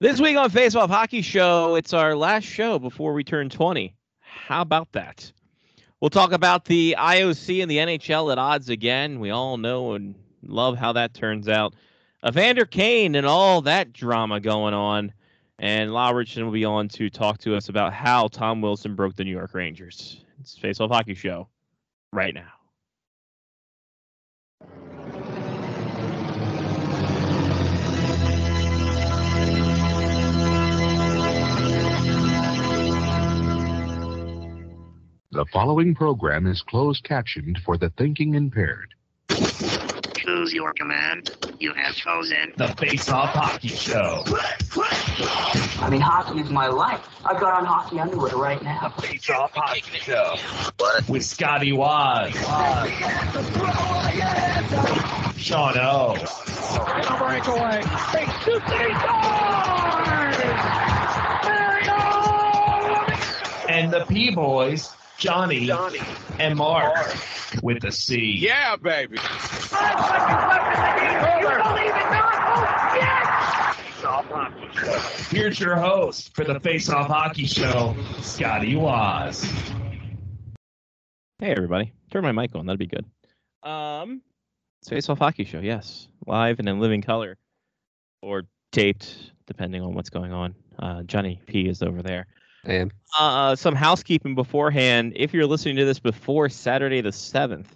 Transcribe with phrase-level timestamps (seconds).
[0.00, 3.94] This week on Face Off Hockey Show, it's our last show before we turn 20.
[4.18, 5.30] How about that?
[6.00, 9.20] We'll talk about the IOC and the NHL at odds again.
[9.20, 11.74] We all know and love how that turns out.
[12.26, 15.12] Evander Kane and all that drama going on.
[15.60, 19.14] And Lyle Richardson will be on to talk to us about how Tom Wilson broke
[19.14, 20.24] the New York Rangers.
[20.40, 21.46] It's Face Off Hockey Show
[22.12, 22.50] right now.
[35.34, 38.94] The following program is closed captioned for the thinking impaired.
[40.16, 41.32] Choose your command.
[41.58, 42.52] You have chosen.
[42.56, 44.22] The Face Off Hockey Show.
[45.82, 47.04] I mean, hockey is my life.
[47.24, 48.90] I've got on hockey underwear right now.
[49.00, 50.36] Face Off Hockey Show.
[51.08, 52.32] With Scotty Waz.
[55.36, 56.14] Sean O.
[57.18, 57.82] breakaway.
[63.68, 66.00] And the P Boys, Johnny, Johnny
[66.38, 67.16] and Mark.
[67.62, 68.36] With the C.
[68.36, 69.18] Yeah, baby.
[75.30, 79.42] Here's your host for the Face Off Hockey Show, Scotty Waz.
[81.38, 81.92] Hey, everybody.
[82.10, 82.66] Turn my mic on.
[82.66, 83.04] That'd be good.
[83.62, 84.20] Um,
[84.80, 86.08] it's Face Off Hockey Show, yes.
[86.26, 87.36] Live and in living color
[88.20, 90.54] or taped, depending on what's going on.
[90.78, 92.26] Uh, Johnny P is over there.
[92.64, 95.12] And Uh, some housekeeping beforehand.
[95.16, 97.66] If you're listening to this before Saturday the 7th,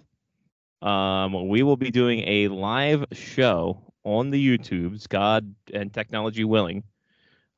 [0.81, 6.83] um, we will be doing a live show on the YouTubes, God and technology willing,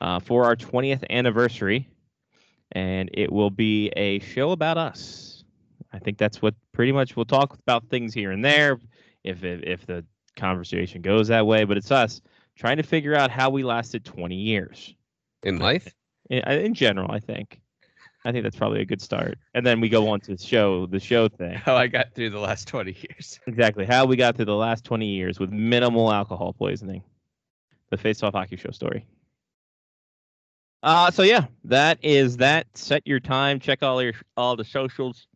[0.02, 1.88] uh, for our 20th anniversary.
[2.74, 5.44] And it will be a show about us.
[5.94, 8.80] I think that's what pretty much we'll talk about things here and there
[9.24, 11.66] if, if, if the conversation goes that way.
[11.66, 12.22] But it's us
[12.56, 14.96] trying to figure out how we lasted 20 years
[15.44, 15.94] in life,
[16.32, 17.62] in, in general, I think.
[18.24, 19.40] I think that's probably a good start.
[19.56, 21.54] And then we go on to the show, the show thing.
[21.56, 23.40] how I got through the last 20 years.
[23.48, 23.86] Exactly.
[23.86, 27.04] How we got through the last 20 years with minimal alcohol poisoning.
[27.90, 29.06] The Face Off Hockey Show story.
[30.84, 32.66] Uh, so yeah, that is that.
[32.76, 33.60] Set your time.
[33.60, 35.28] Check all your all the socials,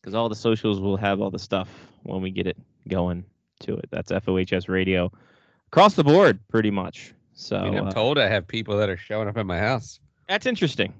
[0.00, 1.68] because all the socials will have all the stuff
[2.02, 2.56] when we get it
[2.88, 3.24] going
[3.60, 3.88] to it.
[3.90, 5.12] That's FOHS Radio
[5.68, 7.14] across the board, pretty much.
[7.34, 10.00] So I'm uh, told I have people that are showing up at my house.
[10.28, 10.94] That's interesting.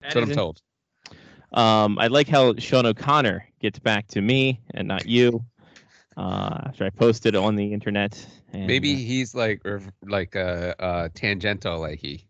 [0.00, 0.62] That's what I'm told.
[1.52, 5.44] Um, I like how Sean O'Connor gets back to me and not you.
[6.16, 8.26] Uh, after I posted on the internet.
[8.52, 12.24] And, Maybe uh, he's like rev- like uh, uh tangential like he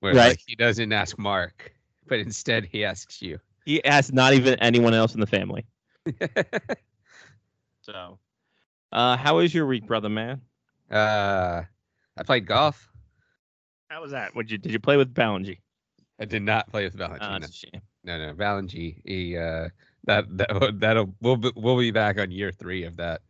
[0.00, 0.28] where Right.
[0.28, 1.72] like he doesn't ask Mark,
[2.06, 3.40] but instead he asks you.
[3.64, 5.66] he asks not even anyone else in the family.
[7.82, 8.18] So,
[8.90, 10.40] uh, how was your week, brother man?
[10.90, 11.62] uh
[12.16, 12.88] I played golf.
[13.88, 14.34] How was that?
[14.34, 15.58] Would you did you play with Ballingy?
[16.20, 17.28] I did not play with Valentin.
[17.30, 17.46] Oh, no.
[17.46, 17.82] shame.
[18.04, 18.94] no, no, Valentin.
[19.04, 19.68] He uh
[20.04, 23.22] that that that'll we'll be, we'll be back on year three of that.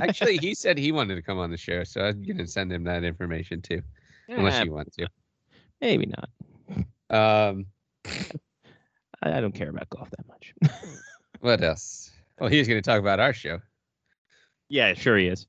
[0.00, 2.84] Actually, he said he wanted to come on the show, so I'm gonna send him
[2.84, 3.82] that information too,
[4.28, 5.08] unless Eh, you want to.
[5.80, 6.30] maybe not.
[7.10, 7.66] Um,
[9.22, 10.54] I, I don't care about golf that much.
[11.40, 12.10] what else?
[12.38, 13.60] Well, he's going to talk about our show.
[14.68, 15.46] yeah, sure he is.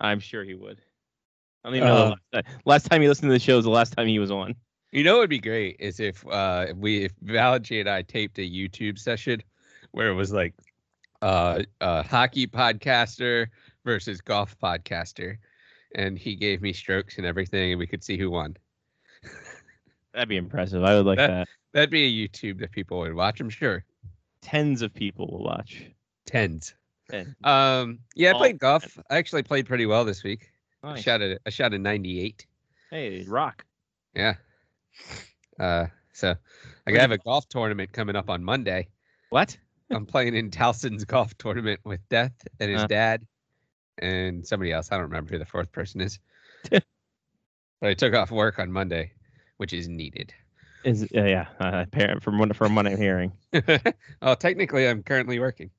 [0.00, 0.80] I'm sure he would.
[1.64, 1.96] I don't even know.
[1.96, 2.54] the Uh, last, time.
[2.64, 4.54] last time he listened to the show was the last time he was on.
[4.90, 8.02] You know, what would be great is if uh if we if Valagy and I
[8.02, 9.42] taped a YouTube session
[9.92, 10.54] where it was like
[11.22, 13.46] uh uh hockey podcaster
[13.84, 15.38] versus golf podcaster,
[15.94, 18.56] and he gave me strokes and everything, and we could see who won.
[20.12, 20.82] That'd be impressive.
[20.84, 21.48] I would like That- that.
[21.72, 23.40] That'd be a YouTube that people would watch.
[23.40, 23.82] I'm sure.
[24.42, 25.86] Tens of people will watch.
[26.26, 26.74] Tens.
[27.10, 28.00] And Um.
[28.14, 28.98] Yeah, I played golf.
[29.08, 30.50] I actually played pretty well this week.
[30.82, 32.46] I shot a I shot a 98.
[32.90, 33.64] Hey, rock.
[34.14, 34.34] Yeah.
[35.58, 35.86] Uh.
[36.12, 36.34] So
[36.86, 38.88] I have a golf tournament coming up on Monday.
[39.30, 39.56] What?
[39.90, 42.86] I'm playing in Towson's golf tournament with Death and his Uh.
[42.86, 43.26] dad
[43.98, 44.90] and somebody else.
[44.90, 46.18] I don't remember who the fourth person is.
[46.70, 46.82] but
[47.82, 49.12] I took off work on Monday,
[49.58, 50.32] which is needed.
[50.84, 51.84] Is uh, yeah, uh,
[52.20, 53.32] from what from what I'm hearing.
[54.22, 55.70] oh, technically, I'm currently working.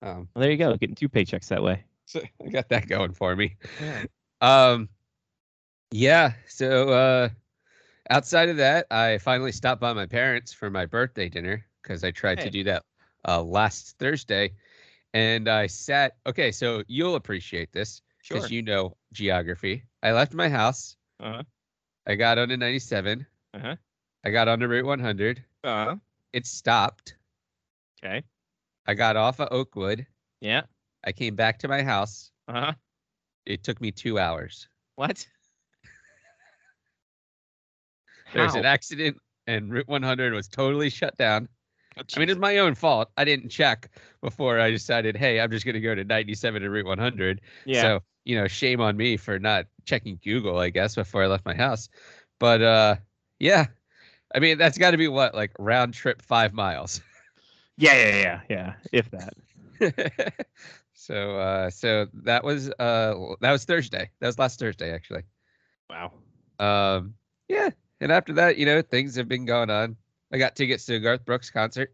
[0.00, 1.84] Um, Well, there you go, getting two paychecks that way.
[2.04, 3.56] so I got that going for me.
[3.80, 4.04] Yeah.
[4.40, 4.88] Um,
[5.90, 6.32] yeah.
[6.48, 7.28] So uh,
[8.10, 12.10] outside of that, I finally stopped by my parents for my birthday dinner because I
[12.10, 12.44] tried Hey.
[12.46, 12.82] to do that
[13.26, 14.52] uh, last Thursday,
[15.12, 16.16] and I sat.
[16.26, 18.38] Okay, so you'll appreciate this Sure.
[18.38, 19.84] because you know geography.
[20.02, 20.96] I left my house.
[21.20, 21.42] Uh-huh.
[22.06, 23.26] I got on to 97.
[23.54, 23.76] Uh-huh.
[24.24, 25.44] I got on to Route 100.
[25.62, 25.96] Uh-huh.
[26.32, 27.16] It stopped.
[28.02, 28.22] Okay.
[28.86, 30.06] I got off of Oakwood.
[30.40, 30.62] Yeah.
[31.04, 32.30] I came back to my house.
[32.48, 32.72] Uh-huh.
[33.46, 34.68] It took me two hours.
[34.96, 35.26] What?
[38.32, 41.48] There was an accident, and Route 100 was totally shut down.
[41.96, 43.10] Oh, I mean, it's my own fault.
[43.16, 43.88] I didn't check
[44.20, 47.40] before I decided, hey, I'm just going to go to 97 and Route 100.
[47.64, 47.82] yeah.
[47.82, 51.44] So, you know, shame on me for not checking Google, I guess, before I left
[51.44, 51.88] my house.
[52.40, 52.96] But uh
[53.38, 53.66] yeah.
[54.34, 57.00] I mean, that's got to be what, like round trip five miles.
[57.76, 58.72] yeah, yeah, yeah, yeah.
[58.92, 60.34] If that.
[61.06, 64.10] so uh so that was uh that was Thursday.
[64.20, 65.22] That was last Thursday actually.
[65.90, 66.12] Wow.
[66.58, 67.14] Um
[67.48, 67.70] yeah.
[68.00, 69.96] And after that, you know, things have been going on.
[70.32, 71.92] I got tickets to a Garth Brooks concert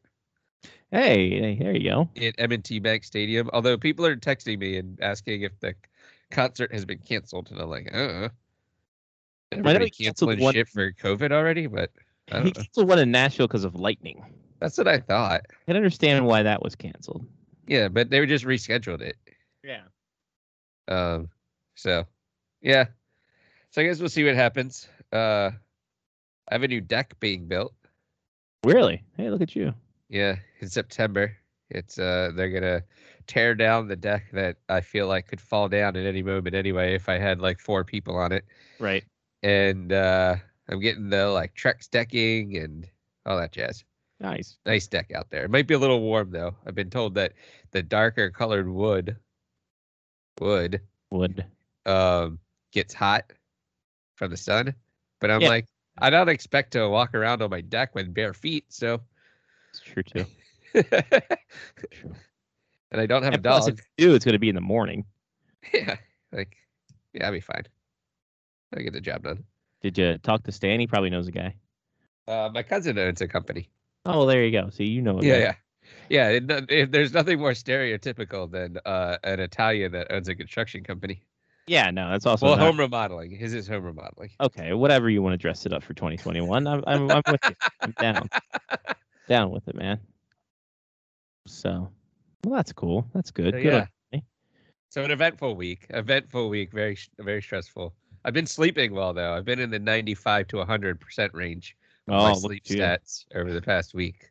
[0.93, 2.09] Hey, hey, there you go.
[2.21, 3.49] at M&T Bank Stadium.
[3.53, 5.75] Although people are texting me and asking if the
[6.33, 8.29] concert has been canceled, and I'm like, uh.
[9.53, 11.91] Everybody he canceled one- shit for COVID already, but
[12.33, 12.63] I He don't know.
[12.63, 14.25] canceled one in Nashville because of lightning.
[14.59, 15.43] That's what I thought.
[15.49, 17.25] I can understand why that was canceled.
[17.71, 19.17] Yeah, but they were just rescheduled it.
[19.63, 19.83] Yeah.
[20.89, 21.31] Um,
[21.77, 22.05] so
[22.61, 22.87] yeah.
[23.71, 24.89] So I guess we'll see what happens.
[25.13, 25.53] Uh,
[26.49, 27.73] I have a new deck being built.
[28.65, 29.05] Really?
[29.17, 29.73] Hey, look at you.
[30.09, 31.37] Yeah, in September.
[31.71, 32.83] It's uh they're gonna
[33.29, 36.97] tear down the deck that I feel like could fall down at any moment anyway
[36.97, 38.45] if I had like four people on it.
[38.81, 39.05] Right.
[39.45, 40.35] And uh
[40.69, 42.89] I'm getting the like Trex decking and
[43.25, 43.85] all that jazz.
[44.21, 44.59] Nice.
[44.65, 45.45] Nice deck out there.
[45.45, 46.57] It might be a little warm though.
[46.65, 47.35] I've been told that
[47.73, 49.19] the darker colored wood
[50.41, 50.81] wood
[51.11, 51.45] Wood.
[51.87, 52.39] um
[52.73, 53.33] gets hot
[54.17, 54.75] from the sun.
[55.21, 55.49] But I'm Yeah.
[55.49, 55.67] like,
[55.99, 59.03] I don't expect to walk around on my deck with bare feet, so
[59.73, 60.27] It's true too.
[60.75, 60.85] and
[62.93, 63.79] I don't have a And plus, dog.
[63.79, 65.05] if you it's going to be in the morning.
[65.73, 65.97] Yeah,
[66.33, 66.57] like
[67.13, 67.65] yeah, I'll be fine.
[68.75, 69.45] I'll get the job done.
[69.83, 70.81] Did you talk to Stan?
[70.81, 71.55] He probably knows a guy.
[72.27, 73.69] Uh, my cousin owns a company.
[74.15, 74.71] Oh, well, there you go.
[74.71, 75.19] See, you know.
[75.19, 75.57] a Yeah, guy.
[76.09, 76.29] yeah, yeah.
[76.59, 81.23] It, it, there's nothing more stereotypical than uh, an Italian that owns a construction company.
[81.67, 83.31] Yeah, no, that's also well, not- home remodeling.
[83.31, 84.31] His is home remodeling.
[84.41, 86.67] Okay, whatever you want to dress it up for 2021.
[86.67, 87.55] I'm, I'm, I'm with you.
[87.81, 88.29] I'm down.
[89.29, 90.01] Down with it, man.
[91.47, 91.89] So,
[92.45, 93.07] well, that's cool.
[93.15, 93.55] That's good.
[93.55, 94.21] So, good on- yeah.
[94.89, 95.87] So an eventful week.
[95.91, 96.73] Eventful week.
[96.73, 97.95] Very very stressful.
[98.25, 99.35] I've been sleeping well though.
[99.35, 101.77] I've been in the 95 to 100 percent range.
[102.11, 104.31] Of my Oh, sleep stats over the past week.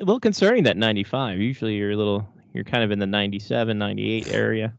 [0.00, 1.38] A little concerning that 95.
[1.38, 4.76] Usually you're a little, you're kind of in the 97, 98 area.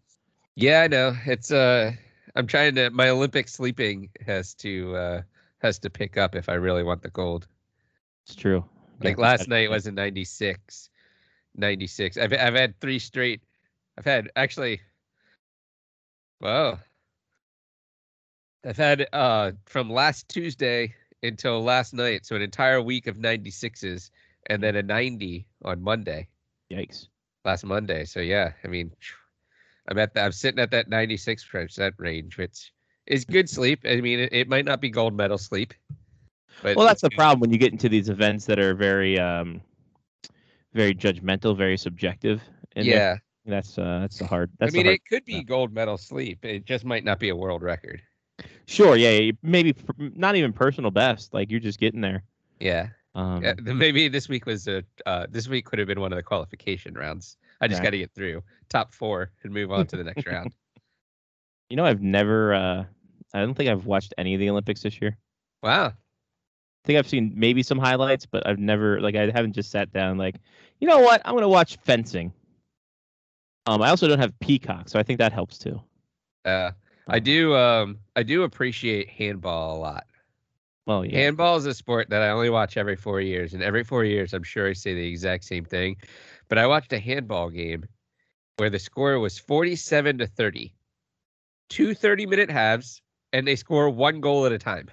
[0.55, 1.15] Yeah, I know.
[1.25, 1.93] It's uh
[2.35, 5.21] I'm trying to my Olympic sleeping has to uh
[5.59, 7.47] has to pick up if I really want the gold.
[8.25, 8.63] It's true.
[9.01, 10.89] Like Yeah, last night was a 96.
[11.55, 12.17] 96.
[12.17, 13.41] I've I've had three straight
[13.97, 14.81] I've had actually
[16.39, 16.79] Whoa.
[18.63, 24.11] I've had uh from last Tuesday until last night, so an entire week of 96s
[24.47, 26.27] and then a 90 on Monday
[26.71, 27.07] Yikes.
[27.45, 28.05] last Monday.
[28.05, 28.91] So yeah, I mean,
[29.87, 30.25] I'm at that.
[30.25, 32.71] I'm sitting at that 96 percent range, which
[33.07, 33.81] is good sleep.
[33.85, 35.73] I mean, it, it might not be gold medal sleep,
[36.61, 39.61] but Well, that's the problem when you get into these events that are very, um,
[40.73, 42.41] very judgmental, very subjective.
[42.75, 44.51] And Yeah, that's uh, that's the hard.
[44.61, 46.45] I That's mean, the hard, it could be gold medal sleep.
[46.45, 48.01] It just might not be a world record.
[48.67, 48.95] Sure.
[48.95, 51.33] Yeah, maybe not even personal best.
[51.33, 52.23] Like you're just getting there.
[52.59, 53.53] Yeah, Um, yeah.
[53.59, 54.83] Maybe this week was a.
[55.05, 57.37] Uh, this week could have been one of the qualification rounds.
[57.61, 57.85] I just Right.
[57.85, 60.53] got to get through top four and move on to the next round.
[61.69, 62.53] You know, I've never.
[62.55, 62.85] Uh,
[63.31, 65.15] I don't think I've watched any of the Olympics this year.
[65.61, 65.85] Wow.
[65.89, 65.93] I
[66.83, 70.17] think I've seen maybe some highlights, but I've never like I haven't just sat down
[70.17, 70.37] like,
[70.79, 71.21] you know what?
[71.25, 72.33] I'm gonna watch fencing.
[73.67, 75.79] Um, I also don't have Peacock, so I think that helps too.
[76.43, 76.71] Uh,
[77.09, 77.55] I do.
[77.55, 80.05] Um, I do appreciate handball a lot.
[80.85, 81.19] Well, yeah.
[81.19, 84.33] Handball is a sport that I only watch every four years, and every four years,
[84.33, 85.97] I'm sure I say the exact same thing.
[86.47, 87.83] But I watched a handball game
[88.57, 90.73] where the score was 47 to 30,
[91.69, 93.01] two 30 minute halves,
[93.33, 94.89] and they score one goal at a time.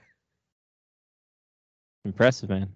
[2.04, 2.68] Impressive, man.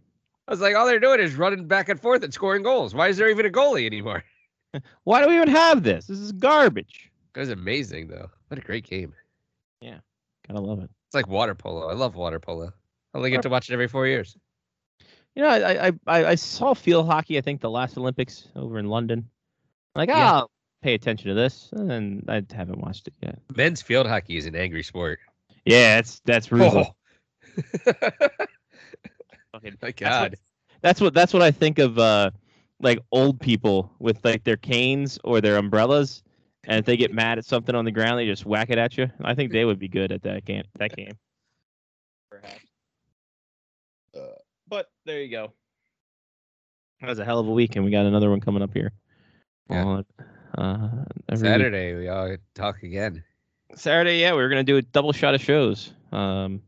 [0.48, 2.94] I was like, all they're doing is running back and forth and scoring goals.
[2.94, 4.24] Why is there even a goalie anymore?
[5.04, 6.06] Why do we even have this?
[6.06, 7.10] This is garbage.
[7.36, 8.30] It was amazing, though.
[8.48, 9.14] What a great game.
[9.80, 9.98] Yeah,
[10.48, 10.90] gotta love it.
[11.08, 11.88] It's like water polo.
[11.88, 12.72] I love water polo.
[13.14, 14.36] I only get to watch it every four years.
[15.34, 17.38] You know, I I I, I saw field hockey.
[17.38, 19.28] I think the last Olympics over in London.
[19.94, 20.32] Like, Yeah.
[20.32, 20.50] I'll
[20.82, 23.38] pay attention to this, and I haven't watched it yet.
[23.56, 25.18] Men's field hockey is an angry sport.
[25.64, 26.86] Yeah, that's that's ruthless.
[26.88, 27.92] Oh.
[29.52, 30.34] Fucking- My That's what- God.
[30.82, 32.30] That's what that's what I think of uh
[32.80, 36.22] like old people with like their canes or their umbrellas
[36.64, 38.96] and if they get mad at something on the ground they just whack it at
[38.96, 39.10] you.
[39.22, 41.12] I think they would be good at that game that game.
[42.30, 42.64] Perhaps.
[44.16, 44.38] Uh,
[44.68, 45.52] but there you go.
[47.00, 48.92] That was a hell of a week and we got another one coming up here.
[49.68, 49.84] Yeah.
[49.84, 50.04] On,
[50.58, 50.88] uh,
[51.28, 51.52] every week.
[51.52, 53.22] Saturday, we all talk again.
[53.74, 55.92] Saturday, yeah, we were gonna do a double shot of shows.
[56.12, 56.62] Um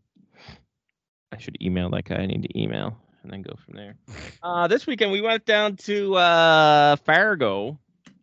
[1.33, 2.17] I should email that guy.
[2.17, 3.97] I need to email and then go from there.
[4.43, 7.79] Uh, this weekend we went down to uh, Fargo.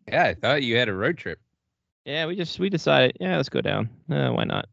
[0.06, 1.40] Yeah, I thought you had a road trip.
[2.04, 3.88] Yeah, we just we decided, yeah, let's go down.
[4.10, 4.68] Uh, why not?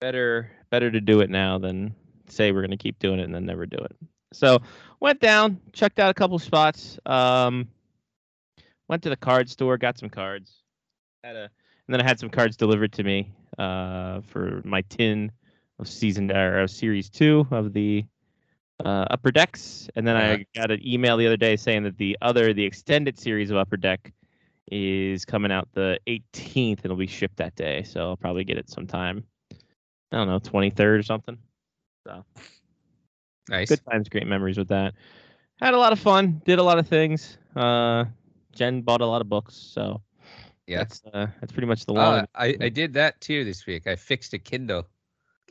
[0.00, 1.94] Better better to do it now than
[2.28, 3.96] say we're gonna keep doing it and then never do it.
[4.32, 4.58] So
[5.00, 6.98] went down, checked out a couple spots.
[7.06, 7.68] Um,
[8.88, 10.62] went to the card store, got some cards.
[11.24, 15.32] Had a, and then I had some cards delivered to me uh, for my tin
[15.78, 18.04] of season or of series two of the
[18.84, 20.32] uh, Upper Decks, and then Uh-huh.
[20.34, 23.56] I got an email the other day saying that the other the extended series of
[23.56, 24.12] Upper Deck
[24.70, 27.82] is coming out the 18th and it'll be shipped that day.
[27.82, 29.24] So I'll probably get it sometime.
[30.12, 31.38] I don't know, 23rd or something.
[32.06, 32.24] So
[33.48, 33.68] nice.
[33.68, 34.94] Good times, great memories with that.
[35.60, 37.38] Had a lot of fun, did a lot of things.
[37.54, 38.04] Uh,
[38.52, 40.02] Jen bought a lot of books, so
[40.66, 40.78] Yeah.
[40.78, 42.20] that's uh, that's pretty much the long.
[42.20, 43.86] Uh, I, I did that too this week.
[43.86, 44.86] I fixed a Kindle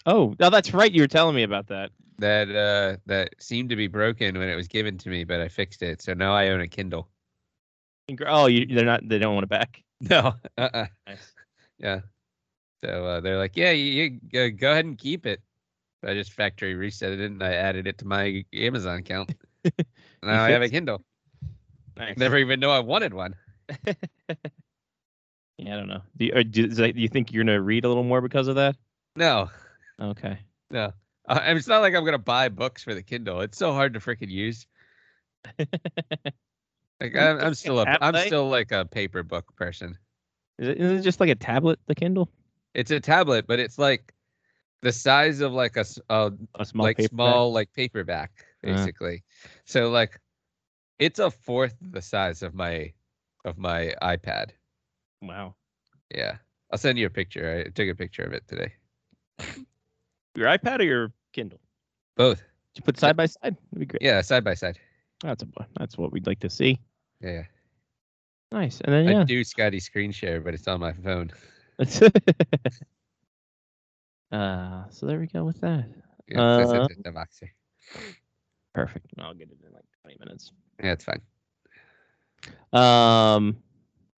[0.05, 0.91] oh, no, that's right.
[0.91, 1.91] You were telling me about that.
[2.19, 5.47] that uh that seemed to be broken when it was given to me, but I
[5.47, 6.01] fixed it.
[6.01, 7.07] So now I own a Kindle.
[8.27, 9.07] Oh, you, they're not.
[9.07, 9.81] They don't want it back.
[10.01, 10.33] No.
[10.57, 10.87] Uh-uh.
[11.07, 11.33] Nice.
[11.79, 12.01] Yeah.
[12.83, 15.41] So uh, they're like, yeah, you, you uh, go ahead and keep it.
[16.05, 19.33] I just factory reset it and I added it to my Amazon account.
[20.21, 21.01] now I have a Kindle.
[21.97, 22.17] Nice.
[22.17, 23.35] Never even know I wanted one.
[25.57, 26.01] Yeah, I don't know.
[26.17, 28.55] Do you, do, that- do you think you're gonna read a little more because of
[28.55, 28.75] that?
[29.15, 29.49] No,
[30.01, 30.37] Okay.
[30.69, 30.91] no.
[31.27, 33.39] Uh, it's not like I'm gonna buy books for the Kindle.
[33.39, 34.67] It's so hard to freaking use.
[37.01, 39.97] Like I'm, I'm still a, I'm still like a paper book person.
[40.57, 42.29] Is it, is it just like a tablet, the Kindle?
[42.73, 44.13] It's a tablet, but it's like
[44.81, 46.31] the size of like a a
[46.65, 47.09] small like paperback?
[47.09, 48.31] small like paperback
[48.63, 48.67] Uh.
[48.67, 49.23] basically.
[49.65, 50.19] So like
[50.99, 52.93] it's a fourth the size of my
[53.43, 54.51] of my iPad.
[55.21, 55.55] Wow.
[56.13, 56.37] Yeah.
[56.71, 57.63] I'll send you a picture.
[57.65, 58.73] I took a picture of it today.
[60.35, 61.59] Your iPad or your Kindle?
[62.17, 62.39] Both.
[62.73, 63.55] Did you put side by side?
[63.71, 64.01] That'd be great.
[64.01, 64.79] Yeah, side by side.
[65.21, 66.79] That's a that's what we'd like to see.
[67.21, 67.43] Yeah.
[68.51, 68.81] Nice.
[68.81, 69.21] And then yeah.
[69.21, 71.31] I do Scotty screen share, but it's on my phone.
[74.31, 75.85] uh, so there we go with that.
[76.27, 77.49] Yeah, Uh, it, the Voxer.
[78.73, 79.07] Perfect.
[79.19, 80.51] I'll get it in like 20 minutes.
[80.83, 81.21] Yeah, it's fine.
[82.73, 83.57] Um.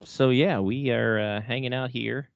[0.03, 2.29] So yeah, we are uh, hanging out here.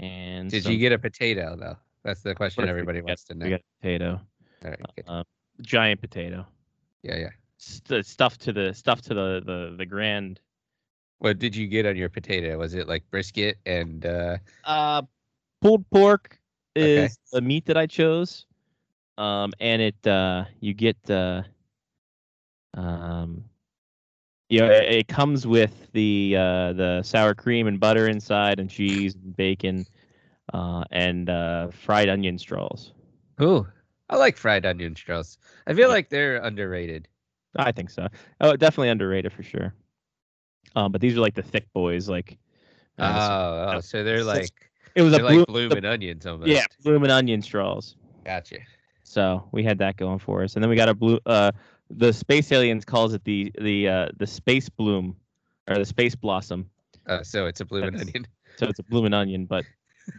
[0.00, 1.76] And Did some- you get a potato though?
[2.02, 2.70] That's the question Perfect.
[2.70, 3.44] everybody We got- wants to know.
[3.44, 4.20] We got a potato,
[4.64, 5.04] All right, good.
[5.08, 5.24] uh,
[5.62, 6.46] giant potato,
[7.02, 7.28] Yeah, yeah.
[7.64, 10.40] St- stuffed to the stuffed to the the the grand.
[11.18, 12.58] What did you get on your potato?
[12.58, 15.02] Was it like brisket and uh Uh,
[15.60, 16.38] pulled pork
[16.80, 17.08] Okay.
[17.08, 18.46] is the meat that I chose.
[19.18, 21.42] Um, and it uh, you get uh,
[22.74, 23.44] um,
[24.48, 28.68] you know, it, it comes with the uh, the sour cream and butter inside, and
[28.70, 29.86] cheese and bacon,
[30.52, 32.92] uh, and uh, fried onion straws.
[33.40, 33.66] Ooh,
[34.08, 35.38] I like fried onion straws.
[35.66, 37.08] I feel like they're underrated.
[37.56, 38.08] I think so.
[38.40, 39.74] Oh, definitely underrated for sure.
[40.76, 42.38] Um, but these are like the thick boys, like.
[42.98, 44.50] uh, Oh, oh, so they're like
[44.94, 46.48] it was a blue, like blooming onions almost.
[46.50, 47.96] yeah, blooming onion straws.
[48.24, 48.58] Gotcha.
[49.02, 51.18] So we had that going for us, and then we got a blue.
[51.26, 51.52] Uh,
[51.90, 55.16] the space aliens calls it the the uh, the space bloom,
[55.68, 56.68] or the space blossom.
[57.06, 59.64] Uh, so it's a blooming That's- onion, So it's a blooming onion, but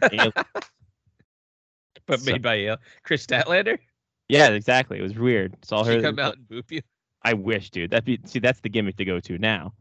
[2.06, 3.78] but so- made by uh, Kris Statlander.
[4.28, 4.98] yeah, exactly.
[4.98, 5.56] It was weird.
[5.64, 6.02] Saw She her.
[6.02, 6.82] come out and boop you.
[7.26, 7.90] I wish, dude.
[7.90, 9.74] That be see, that's the gimmick to go to now.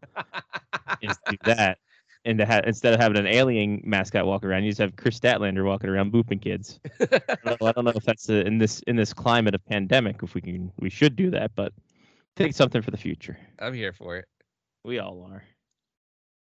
[1.04, 1.78] Is do that,
[2.26, 5.20] and to have instead of having an alien mascot walk around, you just have Kris
[5.20, 6.80] Statlander walking around booping kids.
[7.00, 7.06] I
[7.46, 10.24] don't know, I don't know if that's uh in this in this climate of pandemic
[10.24, 11.72] if we can we should do that, but
[12.36, 13.38] take something for the future.
[13.60, 14.26] I'm here for it.
[14.84, 15.44] We all are.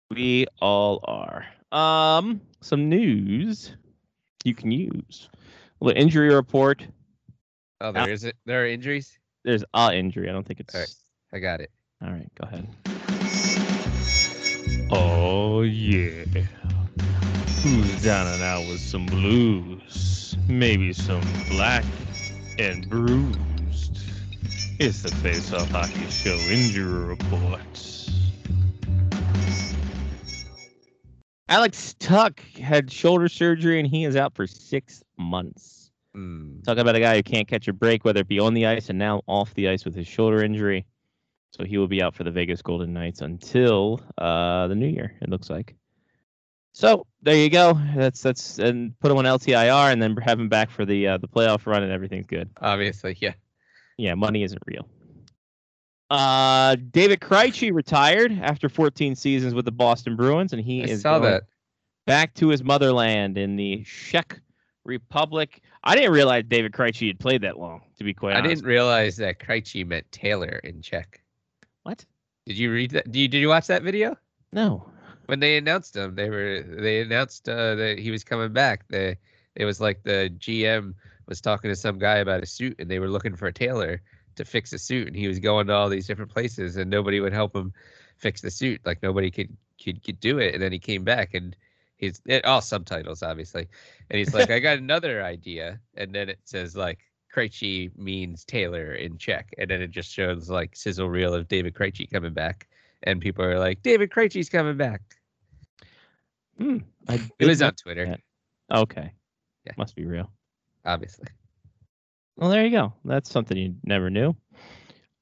[0.10, 1.46] We all are.
[1.72, 3.76] Um, some news
[4.46, 5.30] you can use.
[5.80, 6.88] A little injury report.
[7.82, 8.36] Oh, there is it.
[8.48, 9.20] There are injuries.
[9.48, 10.28] There's a injury.
[10.28, 10.76] I don't think it's.
[10.76, 10.94] All right.
[11.32, 11.72] I got it.
[12.04, 12.68] All right, go ahead.
[14.92, 16.26] Oh yeah.
[17.64, 20.36] Who's down and out with some blues?
[20.50, 21.86] Maybe some black
[22.60, 24.02] and bruised.
[24.80, 28.12] It's the Face Off Hockey Show injury reports.
[31.48, 35.77] Alex Tuch had shoulder surgery and he is out for six months.
[36.18, 36.62] Hmm.
[36.62, 38.90] Talking about a guy who can't catch a break, whether it be on the ice
[38.90, 40.84] and now off the ice with his shoulder injury.
[41.52, 45.16] So he will be out for the Vegas Golden Knights until uh, the new year.
[45.22, 45.76] It looks like.
[46.74, 47.80] So there you go.
[47.96, 51.18] That's that's and put him on LTIR and then have him back for the uh,
[51.20, 52.50] the playoff run and everything's good.
[52.62, 53.34] Obviously, yeah.
[54.00, 54.90] Yeah, money isn't real.
[56.10, 61.02] Uh, David Krejci retired after 14 seasons with the Boston Bruins, and he I is
[61.02, 61.44] saw that.
[62.08, 64.42] back to his motherland in the Czech
[64.88, 65.62] Republic.
[65.84, 67.82] I didn't realize David Krejci had played that long.
[67.98, 68.56] To be quite I honest.
[68.56, 71.22] didn't realize that Krejci meant Taylor in Czech.
[71.84, 72.06] What?
[72.46, 73.12] Did you read that?
[73.12, 74.18] Did you, did you watch that video?
[74.52, 74.90] No.
[75.26, 78.88] When they announced him, they were they announced uh, that he was coming back.
[78.88, 79.18] They
[79.56, 80.94] it was like the GM
[81.28, 84.02] was talking to some guy about a suit, and they were looking for a tailor
[84.38, 87.20] to fix a suit, and he was going to all these different places, and nobody
[87.20, 87.74] would help him
[88.18, 88.80] fix the suit.
[88.86, 91.56] Like nobody could could, could do it, and then he came back, and
[91.98, 93.68] he's it, all subtitles obviously,
[94.10, 97.00] and he's like, I got another idea, and then it says like
[97.36, 101.74] Krejci means tailor in Czech, and then it just shows like sizzle reel of David
[101.74, 102.68] Krejci coming back,
[103.04, 105.02] and people are like, David Krejci's coming back.
[106.58, 106.78] Hmm.
[107.08, 108.80] I It was on Twitter, Yeah.
[108.80, 109.12] Okay.
[109.66, 109.74] Yeah.
[109.78, 110.32] Must be real.
[110.86, 111.28] obviously.
[112.38, 112.94] Well, there you go.
[113.04, 114.36] That's something you never knew.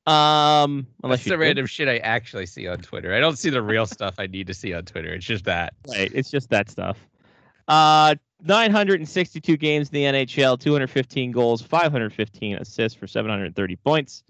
[0.06, 3.14] Um, unless That's the random shit I actually see on Twitter.
[3.14, 5.14] I don't see the real stuff I need to see on Twitter.
[5.14, 5.74] It's just that.
[5.88, 6.12] Right.
[6.14, 6.98] It's just that stuff.
[7.68, 14.24] Uh, 962 games in the NHL, 215 goals, 515 assists for 730 points.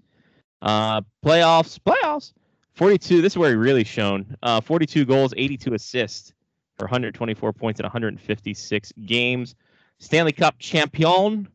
[0.62, 2.32] Uh, playoffs, playoffs,
[2.72, 3.20] 42.
[3.20, 4.36] This is where he really shone.
[4.42, 6.32] Uh, 42 goals, 82 assists
[6.78, 9.54] for 124 points in 156 games.
[9.98, 11.48] Stanley Cup champion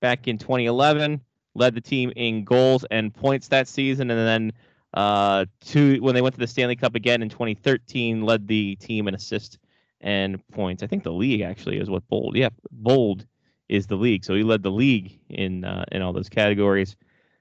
[0.00, 1.20] back in 2011
[1.54, 4.52] led the team in goals and points that season, and then
[4.94, 9.08] uh, two when they went to the Stanley Cup again in 2013, led the team
[9.08, 9.58] in assists
[10.00, 10.82] and points.
[10.82, 12.36] I think the league actually is what bold.
[12.36, 13.26] Yeah, bold
[13.68, 14.24] is the league.
[14.24, 16.96] So he led the league in uh, in all those categories.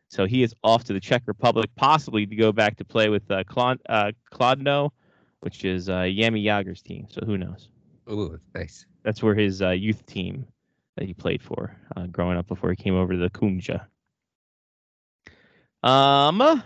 [0.08, 3.29] So he is off to the Czech Republic, possibly to go back to play with
[3.32, 4.91] uh, Klon, uh, Kladno,
[5.39, 7.08] which is uh, Yami Jagr's team.
[7.10, 7.70] So who knows?
[8.12, 8.86] Ooh, nice.
[9.03, 10.46] That's where his uh, youth team
[10.98, 13.86] that he played for uh, growing up before he came over to the Kumja.
[15.83, 16.63] Um,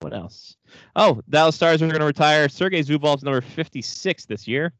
[0.00, 0.56] what else?
[0.96, 4.72] Oh, Dallas Stars are going to retire Sergei Zubov's number 56 this year.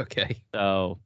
[0.00, 0.40] Okay.
[0.54, 0.98] So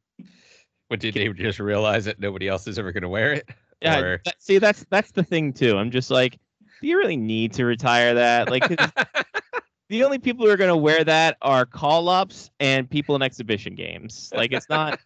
[0.88, 3.49] What did they just realize that nobody else is ever going to wear it?
[3.82, 5.76] yeah, Or- that- see that's that's the thing too.
[5.76, 6.38] I'm just like,
[6.80, 8.50] do you really need to retire that?
[8.50, 8.66] Like,
[9.88, 13.22] the only people who are going to wear that are call ups and people in
[13.22, 14.33] exhibition games.
[14.35, 14.98] Like it's not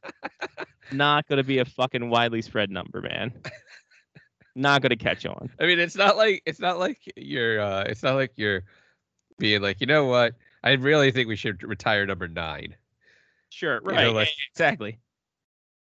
[0.93, 3.33] not going to be a fucking widely spread number, man.
[4.55, 5.51] Not going to catch on.
[5.59, 8.63] I mean, it's not like it's not like you're uh it's not like you're
[9.39, 10.35] being like, you know what?
[10.63, 12.75] I really think we should retire number nine.
[13.51, 14.99] Sure, You know, right, like- exactly.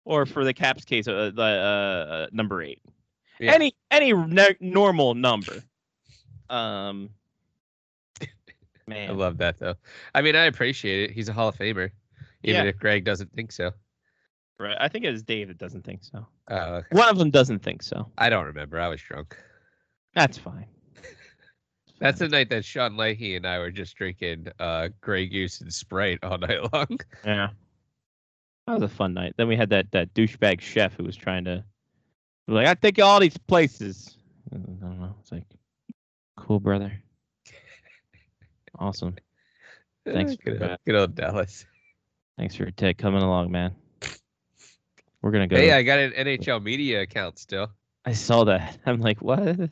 [0.04, 2.82] Or for the Caps case, uh, the uh, uh, number eight.
[3.38, 3.52] Yeah.
[3.52, 5.62] Any any n- normal number.
[6.50, 7.10] Um,
[8.86, 9.74] man, I love that though.
[10.14, 11.14] I mean, I appreciate it.
[11.14, 11.90] He's a Hall of Famer,
[12.42, 12.70] even Yeah.
[12.70, 13.70] if Greg doesn't think so.
[14.62, 14.76] Right.
[14.80, 16.26] I think it's Dave that doesn't think so.
[16.48, 16.86] Oh, okay.
[16.92, 18.10] One of them doesn't think so.
[18.18, 18.80] I don't remember.
[18.80, 19.36] I was drunk.
[20.14, 20.66] That's fine.
[22.00, 25.72] That's the night that Sean Leahy and I were just drinking uh Grey Goose and
[25.72, 26.98] Sprite all night long.
[27.24, 27.48] Yeah.
[28.66, 29.34] That was a fun night.
[29.36, 31.64] Then we had that that douchebag chef who was trying to
[32.46, 34.16] was like, I take you all these places.
[34.52, 35.14] I don't know.
[35.20, 35.44] It's like,
[36.36, 36.92] cool, brother.
[38.78, 39.16] Awesome.
[40.04, 40.80] Thanks for good, that.
[40.84, 41.64] good old Dallas.
[42.36, 43.74] Thanks for Ted coming along, man.
[45.22, 45.56] We're gonna go.
[45.56, 47.70] Hey, I got an NHL media account still.
[48.04, 48.78] I saw that.
[48.86, 49.40] I'm like, what?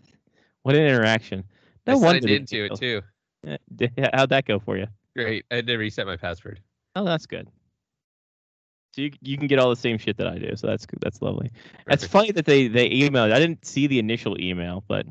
[0.62, 1.42] What an interaction.
[1.86, 2.28] No I wonder.
[2.28, 3.00] signed into it too.
[3.42, 4.86] Yeah, How'd that go for you?
[5.16, 5.46] Great.
[5.50, 6.60] I had to reset my password.
[6.94, 7.48] Oh, that's good.
[8.94, 10.54] So you you can get all the same shit that I do.
[10.56, 10.98] So that's good.
[11.00, 11.50] That's lovely.
[11.88, 12.12] It's Perfect.
[12.12, 13.32] funny that they they emailed.
[13.32, 15.06] I didn't see the initial email, but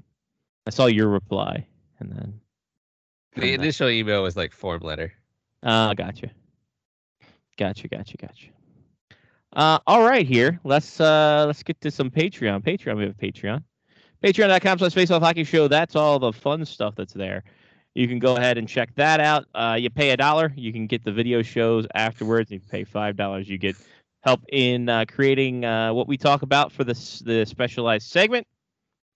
[0.67, 1.65] I saw your reply,
[1.99, 2.39] and then.
[3.36, 5.13] The initial email was like form letter.
[5.63, 6.30] Ah, gotcha.
[7.58, 8.49] Gotcha, gotcha, gotcha.
[9.53, 10.59] Uh, all right, here.
[10.63, 12.63] Let's uh let's get to some Patreon.
[12.63, 13.63] Patreon, we have Patreon.
[14.23, 15.67] Patreon.com slash face off hockey show.
[15.67, 17.43] That's all the fun stuff that's there.
[17.95, 19.45] You can go ahead and check that out.
[19.55, 22.51] Uh, you pay a dollar, you can get the video shows afterwards.
[22.51, 23.75] You pay five dollars, you get
[24.21, 28.45] help in uh, creating uh, what we talk about for this the specialized segment.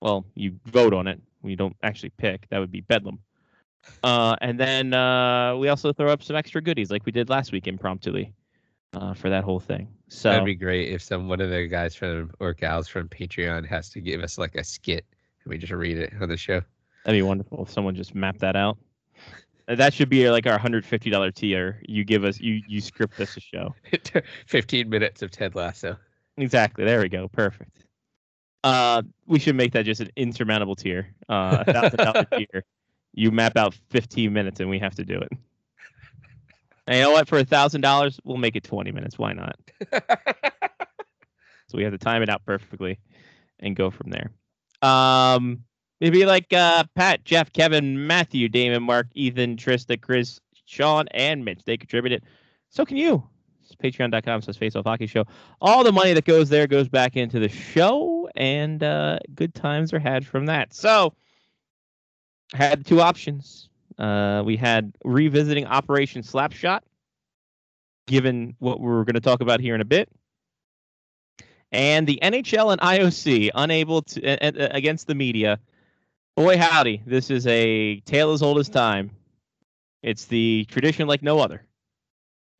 [0.01, 1.21] Well, you vote on it.
[1.43, 2.47] We don't actually pick.
[2.49, 3.19] That would be Bedlam.
[4.01, 7.51] Uh, and then uh, we also throw up some extra goodies like we did last
[7.51, 8.25] week impromptu
[8.93, 9.87] uh, for that whole thing.
[10.09, 13.65] So That'd be great if some one of the guys from or gals from Patreon
[13.67, 15.05] has to give us like a skit
[15.43, 16.61] and we just read it on the show.
[17.03, 18.77] that'd be wonderful if someone just mapped that out.
[19.67, 21.81] Uh, That should be like our hundred fifty dollar tier.
[21.87, 23.73] You give us you you script us a show.
[24.47, 25.97] 15 minutes of Ted Lasso.
[26.37, 26.83] Exactly.
[26.85, 27.27] There we go.
[27.27, 27.85] Perfect.
[28.63, 31.13] Uh, we should make that just an insurmountable tier.
[31.29, 32.63] Uh, a thousand dollar tier.
[33.13, 35.29] You map out fifteen minutes and we have to do it.
[36.87, 37.27] And you know what?
[37.27, 39.17] For a thousand dollars, we'll make it twenty minutes.
[39.17, 39.57] Why not?
[41.73, 42.99] So we have to time it out perfectly
[43.59, 44.29] and go from there.
[44.87, 45.63] Um,
[45.99, 51.63] maybe like uh, Pat, Jeff, Kevin, Matthew, Damon, Mark, Ethan, Trista, Chris, Sean, and Mitch.
[51.65, 52.25] They contributed.
[52.69, 53.27] So can you.
[53.83, 55.25] Patreon.com slash Face Off Hockey Show.
[55.59, 59.91] All the money that goes there goes back into the show, and uh, good times
[59.93, 60.73] are had from that.
[60.75, 61.13] So,
[62.53, 63.67] had two options.
[63.97, 66.81] Uh, we had revisiting Operation Slapshot,
[68.07, 70.09] given what we're going to talk about here in a bit.
[71.71, 75.59] And the NHL and IOC unable to uh, against the media.
[76.35, 77.01] Boy, howdy!
[77.05, 79.11] This is a tale as old as time.
[80.03, 81.65] It's the tradition like no other.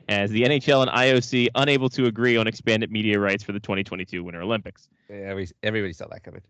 [0.10, 4.24] As the NHL and IOC unable to agree on expanded media rights for the 2022
[4.24, 4.90] Winter Olympics.
[5.10, 6.42] Yeah, everybody saw that coming.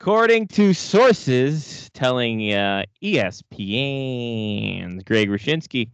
[0.00, 5.90] According to sources telling uh, ESPN's Greg Wyshynski,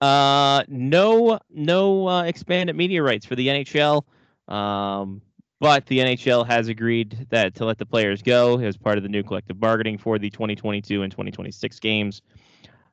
[0.00, 4.04] uh, no, no uh, expanded media rights for the NHL.
[4.46, 5.22] Um,
[5.58, 9.08] but the NHL has agreed that to let the players go as part of the
[9.08, 12.22] new collective bargaining for the 2022 and 2026 games.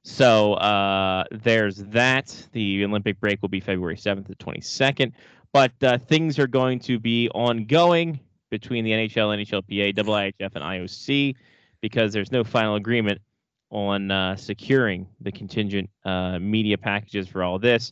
[0.02, 2.48] So uh, there's that.
[2.54, 5.12] The Olympic break will be February 7th to 22nd.
[5.54, 11.36] But uh, things are going to be ongoing between the NHL, NHLPA, IIHF, and IOC
[11.82, 13.22] because there's no final agreement
[13.70, 17.92] on uh, securing the contingent uh, media packages for all this.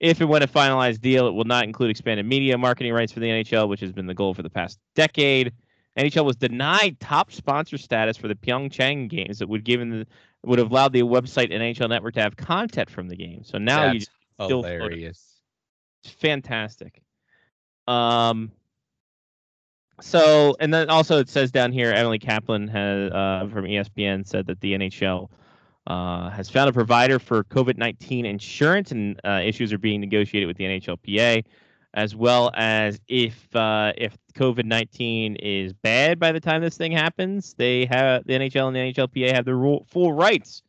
[0.00, 3.20] If and when a finalized deal, it will not include expanded media marketing rights for
[3.20, 5.52] the NHL, which has been the goal for the past decade.
[5.98, 10.06] NHL was denied top sponsor status for the Pyeongchang games that would given the
[10.42, 13.44] would have allowed the website NHL Network to have content from the game.
[13.44, 14.00] So now That's you
[14.44, 14.72] still it.
[14.72, 15.40] hilarious.
[16.02, 17.00] It's fantastic.
[17.86, 18.50] Um.
[20.00, 24.46] So, and then also it says down here, Emily Kaplan has uh, from ESPN said
[24.46, 25.28] that the NHL
[25.86, 30.46] uh, has found a provider for COVID nineteen insurance, and uh, issues are being negotiated
[30.46, 31.44] with the NHLPA,
[31.94, 36.92] as well as if uh, if COVID nineteen is bad by the time this thing
[36.92, 40.62] happens, they have the NHL and the NHLPA have the ru- full rights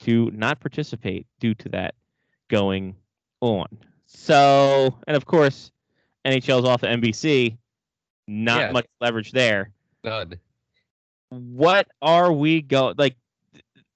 [0.00, 1.94] to not participate due to that
[2.48, 2.96] going
[3.40, 3.66] on.
[4.06, 5.70] So, and of course,
[6.24, 7.56] NHL's off of NBC.
[8.30, 8.70] Not Yeah.
[8.70, 9.72] much leverage there.
[10.04, 10.38] None.
[11.30, 13.16] What are we going like?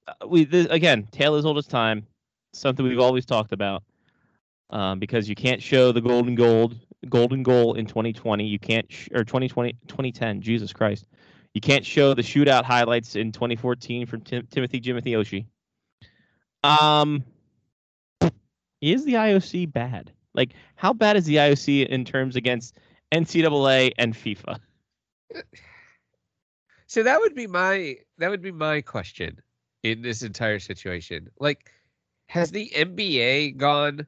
[0.09, 2.05] uh, We this, again, tale as old as time.
[2.53, 3.85] Something we've always talked about.
[4.70, 6.75] Um, because you can't show the golden gold,
[7.09, 8.44] golden goal in 2020.
[8.44, 10.40] You can't sh- or 2020, 2010.
[10.40, 11.07] Jesus Christ,
[11.55, 15.47] you can't show the shootout highlights in 2014 from Tim- Timothy Jimothy Oshie.
[16.68, 17.23] Um,
[18.81, 20.11] is the IOC bad?
[20.35, 22.77] Like, how bad is the IOC in terms against
[23.12, 24.59] NCAA and FIFA?
[26.87, 29.40] So that would be my that would be my question
[29.83, 31.29] in this entire situation.
[31.40, 31.71] Like,
[32.29, 34.07] has the NBA gone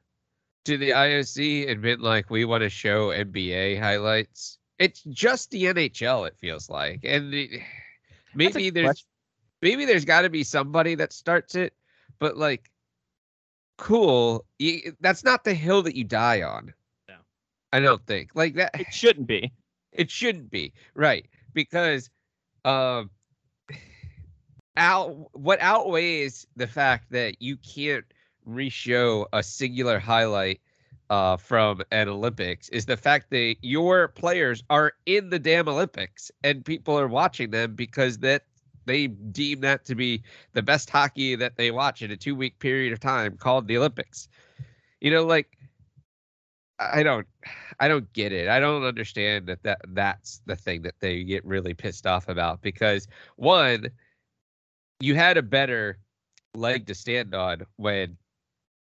[0.65, 4.59] to the IOC and been like, we want to show NBA highlights?
[4.79, 6.27] It's just the NHL.
[6.27, 7.61] It feels like, and it-
[8.35, 9.07] maybe there's question.
[9.61, 11.73] maybe there's got to be somebody that starts it,
[12.19, 12.69] but like,
[13.77, 14.45] cool.
[15.01, 16.73] That's not the hill that you die on.
[17.77, 18.71] I don't think like that.
[18.79, 19.51] It shouldn't be.
[19.91, 22.09] It shouldn't be right because
[22.65, 23.11] um,
[24.77, 28.03] out what outweighs the fact that you can't
[28.49, 30.59] reshow a singular highlight
[31.11, 36.31] uh, from an Olympics is the fact that your players are in the damn Olympics
[36.43, 38.43] and people are watching them because that
[38.85, 42.57] they deem that to be the best hockey that they watch in a two week
[42.57, 44.29] period of time called the Olympics.
[44.99, 45.56] You know, like
[46.79, 47.27] I don't
[47.79, 48.47] I don't get it.
[48.47, 52.61] I don't understand that, that that's the thing that they get really pissed off about
[52.61, 53.89] because one,
[54.99, 55.99] you had a better
[56.55, 58.17] leg to stand on when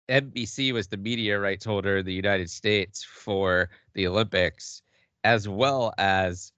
[0.10, 4.82] NBC was the media rights holder in the United States for the Olympics,
[5.24, 6.52] as well as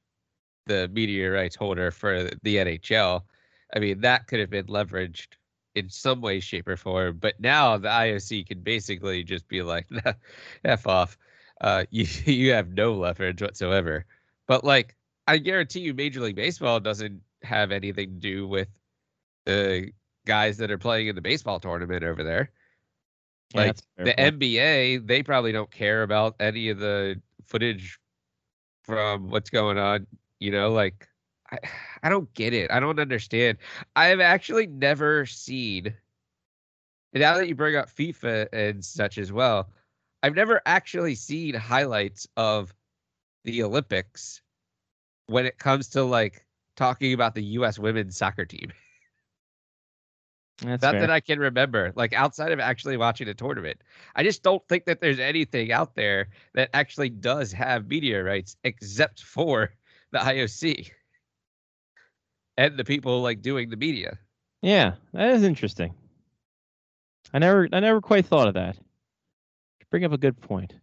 [0.65, 3.21] the media rights holder for the NHL.
[3.75, 5.27] I mean, that could have been leveraged
[5.75, 7.17] in some way, shape, or form.
[7.19, 10.13] But now the IOC can basically just be like, nah,
[10.63, 11.17] F off.
[11.61, 14.05] Uh, you, you have no leverage whatsoever.
[14.47, 14.95] But like,
[15.27, 18.67] I guarantee you, Major League Baseball doesn't have anything to do with
[19.45, 19.91] the
[20.25, 22.51] guys that are playing in the baseball tournament over there.
[23.53, 24.39] Yeah, Like the point.
[24.39, 27.99] NBA, they probably don't care about any of the footage
[28.83, 30.07] from what's going on.
[30.39, 31.07] You know, like
[31.53, 31.59] I,
[32.03, 32.71] I don't get it.
[32.71, 33.57] I don't understand.
[33.95, 35.93] I've actually never seen.
[37.13, 39.69] And now that you bring up FIFA and such as well,
[40.21, 42.73] I've never actually seen highlights of
[43.43, 44.41] the Olympics
[45.27, 47.77] when it comes to like talking about the U.S.
[47.77, 48.71] women's soccer team.
[50.61, 51.01] That's Not fair.
[51.01, 53.81] that I can remember, like outside of actually watching a tournament.
[54.15, 58.55] I just don't think that there's anything out there that actually does have media rights
[58.63, 59.71] except for
[60.11, 60.91] the IOC
[62.57, 64.17] and the people like doing the media.
[64.61, 65.93] Yeah, that is interesting.
[67.33, 68.77] I never, I never quite thought of that.
[69.91, 70.73] Bring up a good point.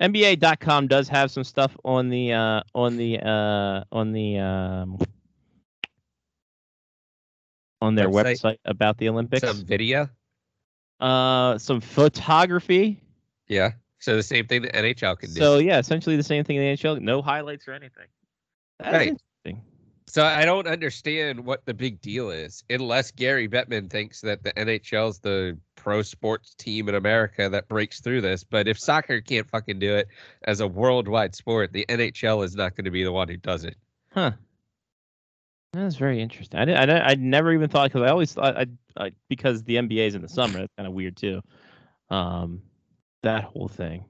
[0.00, 4.98] NBA.com does have some stuff on the uh, on the uh, on the um,
[7.82, 8.40] on their Website?
[8.42, 9.46] website about the Olympics.
[9.46, 10.08] Some video.
[11.00, 13.00] uh, some photography.
[13.48, 13.72] Yeah.
[13.98, 15.40] So the same thing the NHL can do.
[15.40, 17.00] So yeah, essentially the same thing in the NHL.
[17.00, 18.06] No highlights or anything.
[18.78, 19.20] That's Right.
[20.10, 24.52] So I don't understand what the big deal is, unless Gary Bettman thinks that the
[24.54, 28.42] NHL's the pro sports team in America that breaks through this.
[28.42, 30.08] But if soccer can't fucking do it
[30.42, 33.62] as a worldwide sport, the NHL is not going to be the one who does
[33.62, 33.76] it.
[34.12, 34.32] Huh.
[35.72, 36.58] That's very interesting.
[36.58, 40.08] I I I never even thought because I always thought I, I because the NBA
[40.08, 40.58] is in the summer.
[40.58, 41.40] That's kind of weird too.
[42.08, 42.62] Um,
[43.22, 44.04] that whole thing.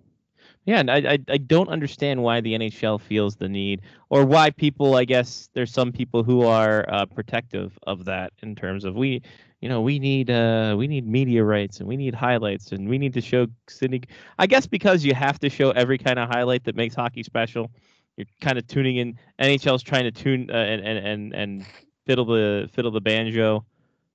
[0.70, 4.50] Yeah, and I, I I don't understand why the NHL feels the need, or why
[4.50, 4.94] people.
[4.94, 9.20] I guess there's some people who are uh, protective of that in terms of we,
[9.61, 12.98] you know, we need uh we need media rights and we need highlights and we
[12.98, 14.02] need to show Sydney.
[14.38, 17.72] I guess because you have to show every kind of highlight that makes hockey special.
[18.16, 19.18] You're kind of tuning in.
[19.40, 21.66] NHL's trying to tune uh, and and and and
[22.06, 23.64] fiddle the fiddle the banjo.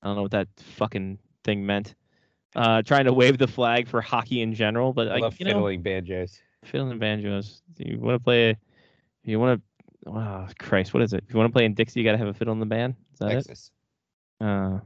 [0.01, 1.95] I don't know what that fucking thing meant.
[2.55, 5.45] Uh, trying to wave the flag for hockey in general, but I like, love you
[5.47, 5.81] know, fiddling
[6.71, 6.91] banjos.
[6.91, 7.61] and banjos.
[7.75, 8.57] Do you want to play?
[9.23, 9.61] You want
[10.05, 10.09] to?
[10.11, 11.23] Oh Christ, what is it?
[11.27, 12.65] If you want to play in Dixie, you got to have a fiddle in the
[12.65, 12.95] band.
[13.13, 13.71] Is that Texas.
[14.39, 14.45] it?
[14.45, 14.79] Uh,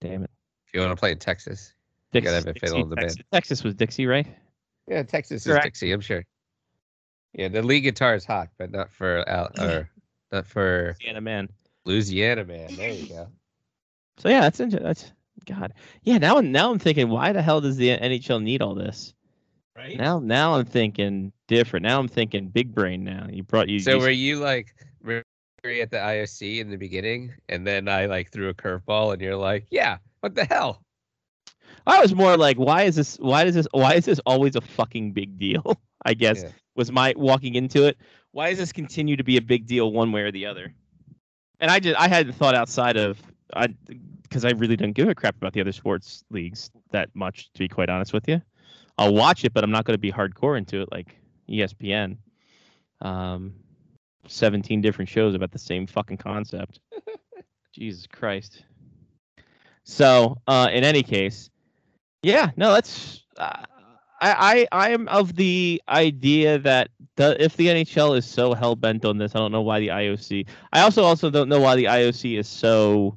[0.00, 0.30] damn it.
[0.66, 1.72] If you want to play in Texas,
[2.12, 4.26] You gotta have a fiddle in the Texas, Texas was Dixie, right?
[4.86, 5.64] yeah, Texas Correct.
[5.64, 5.92] is Dixie.
[5.92, 6.22] I'm sure.
[7.32, 9.88] Yeah, the lead guitar is hot, but not for Al- or
[10.32, 11.48] not for Louisiana man.
[11.86, 12.76] Louisiana man.
[12.76, 13.28] There you go.
[14.18, 15.12] So yeah, that's inter- that's
[15.46, 15.72] God.
[16.02, 19.14] Yeah, now now I'm thinking, why the hell does the NHL need all this?
[19.78, 19.96] Right?
[19.96, 21.84] Now now I'm thinking different.
[21.84, 23.04] Now I'm thinking big brain.
[23.04, 23.78] Now you brought you.
[23.78, 25.22] So you were you like re-
[25.64, 29.36] at the IOC in the beginning, and then I like threw a curveball, and you're
[29.36, 30.82] like, "Yeah, what the hell?"
[31.86, 33.16] I was more like, why is this?
[33.18, 33.68] Why is this?
[33.70, 35.80] Why is this always a fucking big deal?
[36.04, 36.50] I guess Yeah.
[36.74, 37.98] was my walking into it.
[38.32, 40.74] Why does this continue to be a big deal one way or the other?
[41.60, 43.22] And I just I hadn't thought outside of
[43.54, 43.68] I
[44.22, 47.52] because I really don't give a crap about the other sports leagues that much.
[47.52, 48.42] To be quite honest with you,
[48.98, 51.16] I'll watch it, but I'm not going to be hardcore into it like
[51.48, 52.16] ESPN.
[53.00, 53.54] Um,
[54.26, 56.80] seventeen different shows about the same fucking concept.
[57.72, 58.64] Jesus Christ.
[59.84, 61.48] So, uh, in any case,
[62.22, 63.24] yeah, no, that's.
[63.36, 63.62] Uh,
[64.20, 68.74] I, I I am of the idea that the if the NHL is so hell
[68.74, 70.46] bent on this, I don't know why the IOC.
[70.72, 73.16] I also also don't know why the IOC is so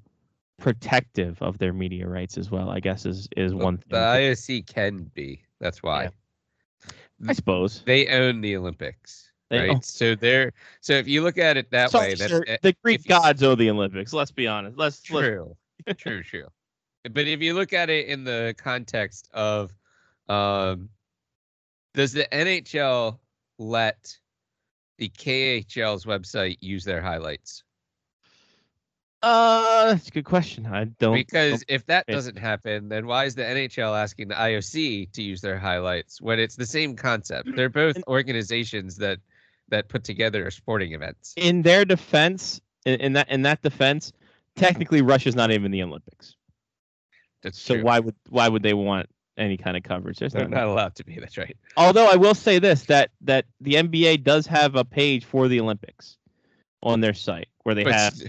[0.60, 2.70] protective of their media rights as well.
[2.70, 3.89] I guess is is Well, one thing.
[3.89, 5.41] The IOC can be.
[5.62, 6.10] That's why
[7.28, 7.84] I suppose.
[7.86, 9.69] they own the Olympics, They right?
[9.76, 12.76] own- So they're so if you look at it that Sorry, way, that's uh, the
[12.84, 14.12] Greek if you- gods owe the Olympics.
[14.12, 14.78] Let's be honest.
[14.78, 15.56] Let's, let's true,
[15.97, 16.47] true, true.
[17.04, 19.71] But if you look at it in the context of,
[20.28, 20.89] um,
[21.93, 23.19] does the NHL
[23.60, 24.17] let
[24.97, 27.63] the KHL's website use their highlights?
[29.24, 30.66] Uh, that's a good question.
[30.66, 35.12] I don't Because if that doesn't happen, then why is the NHL asking the IOC
[35.14, 37.50] to use their highlights when it's the same concept?
[37.56, 39.20] They're both organizations that
[39.70, 41.34] that put together sporting events.
[41.38, 44.12] in their defense, in, in that in that defense,
[44.56, 46.36] technically Russia's not even in the Olympics.
[47.44, 47.84] That's So true.
[47.84, 49.08] why would why would they want
[49.38, 50.18] any kind of coverage?
[50.20, 51.20] There's They're not, not allowed to be.
[51.20, 51.56] That's right.
[51.78, 55.60] Although I will say this that that the NBA does have a page for the
[55.60, 56.18] Olympics
[56.84, 58.22] on their site where they But, have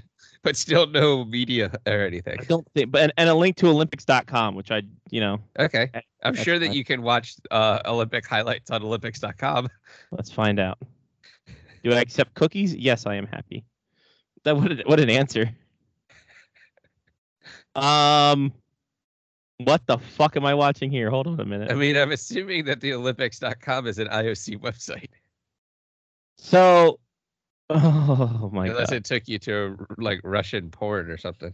[0.45, 2.39] but still no media or anything.
[2.41, 5.91] I don't think but and, and a link to olympics.com which I, you know, Okay.
[6.25, 9.69] I'm sure that you can watch uh, Olympic highlights on Olympics.com.
[10.11, 10.79] let's find out.
[11.85, 12.75] Do I accept cookies?
[12.75, 13.65] Yes, I am happy.
[14.45, 15.51] That what a- what an answer.
[17.75, 18.53] Um
[19.59, 21.09] what the fuck am I watching here?
[21.09, 21.71] Hold on a minute.
[21.71, 25.09] I mean, I'm assuming that the Olympics.com is an IOC website,
[26.37, 26.99] So,
[27.75, 28.73] oh my god.
[28.77, 28.97] unless god.
[28.97, 31.53] it took you to like Russian porn or something.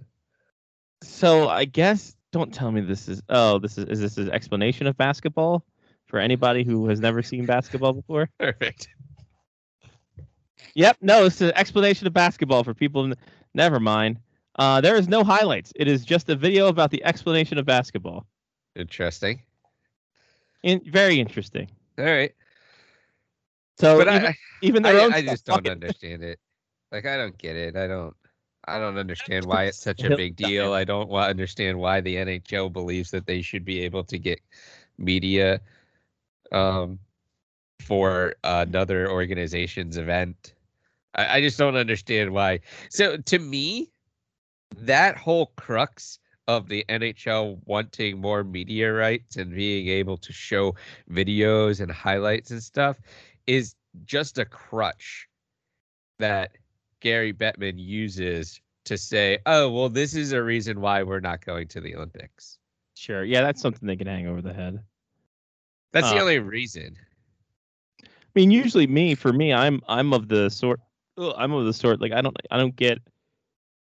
[1.03, 4.87] So I guess don't tell me this is oh this is is this an explanation
[4.87, 5.65] of basketball
[6.07, 8.29] for anybody who has never seen basketball before?
[8.39, 8.89] Perfect.
[10.75, 13.05] Yep, no, it's an explanation of basketball for people.
[13.05, 13.15] n-
[13.55, 14.19] Never mind.
[14.57, 15.73] Uh, there is no highlights.
[15.77, 18.27] It is just a video about the explanation of basketball.
[18.77, 19.43] Interesting.
[20.63, 21.69] In, very interesting.
[21.99, 22.33] All right.
[23.79, 26.39] So But even, I, even I, their I, own I just don't fucking- understand it.
[26.91, 27.77] Like, I don't get it.
[27.77, 28.15] I don't.
[28.67, 30.73] I don't understand why it's such a big deal.
[30.73, 34.41] I don't understand why the NHL believes that they should be able to get
[34.99, 35.61] media
[36.53, 36.99] um,
[37.81, 40.55] for another organization's event.
[41.15, 42.61] I, I just don't understand why.
[42.91, 43.91] So to me,
[44.77, 50.75] that whole crux of the NHL wanting more media rights and being able to show
[51.11, 52.99] videos and highlights and stuff
[53.49, 55.27] is just a crutch
[56.19, 56.53] that
[57.01, 61.67] Gary Bettman uses to say, "Oh, well, this is a reason why we're not going
[61.69, 62.59] to the Olympics."
[62.95, 63.25] Sure.
[63.25, 64.83] Yeah, that's something they can hang over the head.
[65.93, 66.97] That's the Uh, only reason.
[68.05, 70.81] I mean, usually me for me, I'm I'm of the sort
[71.17, 72.99] ugh, I'm of the sort like I don't I don't get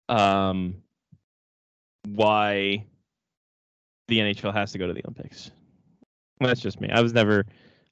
[0.10, 0.82] um
[2.08, 2.86] why
[4.08, 5.52] the NHL has to go to the Olympics.
[6.40, 6.90] That's just me.
[6.90, 7.46] I was never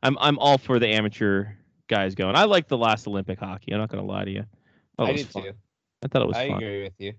[0.04, 1.46] I'm I'm all for the amateur
[1.88, 2.36] guys going.
[2.36, 3.72] I like the last Olympic hockey.
[3.74, 4.46] I'm not gonna lie to you.
[4.98, 5.44] thought it was fun.
[6.04, 6.58] I thought it was I fun.
[6.58, 7.14] agree with you.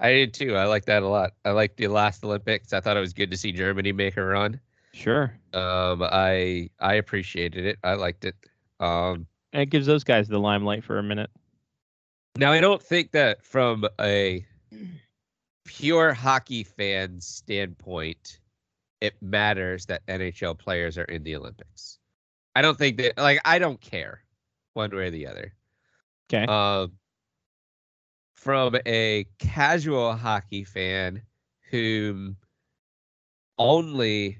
[0.00, 0.56] I did too.
[0.56, 1.32] I like that a lot.
[1.44, 2.72] I like the last Olympics.
[2.72, 4.58] I thought it was good to see Germany make a run.
[4.92, 5.36] Sure.
[5.52, 7.78] Um, I I appreciated it.
[7.84, 8.34] I liked it.
[8.80, 11.30] Um, And it gives those guys the limelight for a minute.
[12.36, 14.44] now I don't think that from a
[15.64, 18.40] pure hockey fan standpoint,
[19.00, 21.98] it matters that NHL players are in the Olympics.
[22.54, 24.22] I don't think that like I don't care
[24.74, 25.54] one way or the other.
[26.32, 26.44] Okay.
[26.44, 26.92] Um,
[28.34, 31.22] from a casual hockey fan
[31.70, 32.34] who
[33.58, 34.38] only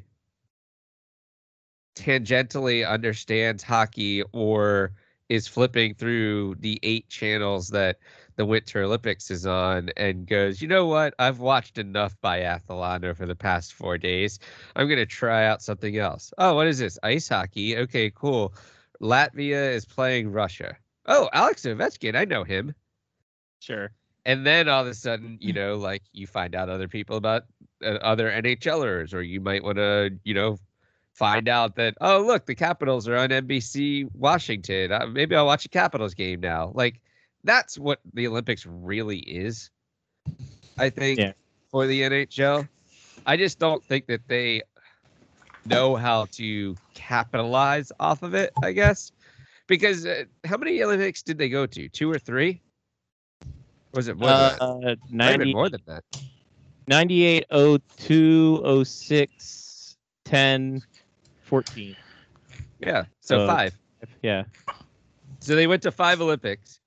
[1.94, 4.92] tangentially understands hockey or
[5.29, 7.98] is flipping through the eight channels that
[8.36, 11.14] the Winter Olympics is on and goes, you know what?
[11.18, 14.38] I've watched enough biathlon over the past four days.
[14.76, 16.32] I'm going to try out something else.
[16.38, 16.98] Oh, what is this?
[17.02, 17.76] Ice hockey.
[17.76, 18.54] Okay, cool.
[19.00, 20.76] Latvia is playing Russia.
[21.06, 22.16] Oh, Alex Ovechkin.
[22.16, 22.74] I know him.
[23.60, 23.92] Sure.
[24.24, 27.44] And then all of a sudden, you know, like you find out other people about
[27.84, 30.58] uh, other NHLers, or you might want to, you know,
[31.12, 34.92] find out that oh look, the Capitals are on NBC Washington.
[34.92, 36.72] Uh, maybe I'll watch a Capitals game now.
[36.74, 37.00] Like
[37.44, 39.70] that's what the Olympics really is.
[40.78, 41.33] I think Yeah.
[41.70, 42.68] for the NHL,
[43.26, 44.62] I just don't think that they
[45.64, 48.52] know how to capitalize off of it.
[48.62, 49.12] I guess
[49.66, 51.88] because uh, how many Olympics did they go to?
[51.88, 52.61] Two or three?
[53.92, 54.62] Was it more than that?
[54.62, 56.05] Uh, Might 90, more than that.
[56.88, 57.44] 98,
[57.98, 60.83] 02, 06, 10,
[61.42, 61.96] 14.
[62.81, 63.05] Yeah.
[63.20, 63.78] So Uh, five.
[64.22, 64.44] Yeah.
[65.40, 66.81] So they went to five Olympics,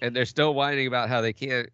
[0.00, 1.68] and they're still whining about how they can't,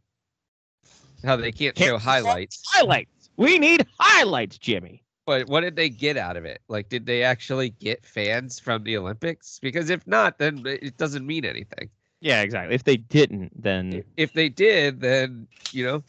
[1.25, 2.63] how they can't, Can't show highlights.
[2.67, 3.31] Highlights.
[3.37, 5.03] We need highlights, Jimmy.
[5.27, 6.61] But what did they get out of it?
[6.69, 9.59] Like, did they actually get fans from the Olympics?
[9.61, 11.91] Because if not, then it doesn't mean anything.
[12.21, 12.75] Yeah, exactly.
[12.75, 16.03] If they didn't, then If they did, then you know,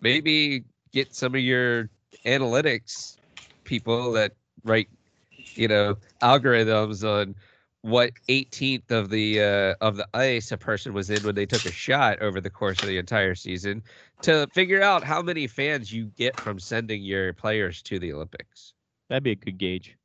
[0.00, 1.88] maybe get some of your
[2.26, 3.16] analytics
[3.64, 4.32] people that
[4.64, 4.88] write,
[5.54, 7.34] you know, algorithms on
[7.82, 11.64] what 18th of the uh, of the ice a person was in when they took
[11.64, 13.82] a shot over the course of the entire season
[14.22, 18.74] to figure out how many fans you get from sending your players to the Olympics.
[19.08, 19.96] that'd be a good gauge.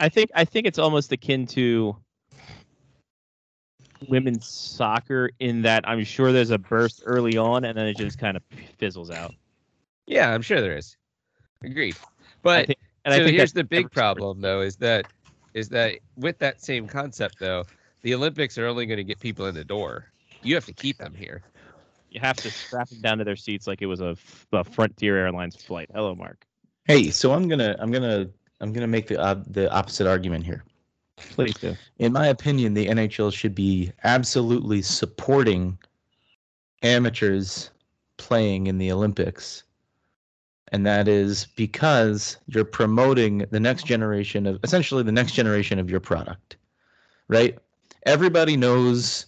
[0.00, 1.96] I think I think it's almost akin to
[4.06, 8.18] women's soccer in that I'm sure there's a burst early on and then it just
[8.18, 8.42] kind of
[8.78, 9.34] fizzles out.
[10.06, 10.96] Yeah, I'm sure there is.
[11.64, 11.96] Agreed.
[12.42, 15.06] But think- and so I think here's the big problem though is that
[15.58, 17.64] is that with that same concept though
[18.02, 20.06] the olympics are only going to get people in the door
[20.42, 21.42] you have to keep them here
[22.10, 24.16] You have to strap them down to their seats like it was a
[24.70, 25.90] Frontier Airlines flight.
[25.92, 26.46] Hello, Mark.
[26.84, 28.28] Hey, so I'm gonna I'm gonna
[28.60, 30.64] I'm gonna make the uh, the opposite argument here.
[31.16, 31.76] Please do.
[31.98, 35.76] In my opinion, the NHL should be absolutely supporting
[36.82, 37.70] amateurs
[38.16, 39.64] playing in the Olympics.
[40.70, 45.90] And that is because you're promoting the next generation of essentially the next generation of
[45.90, 46.56] your product.
[47.28, 47.58] Right?
[48.04, 49.26] Everybody knows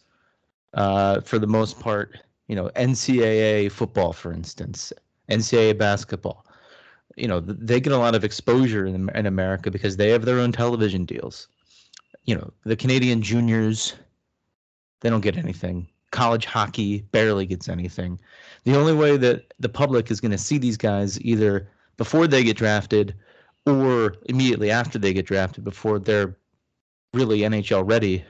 [0.75, 4.93] uh, for the most part, you know, NCAA football, for instance,
[5.31, 6.47] NCAA basketball.
[7.17, 10.39] You know, they get a lot of exposure in, in America because they have their
[10.39, 11.49] own television deals
[12.25, 13.95] you know, the Canadian juniors,
[15.01, 15.89] they don't get anything.
[16.11, 18.19] College hockey barely gets anything.
[18.65, 22.43] The only way that the public is going to see these guys either before they
[22.45, 23.15] get drafted
[23.67, 26.37] or immediately after they get drafted before they're
[27.13, 28.25] really NHL ready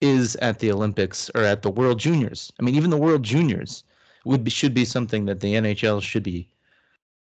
[0.00, 2.52] is at the Olympics or at the World Juniors.
[2.58, 3.84] I mean, even the World Juniors
[4.24, 6.48] would be, should be something that the NHL should be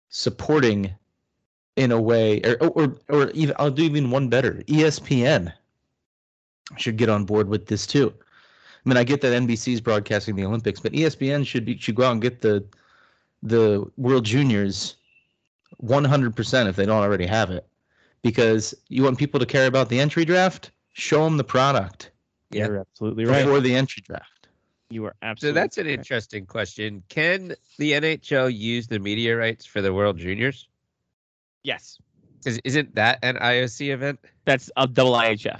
[0.10, 0.94] supporting
[1.76, 4.64] in a way or or or even I'll do even one better.
[4.68, 5.54] ESPN
[6.78, 8.14] should get on board with this too.
[8.86, 12.04] I mean, I get that NBC's broadcasting the Olympics, but ESPN should be should go
[12.04, 12.64] out and get the
[13.42, 14.96] the World Juniors
[15.84, 17.66] 100% if they don't already have it.
[18.22, 22.12] Because you want people to care about the entry draft, show them the product
[22.52, 23.44] You're absolutely right.
[23.44, 24.48] before the entry draft.
[24.90, 25.60] You are absolutely.
[25.60, 25.98] So that's an correct.
[26.00, 27.04] interesting question.
[27.10, 30.68] Can the NHL use the media rights for the World Juniors?
[31.64, 32.00] Yes,
[32.46, 34.20] Is isn't that an IOC event?
[34.46, 35.60] that's a double IHF.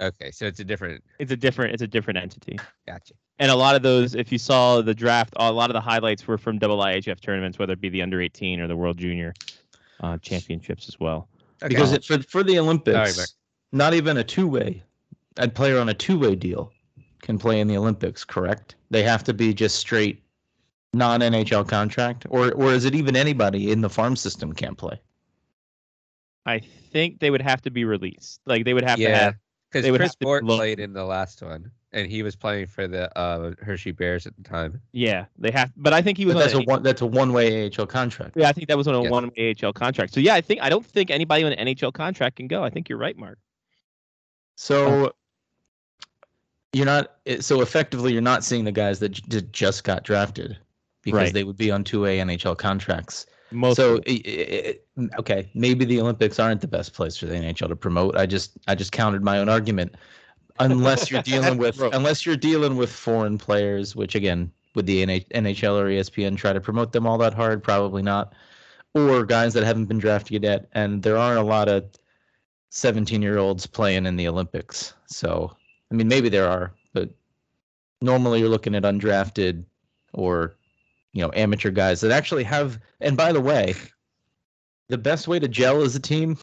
[0.00, 1.02] Okay, so it's a different.
[1.18, 1.74] It's a different.
[1.74, 2.58] It's a different entity.
[2.86, 3.14] Gotcha.
[3.38, 6.26] And a lot of those, if you saw the draft, a lot of the highlights
[6.26, 9.34] were from double IHF tournaments, whether it be the under 18 or the World Junior
[10.00, 11.28] uh, Championships as well.
[11.62, 11.68] Okay.
[11.68, 13.28] Because it, for for the Olympics, Mark.
[13.72, 14.82] not even a two way,
[15.36, 16.72] a player on a two way deal
[17.22, 18.24] can play in the Olympics.
[18.24, 18.74] Correct?
[18.90, 20.22] They have to be just straight
[20.92, 25.00] non NHL contract, or or is it even anybody in the farm system can't play?
[26.44, 28.40] I think they would have to be released.
[28.46, 29.34] Like they would have to yeah, have.
[29.82, 32.86] Because Chris have Bourque look- played in the last one, and he was playing for
[32.88, 34.80] the uh, Hershey Bears at the time.
[34.92, 35.72] Yeah, they have.
[35.76, 36.34] But I think he was.
[36.34, 38.36] But on that's a an- one that's a one way AHL contract.
[38.36, 39.10] Yeah, I think that was on a Yes.
[39.10, 40.12] one AHL contract.
[40.14, 42.62] So yeah, I think I don't think anybody on an NHL contract can go.
[42.64, 43.38] I think you're right, Mark.
[44.56, 45.12] So
[46.72, 50.56] you're not so effectively you're not seeing the guys that j- just got drafted
[51.02, 51.32] because Right.
[51.32, 53.26] they would be on two A NHL contracts.
[53.50, 57.26] Most so of i- i- i- okay, maybe the Olympics aren't the best place for
[57.26, 58.16] the NHL to promote.
[58.16, 59.94] I just I just countered my own argument.
[60.58, 65.78] Unless you're dealing with unless you're dealing with foreign players, which again, would the NHL
[65.78, 67.62] or ESPN try to promote them all that hard?
[67.62, 68.34] Probably not.
[68.94, 71.84] Or guys that haven't been drafted yet, and there aren't a lot of
[72.70, 74.94] 17 year olds playing in the Olympics.
[75.06, 75.54] So
[75.90, 77.10] I mean, maybe there are, but
[78.00, 79.64] normally you're looking at undrafted
[80.12, 80.56] or
[81.16, 82.78] you know amateur guys that actually have.
[83.00, 83.74] And by the way,
[84.88, 86.36] the best way to gel as a team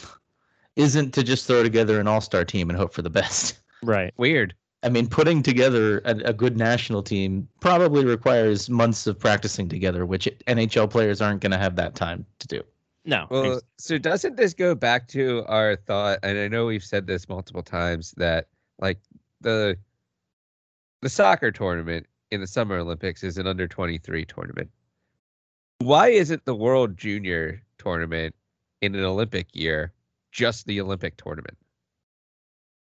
[0.75, 3.59] isn't to just throw together an all-star team and hope for the best.
[3.83, 4.11] right.
[4.17, 4.55] Weird.
[4.81, 10.05] I mean, putting together a, a good national team probably requires months of practicing together,
[10.05, 12.63] which NHL players aren't going to have that time to do.
[13.05, 13.27] No.
[13.29, 16.19] Well, so doesn't this go back to our thought?
[16.23, 18.47] And I know we've said this multiple times that
[18.79, 18.99] like
[19.41, 19.77] the
[21.01, 24.69] the soccer tournament in the Summer Olympics is an under 23 tournament.
[25.79, 28.35] Why isn't the World Junior tournament
[28.81, 29.93] in an Olympic year
[30.31, 31.57] just the Olympic tournament?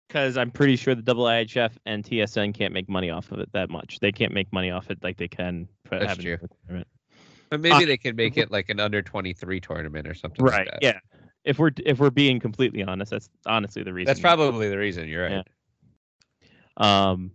[0.07, 3.51] because I'm pretty sure the double IHF and TSN can't make money off of it
[3.53, 3.99] that much.
[4.01, 5.67] They can't make money off it like they can.
[5.91, 6.39] That's true.
[7.51, 10.55] But maybe Uh, they could make it like an under 23 tournament or something like
[10.55, 10.69] Right.
[10.71, 10.79] that.
[10.83, 11.01] Yeah.
[11.43, 14.07] If we're if we're being completely honest, that's honestly the reason.
[14.07, 15.09] That's probably the reason.
[15.09, 15.47] You're right.
[16.79, 17.11] Yeah.
[17.11, 17.33] Um.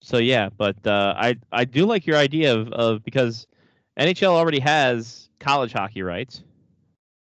[0.00, 3.46] So yeah, but uh, I I do like your idea of of because
[3.98, 6.42] NHL already has college hockey rights.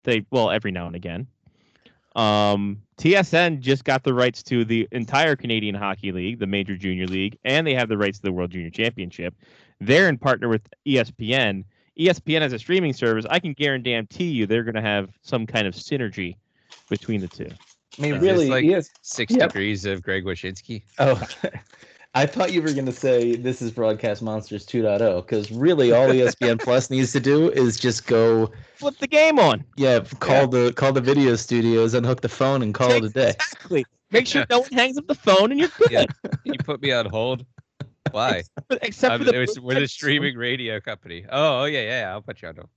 [0.05, 1.27] They well every now and again.
[2.17, 7.07] Um, TSN just got the rights to the entire Canadian Hockey League, the Major Junior
[7.07, 9.35] League, and they have the rights to the World Junior Championship.
[9.81, 11.65] They're in partner with ESPN.
[11.99, 13.25] ESPN has a streaming service.
[13.31, 16.37] I can guarantee you they're going to have some kind of synergy
[16.91, 17.49] between the two.
[17.99, 18.91] I mean, Is this really, like- yes.
[19.03, 19.51] Six Yep.
[19.53, 20.83] degrees of Greg Wyshynski.
[20.99, 21.21] Oh,
[22.15, 26.09] I thought you were going to say this is Broadcast Monsters 2.0 because really all
[26.09, 29.63] ESPN Plus needs to do is just go, Flip the game on.
[29.77, 33.31] yeah, call the call the video studios, unhook the phone, and call it a day.
[33.31, 33.85] Exactly.
[34.11, 35.91] Make sure no one hangs up the phone and you're good.
[35.91, 36.05] Yeah.
[36.45, 37.45] You put me on hold.
[38.11, 38.43] Why?
[38.83, 41.27] Except I'm, for the, it was- we're the streaming radio company.
[41.31, 42.01] Oh, oh yeah, yeah.
[42.01, 42.69] yeah, I'll put you on hold.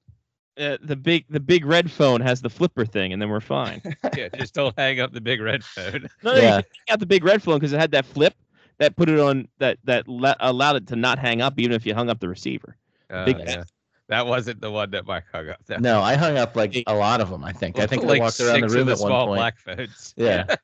[0.59, 3.82] uh, the big the big red phone has the flipper thing, and then we're fine.
[4.17, 6.09] Yeah, just don't hang up the big red phone.
[6.21, 6.57] No, no, Yeah.
[6.57, 8.34] you can take out the big red phone because it had that flip
[8.80, 11.86] that put it on that that le- allowed it to not hang up even if
[11.86, 12.76] you hung up the receiver.
[13.09, 13.63] Uh, Big- yeah.
[14.09, 15.59] That wasn't the one that Mike hung up.
[15.67, 15.78] Though.
[15.78, 17.45] No, I hung up like a lot of them.
[17.45, 17.80] I think.
[17.80, 19.38] I think like I walked around the room of at one point.
[19.38, 20.13] black phones.
[20.17, 20.45] Yeah.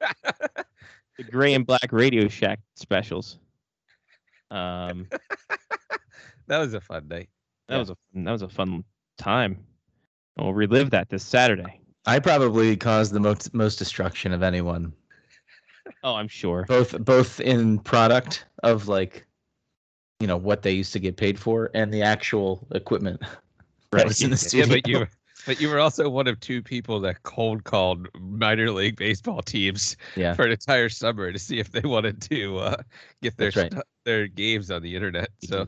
[1.17, 3.39] The gray and black Radio Shack specials.
[4.51, 5.07] Um,
[6.47, 7.29] that was a fun night.
[7.67, 7.79] that Yeah.
[7.79, 8.83] was a that was a fun
[9.17, 9.57] time.
[10.37, 11.79] We'll relive that this Saturday.
[12.05, 14.93] I probably caused the most most destruction of anyone,
[16.03, 16.63] Oh, I'm sure.
[16.63, 19.25] both both in product of like,
[20.19, 23.21] you know, what they used to get paid for, and the actual equipment
[23.91, 25.09] that was in the Yeah, but you were,
[25.45, 29.95] but you were also one of two people that cold called minor league baseball teams
[30.15, 30.33] Yeah.
[30.33, 32.81] for an entire summer to see if they wanted to uh,
[33.21, 33.71] get their right.
[33.71, 35.29] stu- their games on the internet.
[35.39, 35.67] So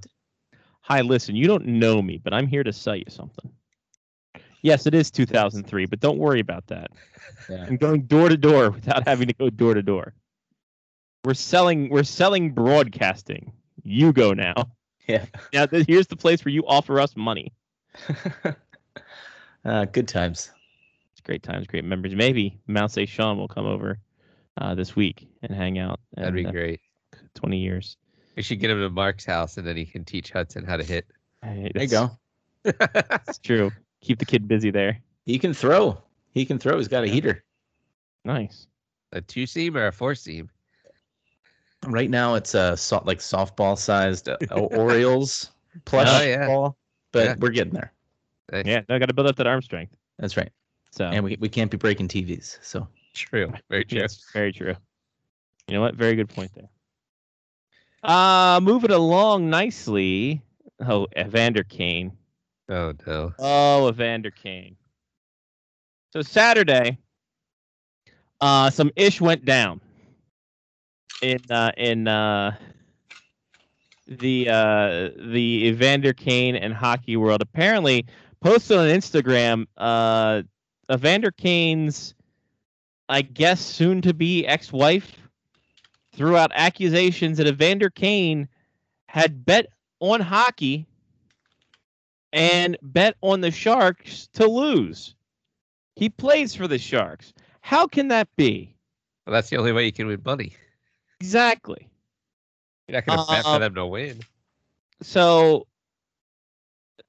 [0.82, 3.52] Hi, listen, you don't know me, but I'm here to sell you something.
[4.62, 6.92] Yes, it is 2003, but don't worry about that.
[7.50, 7.66] Yeah.
[7.66, 10.14] I'm going door to door without having to go door to door.
[11.24, 13.52] We're selling we're selling broadcasting.
[13.84, 14.54] You go now.
[15.08, 15.26] Yeah.
[15.54, 17.52] Now th- here's the place where you offer us money.
[19.66, 20.52] uh, good times.
[21.12, 22.16] It's great times, great memories.
[22.16, 23.10] Maybe Mount St.
[23.10, 24.00] Sean will come over
[24.62, 26.00] uh, this week and hang out.
[26.14, 26.82] that'd be and, uh, great.
[27.34, 27.98] 20 years.
[28.36, 30.84] We should get him to Mark's house and then he can teach Hudson how to
[30.84, 31.06] hit.
[31.44, 32.12] Hey, There you go.
[32.64, 33.72] That's true.
[34.02, 35.02] Keep the kid busy there.
[35.26, 36.02] He can throw.
[36.32, 36.78] He can throw.
[36.78, 37.14] He's got a Yeah.
[37.14, 37.44] heater.
[38.26, 38.68] Nice.
[39.12, 40.50] a two seam or a four seam?
[41.88, 45.52] Right now, it's a so, like softball sized uh, Orioles
[45.86, 46.46] plush Oh, yeah.
[46.46, 46.78] ball,
[47.12, 47.36] but Yeah.
[47.40, 47.92] we're getting there.
[48.52, 48.66] Nice.
[48.66, 49.96] Yeah, I got to build up that arm strength.
[50.20, 50.52] That's right.
[50.92, 52.60] So And we, we can't be breaking TVs.
[52.62, 53.52] So True.
[53.70, 54.00] Very true.
[54.00, 54.76] Yes, very true.
[55.68, 55.96] You know what?
[55.96, 56.70] Very good point there.
[58.04, 60.42] Uh moving along nicely.
[60.82, 62.12] Oh, Evander Kane.
[62.70, 63.34] Oh no.
[63.40, 64.76] Oh, Evander Kane.
[66.14, 67.00] So Saturday,
[68.42, 69.82] uh, some ish went down
[71.22, 72.56] in uh, in uh,
[74.08, 77.42] the uh, the Evander Kane and hockey world.
[77.42, 78.06] Apparently,
[78.42, 80.44] posted on Instagram, uh,
[80.92, 82.14] Evander Kane's,
[83.08, 85.16] I guess, soon to be ex wife,
[86.14, 88.48] threw out accusations that Evander Kane
[89.08, 89.68] had bet
[90.00, 90.86] on hockey
[92.34, 95.16] and bet on the Sharks to lose.
[95.96, 97.34] He plays for the Sharks.
[97.62, 98.76] How can that be?
[99.26, 100.54] Well, that's the only way you can win money.
[101.20, 101.88] Exactly.
[102.88, 104.20] You're not going to bet Uh, for them to win.
[105.02, 105.68] So,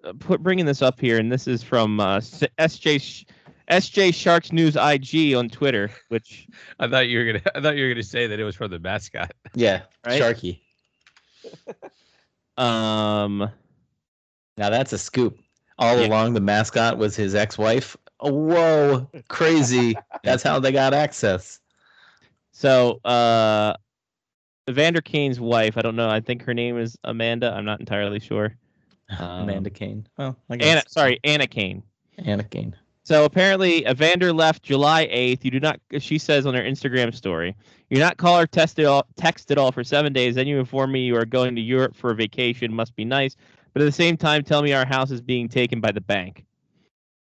[0.05, 3.25] uh, put bringing this up here, and this is from uh, SJ Sh-
[3.71, 6.49] SJ Sharks News IG on Twitter, which
[6.81, 7.43] I thought you were gonna.
[7.55, 9.33] I thought you were gonna say that it was from the mascot.
[9.55, 10.21] yeah, Right?
[10.21, 10.61] Sharky.
[12.57, 13.51] um
[14.61, 15.39] Now that's a scoop.
[15.79, 16.07] All Yeah.
[16.07, 17.97] along, the mascot was his ex-wife.
[18.21, 19.97] Oh, whoa, crazy!
[20.23, 21.59] that's how they got access.
[22.53, 23.75] so uh
[24.69, 27.51] Evander Kane's wife, I don't know, I think her name is Amanda.
[27.53, 28.55] I'm not entirely sure.
[29.19, 30.07] Um, Amanda Kane.
[30.17, 31.83] Well, I guess Anna, sorry, Anna Kane.
[32.19, 32.77] Anna Kane.
[33.03, 35.45] So apparently, Evander left July 8th.
[35.45, 37.57] You do not, she says on her Instagram story,
[37.89, 40.37] you do not call or text at all, text at all for seven days.
[40.37, 42.73] Then you inform me you are going to Europe for a vacation.
[42.73, 43.35] Must be nice.
[43.73, 46.45] But at the same time, tell me our house is being taken by the bank.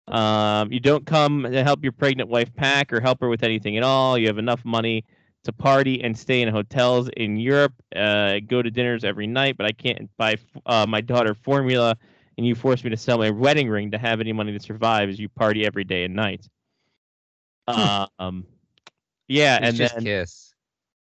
[0.08, 3.76] Um, you don't come to help your pregnant wife pack or help her with anything
[3.76, 4.18] at all.
[4.18, 5.04] You have enough money
[5.44, 9.66] to party and stay in hotels in Europe, uh, go to dinners every night, but
[9.66, 10.36] I can't buy
[10.66, 11.96] uh, my daughter formula
[12.36, 15.08] and you force me to sell my wedding ring to have any money to survive
[15.08, 16.48] as you party every day and night.
[18.18, 18.46] um,
[19.28, 20.49] yeah, It's and just then kiss.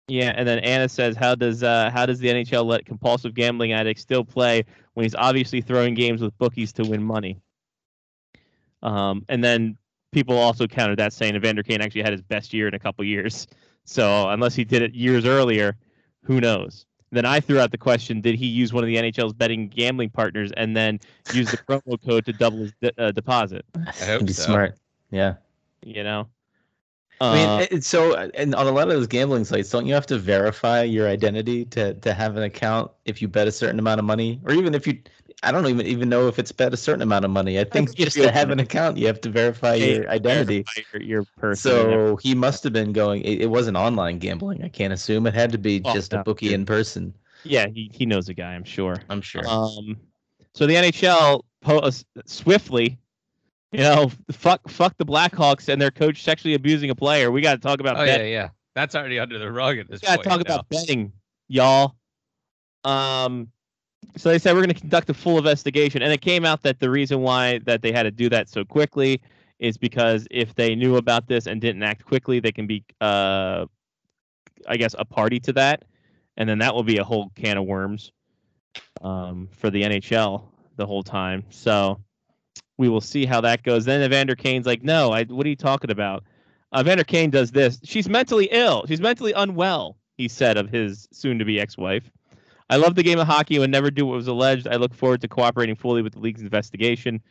[0.08, 3.74] Yeah, and then Anna says, "How does uh, how does the NHL let compulsive gambling
[3.74, 7.40] addicts still play when he's obviously throwing games with bookies to win money?"
[8.84, 9.78] Um, and then
[10.12, 13.04] people also countered that saying Evander Kane actually had his best year in a couple
[13.04, 13.48] years.
[13.84, 15.76] So unless he did it years earlier,
[16.24, 16.86] who knows?
[17.12, 20.10] Then I threw out the question: Did he use one of the NHL's betting gambling
[20.12, 21.00] partners and then
[21.34, 23.66] use the promo code to double his de- uh, deposit?
[23.76, 24.44] I hope He'd be so.
[24.44, 24.76] smart.
[25.10, 25.36] Yeah.
[25.84, 26.28] You know.
[27.22, 29.94] I mean, Uh, it's so and on a lot of those gambling sites, don't you
[29.94, 33.80] have to verify your identity to to have an account if you bet a certain
[33.80, 35.00] amount of money, or even if you,
[35.44, 37.60] I don't even even know if it's bet a certain amount of money.
[37.60, 40.64] I think just to have an account, you have to verify your identity.
[40.64, 41.62] verify your, your person.
[41.62, 43.22] So he must have been going.
[43.22, 44.64] It, it wasn't online gambling.
[44.64, 47.14] I can't assume it had to be Oh, just no, a bookie in person.
[47.44, 48.96] Yeah, he, he knows a guy, I'm sure.
[49.10, 49.48] I'm sure.
[49.48, 49.98] Um,
[50.54, 51.92] so the NHL po- uh,
[52.26, 52.98] swiftly,
[53.76, 57.32] you know, fuck fuck the Blackhawks and their coach sexually abusing a player.
[57.32, 58.32] We got to talk about Oh yeah, betting.
[58.32, 58.50] yeah.
[58.74, 60.24] That's already under the rug at this We got point.
[60.24, 60.54] to talk now.
[60.56, 61.12] about betting,
[61.48, 61.96] y'all.
[62.84, 63.50] Um,
[64.18, 66.80] so they said we're going to conduct a full investigation, and it came out that
[66.80, 69.22] the reason why that they had to do that so quickly
[69.60, 73.66] is because if they knew about this and didn't act quickly, they can be, uh,
[74.68, 75.86] I guess, a party to that,
[76.38, 78.12] and then that will be a whole can of worms
[79.02, 80.44] um, for the NHL
[80.76, 81.44] the whole time.
[81.50, 82.02] So
[82.78, 83.86] we will see how that goes.
[83.86, 86.24] Then Evander Kane's like, "No, I, what are you talking about?"
[86.78, 87.80] Evander Kane does this.
[87.84, 88.86] She's mentally ill.
[88.88, 89.98] She's mentally unwell.
[90.18, 92.10] He said of his soon-to-be ex-wife.
[92.70, 94.68] I love the game of hockey and never do what was alleged.
[94.68, 97.22] I look forward to cooperating fully with the league's investigation.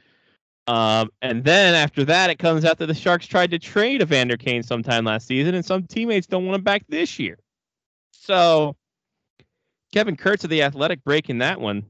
[0.67, 4.37] Um, and then after that, it comes out that the Sharks tried to trade Evander
[4.37, 7.39] Kane sometime last season, and some teammates don't want him back this year.
[8.13, 8.77] So
[9.93, 11.85] Kevin Kurz of the Athletic breaking that one.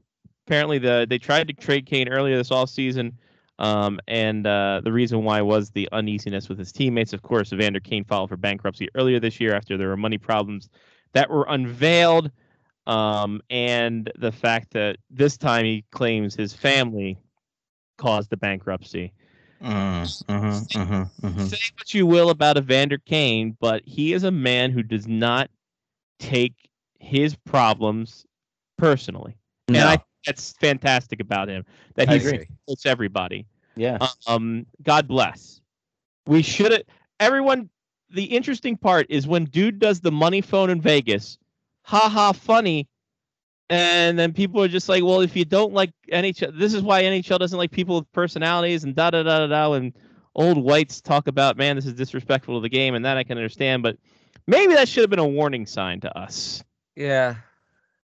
[0.45, 3.13] Apparently, the they tried to trade Kane earlier this offseason,
[3.59, 7.13] um, and uh, the reason why was the uneasiness with his teammates.
[7.13, 10.69] Of course, Evander Kane filed for bankruptcy earlier this year after there were money problems
[11.13, 12.31] that were unveiled,
[12.87, 17.17] um, and the fact that this time he claims his family
[17.97, 19.13] caused the bankruptcy.
[19.61, 21.49] Mm, mhm, mhm, mhm.
[21.49, 25.49] Say what you will about Evander Kane, but he is a man who does not
[26.19, 28.25] take his problems
[28.77, 29.37] personally.
[29.69, 31.65] And I think that's fantastic about him.
[31.95, 32.45] That he agree.
[32.45, 33.45] supports everybody.
[33.75, 33.97] yeah.
[34.27, 35.61] Um, God bless.
[36.27, 36.83] We should have
[37.19, 37.69] everyone.
[38.11, 41.37] The interesting part is when dude does the money phone in Vegas.
[41.83, 42.87] Ha ha, funny.
[43.69, 47.01] And then people are just like, well, if you don't like NHL, this is why
[47.01, 49.73] NHL doesn't like people with personalities and da da da da da.
[49.73, 49.93] And
[50.35, 53.37] old whites talk about, man, this is disrespectful to the game, and that I can
[53.37, 53.81] understand.
[53.81, 53.97] But
[54.47, 56.63] maybe that should have been a warning sign to us.
[56.95, 57.35] Yeah.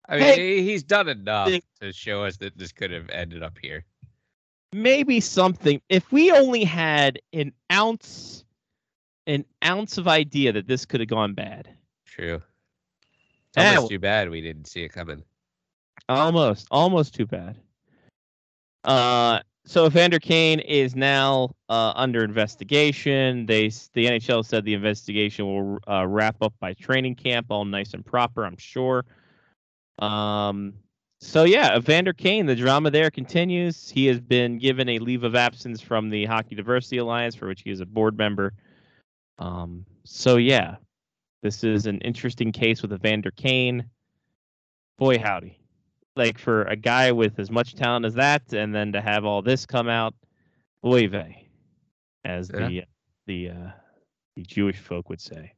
[0.09, 3.43] I mean, Hey, he's done enough think- to show us that this could have ended
[3.43, 3.85] up here.
[4.73, 8.43] maybe something if we only had an ounce
[9.27, 11.67] an ounce of idea that this could have gone bad
[12.05, 12.41] True.
[13.47, 15.23] It's almost too bad we didn't see it coming.
[16.07, 17.55] almost almost too bad
[18.83, 25.45] uh so evander kane is now uh, under investigation they the nhl said the investigation
[25.45, 29.03] will uh, wrap up by training camp all nice and proper i'm sure
[29.99, 30.73] um
[31.19, 33.89] so yeah evander kane the drama there continues.
[33.89, 37.61] He has been given a leave of absence from the hockey diversity alliance for which
[37.61, 38.53] he is a board member.
[39.37, 40.77] Um so yeah
[41.41, 43.89] this is an interesting case with evander kane.
[44.97, 45.57] Boy howdy.
[46.15, 49.41] Like for a guy with as much talent as that, and then to have all
[49.41, 50.13] this come out,
[50.81, 51.47] boy vey,
[52.25, 52.83] as the
[53.25, 53.71] the uh,
[54.35, 55.53] the Jewish folk would say.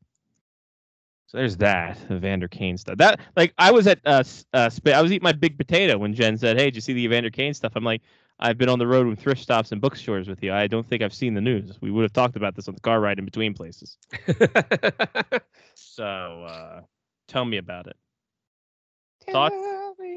[1.32, 2.98] So there's that Evander Kane stuff.
[2.98, 5.98] That like I was at uh, s- uh Sp- I was eating my big potato
[5.98, 8.02] when Jen said, "Hey, did you see the Evander Kane stuff?" I'm like,
[8.38, 10.52] I've been on the road with thrift stops and bookstores with you.
[10.52, 11.80] I don't think I've seen the news.
[11.80, 13.98] We would have talked about this on the car ride in between places.
[15.74, 16.82] So uh,
[17.30, 17.96] tell me about it.
[19.32, 19.56] Thoughts,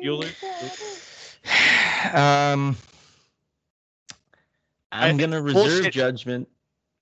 [0.03, 0.25] Bueller?
[2.15, 2.77] um,
[4.91, 5.93] I I'm think gonna reserve bullshit.
[5.93, 6.49] judgment.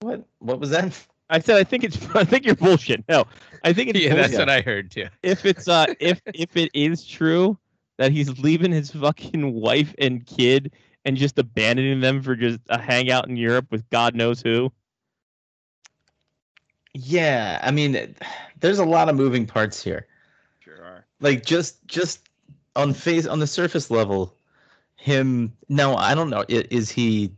[0.01, 0.27] What?
[0.41, 0.93] What was that?
[1.33, 3.05] I said I think it's I think you're bullshit.
[3.09, 3.25] No,
[3.65, 5.09] I think it's yeah, that's what I heard too.
[5.23, 7.59] if it's uh if if it is true
[7.97, 10.73] that he's leaving his fucking wife and kid
[11.05, 14.71] and just abandoning them for just a hangout in Europe with God knows who.
[16.95, 18.15] Yeah, I mean,
[18.61, 20.07] there's a lot of moving parts here.
[20.61, 21.07] Sure are.
[21.21, 22.29] Like just just
[22.77, 24.37] on face on the surface level,
[24.97, 25.53] him.
[25.71, 26.45] No, I don't know.
[26.49, 27.31] Is he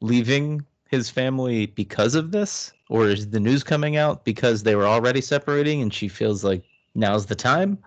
[0.00, 4.86] leaving his family because of this, or is the news coming out because they were
[4.86, 6.62] already separating and she feels like
[6.94, 7.78] now's the time?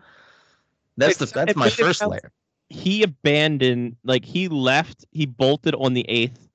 [0.97, 2.31] That's the that's my first layer.
[2.69, 5.05] He abandoned like he left.
[5.11, 6.49] He bolted on the eighth,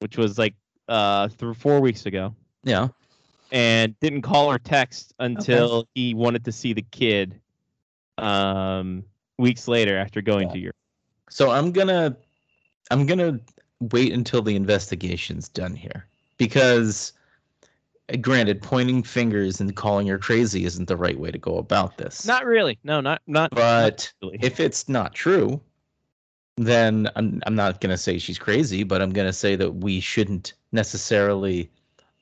[0.00, 0.54] which was like
[0.88, 2.34] uh through four weeks ago,
[2.64, 2.88] Yeah.
[3.52, 7.40] and didn't call or text until he wanted to see the kid.
[8.18, 9.04] Um,
[9.38, 10.54] weeks later after going Yeah.
[10.54, 10.76] to Europe.
[11.30, 12.16] So I'm gonna
[12.90, 13.38] I'm gonna
[13.78, 17.12] wait until the investigation's done here because
[18.20, 22.24] granted pointing fingers and calling her crazy isn't the right way to go about this.
[22.26, 22.78] Not really.
[22.84, 23.50] No, not not.
[23.50, 24.38] but not really.
[24.42, 25.60] if it's not true,
[26.56, 30.54] then I'm I'm not gonna say she's crazy, but I'm gonna say that we shouldn't
[30.72, 31.70] necessarily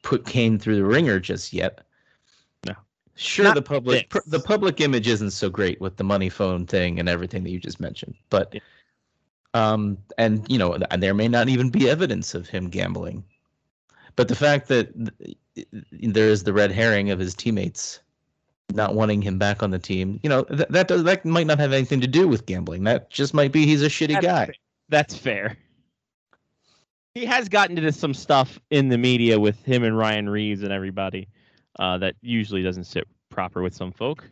[0.02, 1.80] put Kane through the ringer just yet.
[2.66, 2.74] No.
[3.14, 4.24] Sure, Not the public this.
[4.24, 7.60] the public image isn't so great with the money phone thing and everything that you
[7.60, 8.60] just mentioned, but Yeah.
[9.52, 13.22] um, and you know, and there may not even be evidence of him gambling,
[14.16, 14.92] but the fact that
[15.92, 18.00] there is the red herring of his teammates
[18.72, 21.58] not wanting him back on the team, you know, th- that does that might not
[21.58, 22.84] have anything to do with gambling.
[22.84, 24.46] That just might be he's a shitty That's guy.
[24.46, 24.54] fair.
[24.88, 25.56] That's fair.
[27.14, 30.72] He has gotten into some stuff in the media with him and Ryan Reaves and
[30.72, 31.28] everybody
[31.78, 34.28] uh, that usually doesn't sit proper with some folk.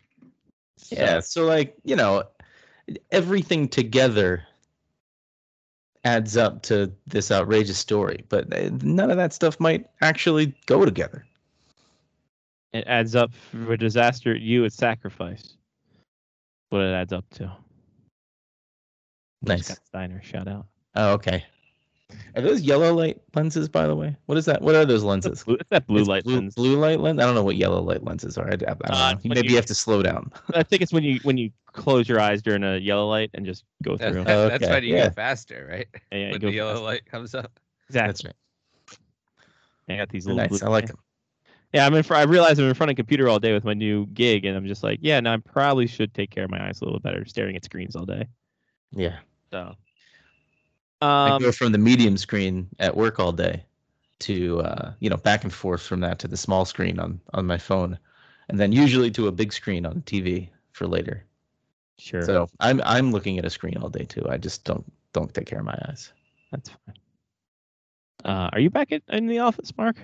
[0.78, 2.24] So, Yeah, so like, you know,
[3.12, 4.45] everything together
[6.05, 10.85] adds up to this outrageous story, but uh, none of that stuff might actually go
[10.85, 11.25] together.
[12.73, 15.57] it adds up for disaster you at sacrifice.
[16.71, 17.53] What it adds up to.
[19.43, 19.67] Nice.
[19.67, 20.67] Scott Steiner, shout out.
[20.95, 21.45] Oh, okay.
[22.37, 24.15] Are those yellow light lenses, by the way?
[24.27, 24.61] What is that?
[24.61, 25.45] What are those lenses?
[25.45, 26.55] Blue, it's that blue It's light blue, lens.
[26.55, 27.19] blue light lens.
[27.19, 28.47] I don't know what yellow light lenses are.
[28.49, 29.21] I, I, I don't Uh, know.
[29.25, 30.31] Maybe you- you have to slow down.
[30.55, 33.45] I think it's when you when you close your eyes during a yellow light and
[33.47, 34.25] just go That- through.
[34.25, 35.09] that- that's Okay, why you yeah.
[35.09, 35.87] go faster, right?
[36.12, 36.83] Yeah, yeah, when the yellow fast.
[36.85, 37.59] light comes up.
[37.89, 38.09] Exactly.
[38.09, 38.99] That's right.
[39.89, 40.51] I got these They're little.
[40.51, 40.61] nice.
[40.61, 40.99] blue- I like them.
[41.75, 42.03] Yeah, I'm in.
[42.03, 44.45] Fr- I realize I'm in front of a computer all day with my new gig,
[44.45, 46.85] and I'm just like, yeah, now I probably should take care of my eyes a
[46.85, 48.27] little better, staring at screens all day.
[48.91, 49.16] Yeah.
[49.51, 49.75] So,
[51.01, 53.64] I um, go from the medium screen at work all day
[54.20, 57.47] to uh, you know back and forth from that to the small screen on on
[57.47, 57.99] my phone,
[58.51, 61.25] and then usually to a big screen on TV for later.
[62.03, 64.25] Sure, So I'm I'm looking at a screen all day too.
[64.29, 66.13] I just don't don't take care of my eyes.
[66.51, 66.95] that's fine.
[68.25, 69.97] Uh, are you back at, in the office, Mark?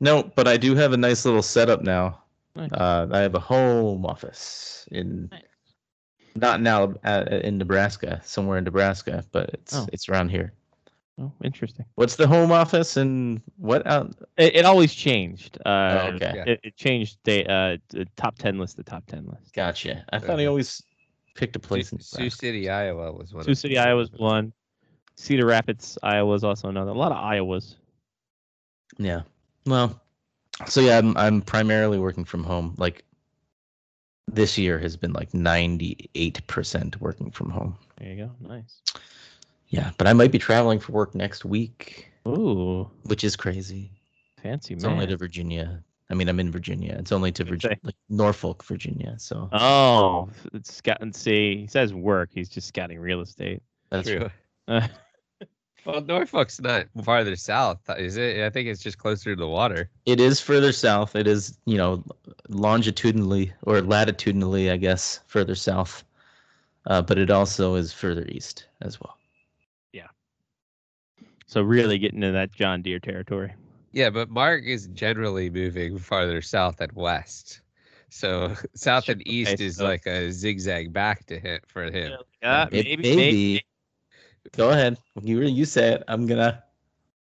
[0.00, 2.22] No, but I do have a nice little setup now.
[2.54, 2.70] Nice.
[2.72, 5.42] Uh, I have a home office in Nice.
[6.34, 9.86] not now uh, in Nebraska, somewhere in Nebraska, but it's Oh.
[9.92, 10.52] it's around here.
[11.18, 11.86] Oh, interesting.
[11.94, 14.14] What's the home office and what out?
[14.36, 15.58] It, it always changed.
[15.64, 16.44] Uh, Oh, okay.
[16.46, 18.76] It, it changed the uh the top ten list.
[18.76, 19.52] The top ten list.
[19.54, 20.04] Gotcha.
[20.12, 20.82] I thought he always
[21.36, 23.44] picked a place in Sioux City, Iowa was one.
[23.44, 24.52] Sioux City, Iowa was one.
[25.16, 26.90] Cedar Rapids, Iowa is also another.
[26.90, 27.76] A lot of Iowas.
[28.98, 29.22] Yeah.
[29.64, 30.00] Well,
[30.66, 32.74] so yeah, I'm I'm primarily working from home.
[32.78, 33.04] Like
[34.28, 37.76] this year has been like 98% working from home.
[37.98, 38.30] There you go.
[38.40, 38.82] Nice.
[39.68, 43.90] Yeah, but I might be traveling for work next week, Ooh, which is crazy.
[44.42, 44.92] fancy It's man.
[44.92, 45.82] only to Virginia.
[46.08, 46.96] I mean, I'm in Virginia.
[46.98, 49.14] It's only to Virginia, like Norfolk, Virginia.
[49.18, 51.12] So Oh, it's scouting.
[51.12, 52.30] See, he says work.
[52.32, 53.62] He's just scouting real estate.
[53.90, 54.30] that's True.
[54.68, 54.86] Uh,
[55.84, 58.40] Well, Norfolk's not farther south, is it?
[58.40, 59.88] I think it's just closer to the water.
[60.04, 61.14] it is further south.
[61.14, 62.02] It is, you know,
[62.48, 66.02] longitudinally or latitudinally, I guess, further south.
[66.86, 69.16] Uh, but it also is further east as well.
[69.92, 70.08] Yeah.
[71.46, 73.54] So really getting into that John Deere territory.
[73.96, 77.62] Yeah, but Mark is generally moving farther south and west.
[78.10, 82.12] So south and east Okay, is so- like a zigzag back to him for him.
[82.42, 83.64] Uh, It maybe, maybe.
[84.54, 84.98] Go ahead.
[85.22, 86.02] You you say it.
[86.08, 86.62] I'm gonna.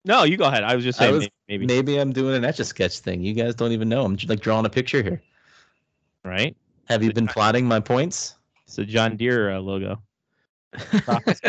[0.03, 0.65] No, you go ahead.
[0.65, 3.23] I was just saying was- maybe, Maybe I'm doing an etch a sketch thing.
[3.23, 4.03] You guys don't even know.
[4.03, 5.21] I'm j- like drawing a picture here.
[6.25, 6.57] right?
[6.89, 8.35] Have you been plotting my points?
[8.65, 10.01] It's the John Deere uh, logo.
[11.05, 11.39] Prophecy.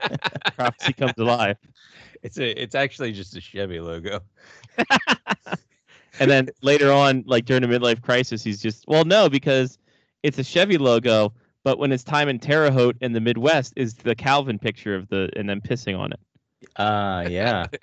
[0.54, 1.56] Prophecy comes alive.
[2.22, 4.20] It's a it's actually just a Chevy logo.
[6.18, 9.78] And then later on, like during the midlife crisis, he's just well, no, because
[10.22, 13.94] it's a Chevy logo, but when it's time in Terre Haute in the Midwest, is
[13.94, 16.20] the Calvin picture of the and then pissing on it.
[16.76, 17.66] Ah, yeah.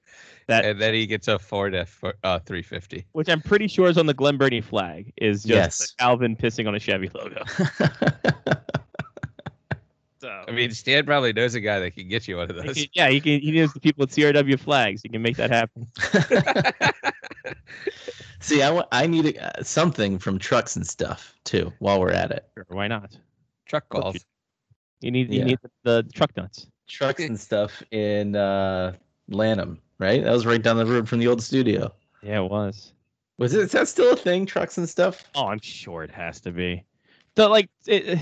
[0.48, 3.06] That and then he gets a Ford F uh, 350.
[3.14, 5.91] which I'm pretty sure is on the Glen Burnie flag, is just Yes.
[5.98, 7.44] Calvin pissing on a Chevy logo.
[10.24, 12.61] So I mean, Stan probably knows a guy that can get you one of he
[12.65, 12.76] those.
[12.76, 13.41] can- yeah, he can.
[13.41, 15.01] He knows the people at CRW flags.
[15.01, 15.86] He can make that happen.
[18.39, 22.11] See, I, wa- I need a, uh, something from trucks and stuff too while we're
[22.13, 22.45] at it.
[22.55, 23.17] Sure, why not?
[23.65, 24.17] Truck Look, golf.
[25.01, 25.45] You need you Yeah.
[25.45, 25.69] need the,
[26.03, 26.67] the truck nuts.
[26.88, 28.93] Trucks and stuff in uh,
[29.28, 30.24] Lanham, right?
[30.24, 31.93] That was right down the road from the old studio.
[32.21, 32.93] Yeah, it was.
[33.39, 33.59] Was it?
[33.59, 34.45] Is that still a thing?
[34.45, 35.26] Trucks and stuff?
[35.36, 36.86] Oh, I'm sure it has to be.
[37.36, 38.19] The like, it,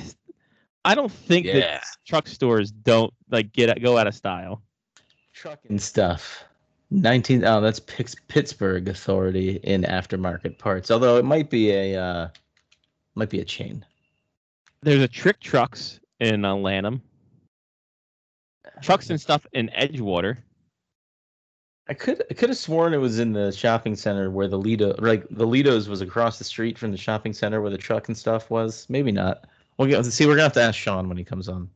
[0.83, 1.59] I don't think Yeah.
[1.59, 4.61] that truck stores don't like get go out of style.
[5.33, 6.43] Truck and stuff.
[6.89, 10.91] 19 oh that's Pix- Pittsburgh Authority in aftermarket parts.
[10.91, 12.27] Although it might be a uh,
[13.15, 13.85] might be a chain.
[14.81, 17.01] There's a Trick Trucks in uh, Lanham.
[18.81, 20.37] Trucks and stuff in Edgewater.
[21.87, 24.95] I could I could have sworn it was in the shopping center where the Lido
[24.99, 28.17] like the Lido's was across the street from the shopping center where the truck and
[28.17, 28.85] stuff was.
[28.89, 29.45] Maybe not.
[29.81, 30.27] We'll get, see.
[30.27, 31.67] We're gonna have to ask Sean when he comes on.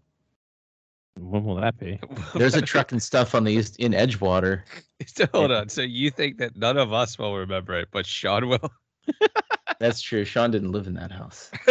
[1.20, 2.00] When will that be?
[2.36, 4.62] There's a truck and stuff on the east in Edgewater.
[5.08, 5.70] So hold on.
[5.70, 8.72] So you think that none of us will remember it, but Sean will?
[9.80, 10.24] That's true.
[10.24, 11.50] Sean didn't live in that house.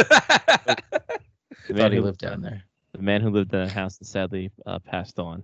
[1.68, 2.64] The I man thought he who- lived down there.
[2.92, 5.42] The man who lived in a house that sadly uh, passed on.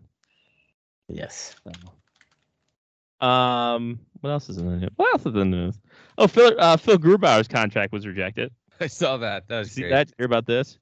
[1.09, 1.55] Yes.
[1.64, 3.26] So.
[3.26, 4.91] Um, what else is in the news?
[4.97, 5.78] What else is in the news?
[6.18, 8.53] Oh, Phil uh, Phil Grubauer's contract was rejected.
[8.80, 9.47] I saw that.
[9.49, 9.91] That was See great.
[9.91, 10.09] that?
[10.09, 10.78] You Hear about this?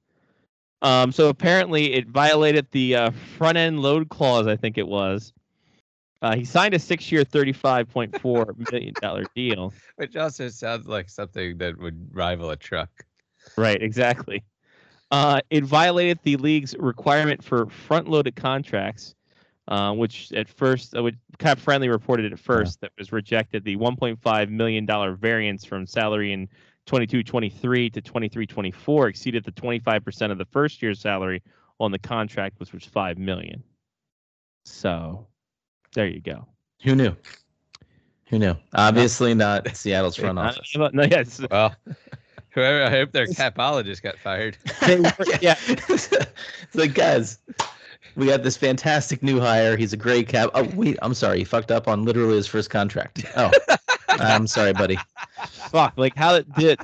[0.82, 4.46] Um, so apparently it violated the uh, front end load clause.
[4.46, 5.32] I think it was.
[6.20, 9.72] Uh, he signed a six-year, thirty-five point four million dollar deal.
[9.96, 12.90] Which also sounds like something that would rival a truck.
[13.56, 14.42] Right, exactly.
[15.10, 19.14] Uh, it violated the league's requirement for front-loaded contracts,
[19.68, 23.64] uh, which at first, uh, which Cap Friendly reported at first that was rejected.
[23.64, 26.32] The 1.5 million dollar variance from salary
[26.96, 31.42] in 22-23 to 23-24 exceeded the 25 percent of the first year's salary
[31.80, 33.62] on the contract, which was five million.
[34.64, 35.26] So,
[35.94, 36.46] there you go.
[36.82, 37.14] Who knew?
[38.26, 38.54] Who knew?
[38.74, 40.74] Obviously not Seattle's front office.
[40.76, 41.74] no, yes, Well,
[42.50, 44.56] whoever I hope their capologist got fired.
[44.86, 45.56] they were- yeah.
[45.68, 46.10] it's
[46.74, 47.38] like guys,
[48.16, 49.76] we got this fantastic new hire.
[49.76, 50.50] He's a great cap.
[50.54, 51.38] Oh wait, I'm sorry.
[51.38, 53.24] He fucked up on literally his first contract.
[53.36, 53.50] Oh,
[54.08, 54.98] I'm sorry, buddy.
[55.70, 56.80] Fuck, like how did.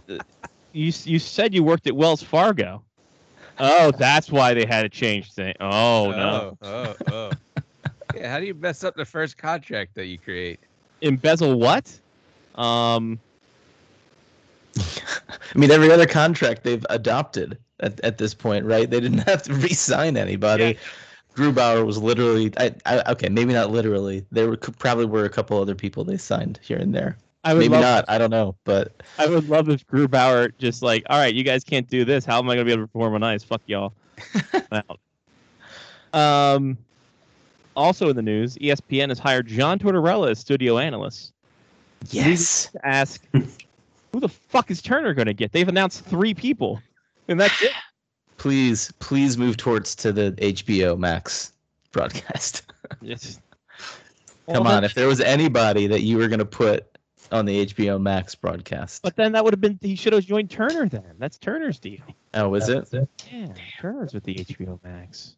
[0.72, 2.82] You you said you worked at Wells Fargo.
[3.58, 5.54] Oh, that's why they had to change thing.
[5.60, 7.62] Oh no, Oh, oh, oh.
[8.16, 10.58] yeah, how do you mess up the first contract that you create?
[11.00, 11.98] embezzle what?
[12.54, 13.20] Um,
[14.78, 18.88] I mean, every other contract they've adopted at, at this point, right?
[18.88, 20.78] They didn't have to re-sign anybody.
[21.34, 24.24] Grubauer was literally, I, I, okay, maybe not literally.
[24.30, 27.18] There were probably were a couple other people they signed here and there.
[27.44, 28.04] I would Maybe love, not.
[28.08, 31.62] I don't know, but I would love if Grubauer just like, all right, you guys
[31.62, 32.24] can't do this.
[32.24, 33.44] How am I gonna be able to perform on ice?
[33.44, 33.92] Fuck y'all.
[36.12, 36.78] Um,
[37.76, 41.32] also in the news, ESPN has hired John Tortorella as studio analyst.
[42.10, 42.70] yes.
[42.84, 45.52] Ask, who the fuck is Turner gonna get?
[45.52, 46.80] They've announced three people,
[47.28, 47.72] and that's it.
[48.36, 51.52] Please, please move towards to the HBO Max
[51.92, 52.62] broadcast.
[53.02, 53.40] It's-
[54.46, 56.86] Come Well, on, if there was anybody that you were gonna put
[57.34, 59.02] on the HBO Max broadcast.
[59.02, 61.14] But then that would have been he should have joined Turner then.
[61.18, 62.00] That's Turner's deal.
[62.34, 62.88] oh, is it?
[63.30, 63.48] Yeah,
[63.80, 65.36] Turner's with the HBO Max.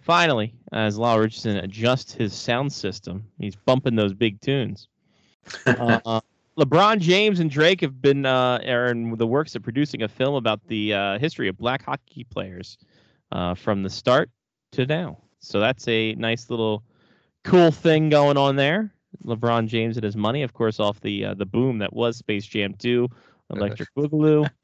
[0.00, 4.88] Finally, as Lyle Richardson adjusts his sound system, he's bumping those big tunes.
[5.66, 6.20] Uh,
[6.58, 10.34] LeBron James and Drake have been uh, are in the works of producing a film
[10.34, 12.78] about the uh, history of black hockey players
[13.32, 14.30] uh, from the start
[14.72, 15.18] to now.
[15.40, 16.84] So that's a nice little
[17.42, 18.92] cool thing going on there.
[19.24, 22.44] LeBron James and his money, of course, off the uh, the boom that was Space
[22.46, 23.08] Jam 2,
[23.50, 24.48] Electric Boogaloo.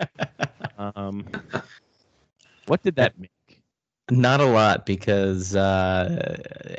[0.79, 1.27] Um,
[2.67, 3.31] what did that make?
[4.11, 6.37] Not a lot because uh,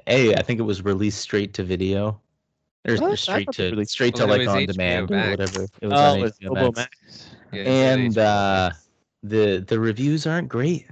[0.07, 2.19] a I think it was released straight to video.
[2.87, 3.19] Or What?
[3.19, 5.29] Straight to released- straight to Well, it like on HBO demand or Max.
[5.31, 5.67] whatever.
[5.81, 6.75] It was Oh, on it's HBO Max.
[7.11, 7.29] Max.
[7.51, 8.71] Yeah, And uh,
[9.21, 10.87] the the reviews aren't great.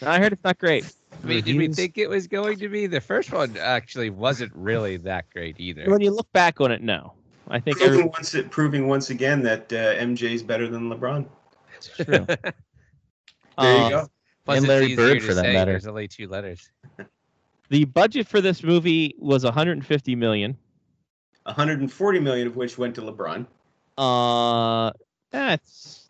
[0.00, 0.90] I heard it's not great.
[1.24, 2.86] I mean, did we think it was going to be?
[2.86, 5.90] The first one actually wasn't really that great either.
[5.90, 7.14] When you look back on it, no.
[7.48, 11.26] I think Proving every, once, proving once again that uh, MJ's better than LeBron.
[11.72, 12.26] That's true.
[13.56, 14.08] There Um, you go.
[14.44, 15.70] Plus, And Larry Bird, for that matter.
[15.72, 16.70] There's only two letters.
[17.70, 20.56] The budget for this movie was 150 million.
[21.44, 23.46] 140 million of which went to LeBron.
[23.96, 24.92] Uh,
[25.30, 26.03] that's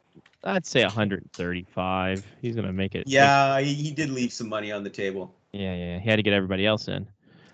[0.44, 2.26] I'd say 135.
[2.40, 3.04] He's gonna make it.
[3.06, 5.34] Yeah, he, he did leave some money on the table.
[5.52, 5.98] yeah, yeah.
[5.98, 7.06] He had to get everybody else in.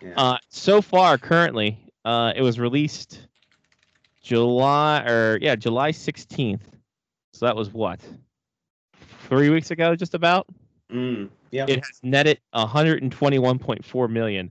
[0.02, 0.14] Yeah.
[0.16, 3.26] Uh, so far, currently, uh, it was released
[4.22, 6.60] July or yeah, July 16th.
[7.32, 8.00] So that was what
[9.28, 10.46] three weeks ago, just about.
[10.92, 11.66] Mm, yeah.
[11.68, 14.50] It has netted 121.4 million.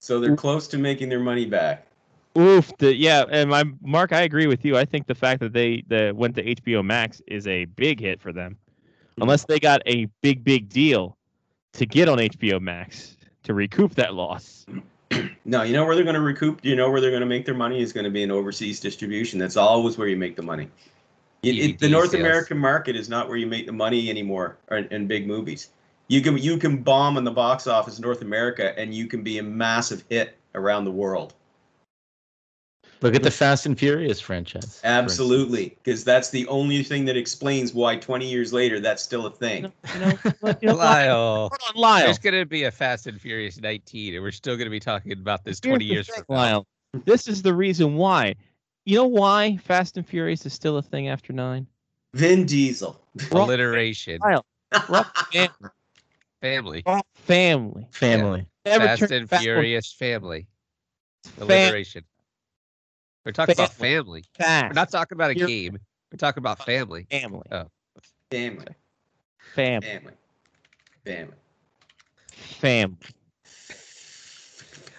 [0.00, 1.87] so they're close to making their money back.
[2.36, 4.76] Oof, the, yeah, and my Mark, I agree with you.
[4.76, 8.20] I think the fact that they that went to HBO Max is a big hit
[8.20, 9.22] for them, mm-hmm.
[9.22, 11.16] unless they got a big big deal
[11.72, 14.66] to get on HBO Max to recoup that loss.
[15.46, 16.62] No, you know where they're going to recoup.
[16.62, 18.80] You know where they're going to make their money is going to be in overseas
[18.80, 19.38] distribution.
[19.38, 20.68] That's always where you make the money.
[21.42, 22.20] It, it, the North sales.
[22.20, 25.70] American market is not where you make the money anymore in, in big movies.
[26.08, 29.22] You can you can bomb in the box office in North America and you can
[29.22, 31.34] be a massive hit around the world.
[33.00, 34.80] Look at the Fast and Furious franchise.
[34.82, 39.30] Absolutely, because that's the only thing that explains why 20 years later that's still a
[39.30, 39.72] thing.
[39.94, 40.18] You know,
[40.60, 41.50] you know, Lyle.
[41.52, 42.04] on, Lyle.
[42.04, 44.80] There's going to be a Fast and Furious 19, and we're still going to be
[44.80, 46.40] talking about this 20 the years thing, from now.
[46.42, 46.66] Lyle.
[47.04, 48.34] This is the reason why.
[48.84, 51.66] You know why Fast and Furious is still a thing after nine?
[52.14, 53.00] Vin Diesel.
[53.30, 54.18] Alliteration.
[54.22, 54.44] Lyle,
[54.88, 55.12] rough
[56.40, 56.84] Family.
[57.14, 57.86] family.
[57.90, 58.46] Family.
[58.64, 60.46] Never Fast and Furious family.
[61.24, 62.04] fam- Alliteration.
[63.24, 64.24] We're talking about Family.
[64.38, 64.68] family.
[64.68, 65.78] We're not talking about a Here- game.
[66.12, 67.06] We're talking about family.
[67.10, 67.42] family.
[67.52, 67.64] Oh.
[68.30, 68.64] Family,
[69.54, 69.86] Family.
[69.86, 70.12] family,
[71.04, 71.34] family.
[72.60, 72.96] Family.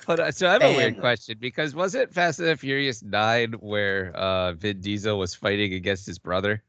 [0.08, 0.32] Hold on.
[0.34, 4.12] So I have a weird question because was it Fast and the Furious 9 where
[4.16, 6.64] uh, Vin Diesel was fighting against his brother?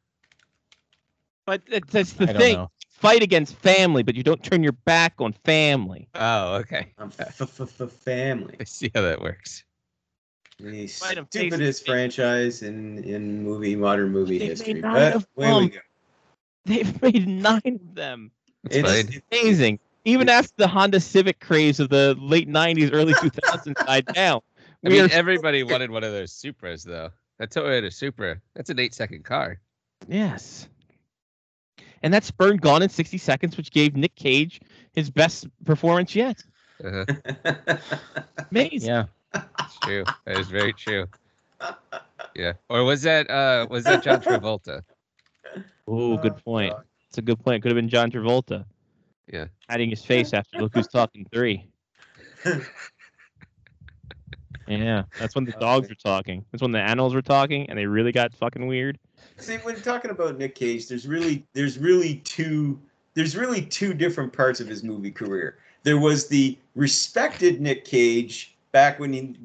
[1.47, 2.57] But that's the I don't thing.
[2.57, 2.71] know.
[2.91, 6.07] Fight against family, but you don't turn your back on family.
[6.15, 6.93] Oh, okay.
[6.99, 8.57] I'm f- f- f- family.
[8.61, 9.65] I see how that works.
[10.63, 14.81] The Might have stupidest franchise in in movie modern movie They made history.
[14.81, 15.79] nine But of away we go.
[16.67, 18.31] They've made nine of them.
[18.65, 19.23] That's It's, fine.
[19.33, 19.79] Amazing.
[20.05, 24.41] Even after the Honda Civic craze of the late '90s, early 2000s died down,
[24.85, 27.11] I we mean, are everybody wanted one of those Supras, though.
[27.39, 29.61] That Toyota Supra, that's an eight second car.
[30.09, 30.69] yes.
[32.03, 34.61] And that spurn gone in 60 seconds, which gave Nick Cage
[34.93, 36.43] his best performance yet.
[36.83, 37.77] Uh-huh.
[38.51, 38.89] Amazing.
[38.89, 39.05] Yeah.
[39.35, 40.05] It's true.
[40.27, 41.07] That is very true.
[42.35, 42.55] Yeah.
[42.69, 44.83] Or was that uh was that John Travolta?
[45.87, 46.75] Oh, good point.
[47.09, 47.63] It's a good point.
[47.63, 48.65] Could have been John Travolta.
[49.33, 49.47] Yeah.
[49.69, 51.67] Hiding his face after Look Who's Talking 3.
[54.69, 56.45] yeah, that's when the dogs were talking.
[56.51, 58.99] That's when the animals were talking, and they really got fucking weird.
[59.37, 62.81] See, when talking about Nick Cage, there's really there's really two
[63.15, 65.59] there's really two different parts of his movie career.
[65.83, 69.37] There was the respected Nick Cage back when he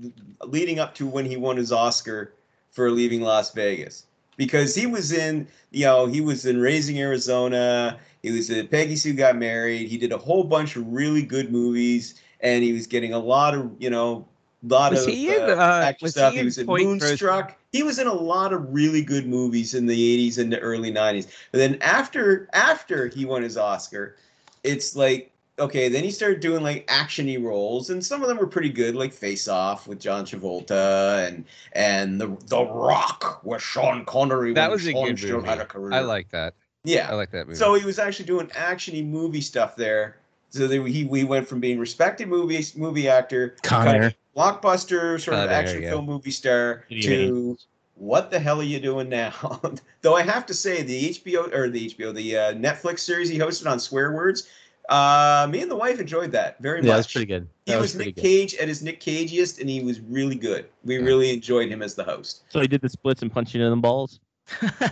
[0.45, 2.33] leading up to when he won his Oscar
[2.71, 4.05] for Leaving Las Vegas.
[4.37, 8.97] Because he was in, you know, he was in Raising Arizona, he was in Peggy
[8.97, 12.85] Sue Got Married, he did a whole bunch of really good movies, and he was
[12.85, 14.27] getting a lot of, you know,
[14.67, 16.31] lot Was of he in, uh, uh, was stuff.
[16.31, 17.57] he He in was in Point Moonstruck.
[17.71, 20.91] He was in a lot of really good movies in the 80s and the early
[20.91, 21.27] 90s.
[21.51, 24.15] But then after after he won his Oscar,
[24.63, 28.47] it's like okay, then he started doing like actiony roles, and some of them were
[28.47, 34.05] pretty good, like Face Off with John Travolta and and the the Rock with Sean
[34.05, 34.53] Connery.
[34.53, 35.47] That when was a good still movie.
[35.47, 35.93] had a career.
[35.93, 36.53] I like that.
[36.83, 37.09] yeah.
[37.09, 37.57] I like that movie.
[37.57, 40.17] So he was actually doing actiony movie stuff there.
[40.49, 44.15] So they, he we went from being respected movie movie actor, to Con kind of
[44.35, 47.57] blockbuster sort of action you film movie star Video to
[47.95, 49.33] what the hell are you doing now?
[50.01, 53.39] Though I have to say the HBO or the HBO the uh, Netflix series he
[53.39, 54.49] hosted on swear words,
[54.89, 56.95] uh, me and the wife enjoyed that very Yeah, much.
[56.97, 57.47] that's pretty good.
[57.65, 58.21] He That was, pretty Nick good.
[58.21, 60.65] Cage at his Nick Cageiest, and he was really good.
[60.83, 61.03] We Yeah.
[61.05, 62.43] really enjoyed him as the host.
[62.49, 64.19] So he did the splits and punching in the balls.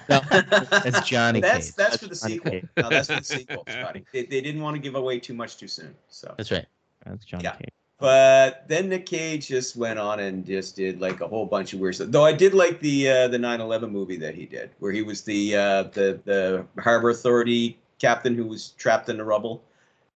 [0.07, 1.75] That's Johnny That's Cage.
[1.75, 2.61] that's for the Johnny sequel.
[2.77, 4.05] No, that's for the sequel, Scotty.
[4.11, 5.95] They, they didn't want to give away too much too soon.
[6.09, 6.65] So, That's right.
[7.05, 7.55] That's Johnny Yeah.
[7.55, 7.69] Cage.
[7.99, 11.79] but then Nick Cage just went on and just did like a whole bunch of
[11.79, 12.07] weird stuff.
[12.09, 15.21] Though I did like the uh, the 9/11 movie that he did, where he was
[15.21, 19.63] the uh, the the harbor authority captain who was trapped in the rubble.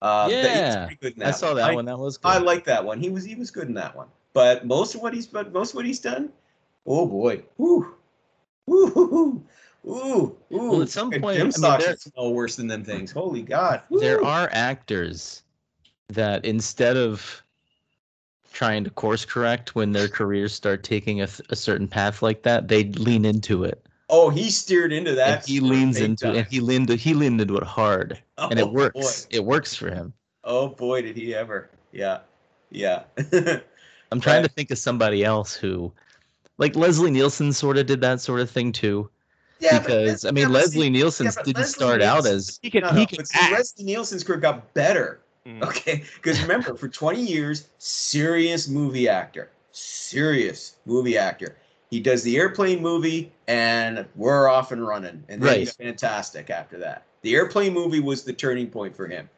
[0.03, 1.85] Uh, that- Yeah, in I saw that I, one.
[1.87, 2.29] That was good.
[2.29, 3.01] I like that one.
[3.01, 4.09] He was he was good in that one.
[4.35, 6.31] But most of what he's but most of what he's done,
[6.87, 7.95] oh boy, woo,
[8.67, 8.87] woo,
[9.89, 10.37] ooh, ooh.
[10.51, 13.11] Well, at some point, gym I mean, there- smell worse than them things.
[13.11, 13.83] Holy God!
[13.91, 15.43] there are actors
[16.09, 17.43] that instead of
[18.53, 22.69] trying to course correct when their careers start taking a, a certain path like that,
[22.69, 23.86] they lean into it.
[24.09, 25.39] Oh, he steered into that.
[25.41, 28.63] and he leans into it, and he leaned he leaned into it hard, and Oh,
[28.67, 29.25] it works.
[29.27, 29.37] boy.
[29.37, 30.13] It works for him.
[30.45, 31.71] Oh boy, did he ever!
[31.93, 32.21] Yeah,
[32.71, 33.05] yeah.
[34.13, 34.43] I'm trying Right.
[34.45, 35.93] to think of somebody else who,
[36.59, 39.11] like Leslie Nielsen, sort of did that sort of thing too.
[39.59, 42.61] yeah, because that- I mean, yeah, Leslie see- Nielsen yeah, didn't Leslie start out as
[42.63, 43.53] He can no, he no, can but see, act.
[43.53, 45.21] Leslie Nielsen's career got better.
[45.47, 45.63] Mm.
[45.63, 51.57] Okay, because remember, for 20 years, serious movie actor, serious movie actor.
[51.91, 56.79] He does the airplane movie, and we're off and running, and then he's fantastic after
[56.79, 57.05] that.
[57.23, 59.29] The airplane movie was the turning point for him.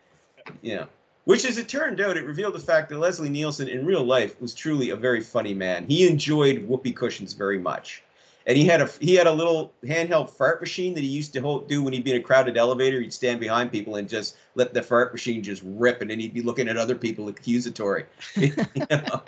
[0.62, 0.86] You know,
[1.24, 4.40] which, as it turned out, it revealed the fact that Leslie Nielsen, in real life,
[4.40, 5.84] was truly a very funny man.
[5.86, 8.02] He enjoyed whoopee cushions very much.
[8.46, 11.40] And he had a he had a little handheld fart machine that he used to
[11.42, 12.98] hold, do when he'd be in a crowded elevator.
[12.98, 16.32] He'd stand behind people and just let the fart machine just rip, and then he'd
[16.32, 18.06] be looking at other people accusatory.
[18.34, 18.54] you
[18.90, 19.22] know?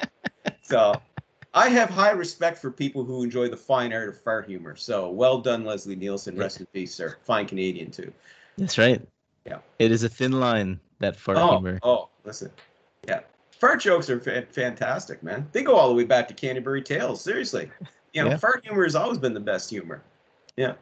[0.63, 1.03] So,
[1.53, 4.77] I have high respect for people who enjoy the fine art of fart humor.
[4.77, 6.37] So, well done, Leslie Nielsen.
[6.37, 7.17] Rest in peace, sir.
[7.25, 8.13] Fine Canadian too.
[8.57, 9.01] That's right.
[9.45, 9.59] Yeah.
[9.79, 11.79] It is a thin line that fart oh, humor.
[11.83, 12.51] oh, listen,
[13.09, 13.21] yeah,
[13.51, 15.49] fart jokes are fa- fantastic, man.
[15.53, 17.23] They go all the way back to Canterbury Tales.
[17.23, 17.71] Seriously,
[18.13, 18.37] you know, Yeah.
[18.37, 20.03] fart humor has always been the best humor.
[20.57, 20.75] Yeah.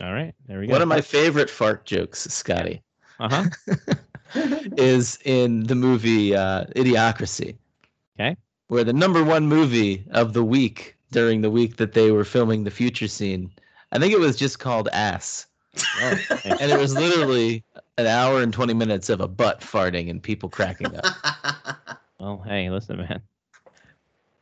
[0.00, 0.72] All right, there we go.
[0.72, 2.82] One of my favorite fart jokes, Scotty,
[3.20, 3.76] uh huh.
[4.76, 7.56] is in the movie uh, Idiocracy.
[8.18, 8.36] Okay.
[8.68, 12.64] Where the number one movie of the week during the week that they were filming
[12.64, 13.50] the future scene,
[13.92, 15.46] I think it was just called Ass.
[16.00, 17.64] Oh, And it was literally
[17.98, 21.98] an hour and 20 minutes of a butt farting and people cracking up.
[22.20, 23.20] well, hey, listen, man.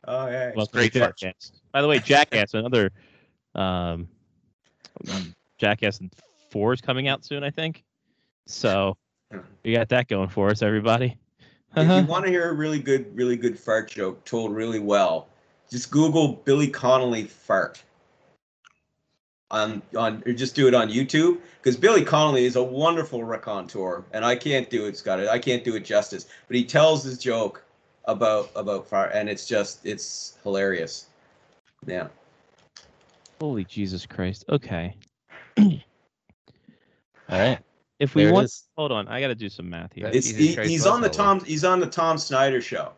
[0.07, 0.51] oh yeah.
[0.55, 1.51] Well, great great Jackass.
[1.71, 2.91] By the way, Jackass, another
[3.55, 4.07] um,
[5.57, 5.99] Jackass
[6.49, 7.83] Four is coming out soon, I think.
[8.45, 8.97] So
[9.63, 11.17] we got that going for us, everybody.
[11.75, 12.05] If you uh-huh.
[12.07, 15.27] want to hear a really good, really good fart joke told really well,
[15.69, 17.83] just Google Billy Connolly fart.
[19.51, 24.03] On on or just do it on YouTube because Billy Connolly is a wonderful raconteur,
[24.11, 25.19] and I can't do it, Scott.
[25.27, 26.25] I can't do it justice.
[26.47, 27.63] But he tells his joke
[28.05, 31.07] about about fart, and it's just it's hilarious.
[31.85, 32.07] Yeah.
[33.39, 34.45] Holy Jesus Christ.
[34.49, 34.95] Okay.
[35.59, 35.69] All
[37.29, 37.59] right.
[38.03, 38.67] If we There want, is.
[38.75, 40.09] hold on, I got to do some math here.
[40.11, 42.91] It's Jesus he, he's on the that Tom he's on the Tom Snyder show.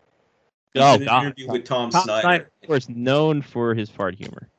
[0.74, 1.24] He's Oh, in an God.
[1.26, 2.22] interview with Tom, Tom Snyder.
[2.22, 4.50] Snyder, of course, known for his fart humor.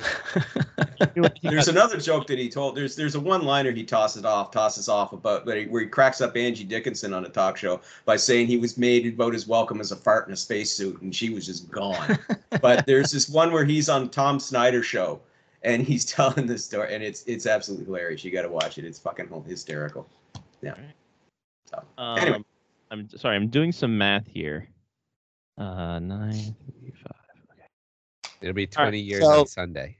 [1.42, 2.74] There's another joke that he told.
[2.76, 6.20] There's there's a one-liner he tosses off, tosses off about where he, where he cracks
[6.20, 9.80] up Angie Dickinson on a talk show by saying he was made about as welcome
[9.80, 12.18] as a fart in a spacesuit, and she was just gone.
[12.60, 15.20] but there's this one where he's on Tom Snyder show,
[15.64, 18.24] and he's telling the story, and it's it's absolutely hilarious.
[18.24, 18.84] You got to watch it.
[18.84, 20.08] It's fucking hysterical.
[21.98, 22.38] Um, Anyway.
[22.90, 24.68] I'm sorry, I'm doing some math here.
[25.58, 27.12] Uh, nine, three, five.
[27.52, 27.66] Okay.
[28.40, 29.96] It'll be All right, 20 years so- on Sunday.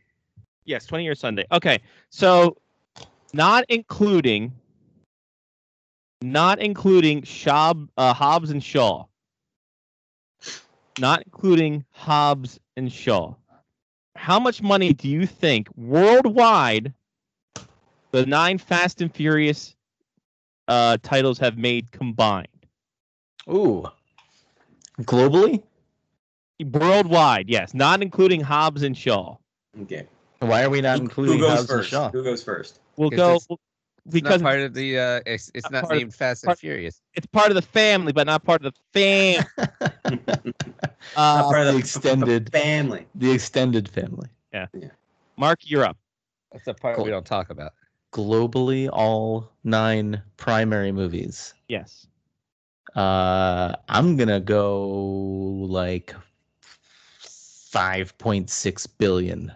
[0.66, 1.44] Yes, 20 year Sunday.
[1.52, 2.56] Okay, so
[3.34, 4.52] not including,
[6.22, 9.04] not including Shab, uh, Hobbs and Shaw.
[10.98, 13.34] Not including Hobbs and Shaw.
[14.16, 16.94] How much money do you think worldwide
[18.12, 19.74] the nine Fast and Furious
[20.68, 22.48] uh, titles have made combined?
[23.48, 23.84] Ooh.
[25.02, 25.62] Globally?
[26.64, 29.36] Worldwide, yes, not including Hobbs and Shaw.
[29.82, 30.06] Okay.
[30.38, 31.90] Why are we not including who goes Hobbs and first?
[31.90, 32.10] Shaw?
[32.10, 32.80] Who goes first?
[32.96, 33.60] We'll go it's- It's
[34.10, 34.98] because not part of the.
[34.98, 37.00] Uh, it's it's not not part of- named Fast part- and Furious.
[37.14, 39.44] it's part of the family, but not part of the fam.
[41.16, 43.06] Not uh, part of the extended- family.
[43.14, 44.28] The extended family.
[44.52, 44.66] Yeah.
[44.72, 44.88] yeah.
[45.36, 45.96] Mark, you're up.
[46.52, 47.04] That's the part Cool.
[47.04, 47.72] we don't talk about.
[48.12, 51.52] Globally, all nine primary movies.
[51.68, 52.06] Yes.
[52.96, 54.86] Uh, I'm gonna go
[55.68, 56.14] like
[57.18, 59.52] five point six billion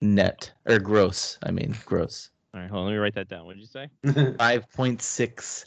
[0.00, 1.38] net or gross.
[1.42, 2.30] I mean gross.
[2.54, 2.86] All right, hold on.
[2.86, 3.46] Let me write that down.
[3.46, 4.34] What did you say?
[4.38, 5.64] Five point six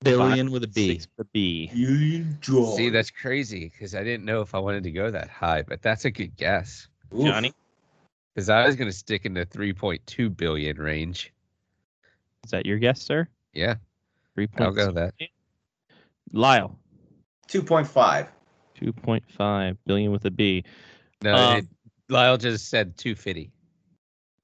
[0.00, 0.94] billion with a B.
[0.94, 1.70] Six with a B.
[1.72, 2.76] you draw.
[2.76, 5.82] See, that's crazy because I didn't know if I wanted to go that high, but
[5.82, 6.88] that's a good guess.
[7.14, 7.26] Oof.
[7.26, 7.52] Johnny,
[8.34, 11.32] Because I was gonna stick in the 3.2 billion range.
[12.44, 13.28] is that your guess, sir?
[13.52, 13.74] Yeah,
[14.34, 14.76] Three I'll point.
[14.76, 15.14] go that.
[16.32, 16.78] Lyle,
[17.48, 18.28] 2.5.
[18.74, 20.64] two point five billion with a B.
[21.22, 21.66] No, Um, it,
[22.08, 23.50] Lyle just said 250.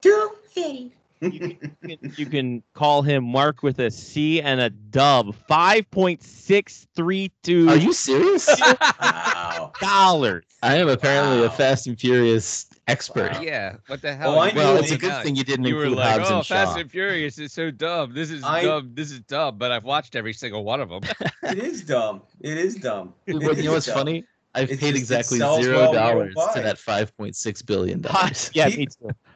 [0.03, 0.93] 250.
[1.21, 5.35] You can, you can call him Mark with a C and a dub.
[5.47, 8.47] Five point six three two Are you serious?
[9.01, 9.71] Wow.
[9.81, 10.45] dollars.
[10.63, 13.33] I am apparently a Fast and Furious expert.
[13.33, 13.41] Wow.
[13.41, 14.35] Yeah, what the hell?
[14.35, 16.31] Oh, I Well, it's a good out- thing you didn't You were include like, Hobbs
[16.31, 18.13] "Oh, and Fast and Furious is so dumb.
[18.13, 18.91] This is I- dumb.
[18.93, 21.01] This is dumb." But I've watched every single one of them.
[21.43, 22.21] It is dumb.
[22.41, 23.13] It is dumb.
[23.25, 23.95] It But you know what's dumb.
[23.95, 24.23] funny?
[24.59, 28.01] I've It's paid just- exactly sells zero well dollars to that five point six billion
[28.01, 28.51] dollars.
[28.53, 28.85] yeah, Pe-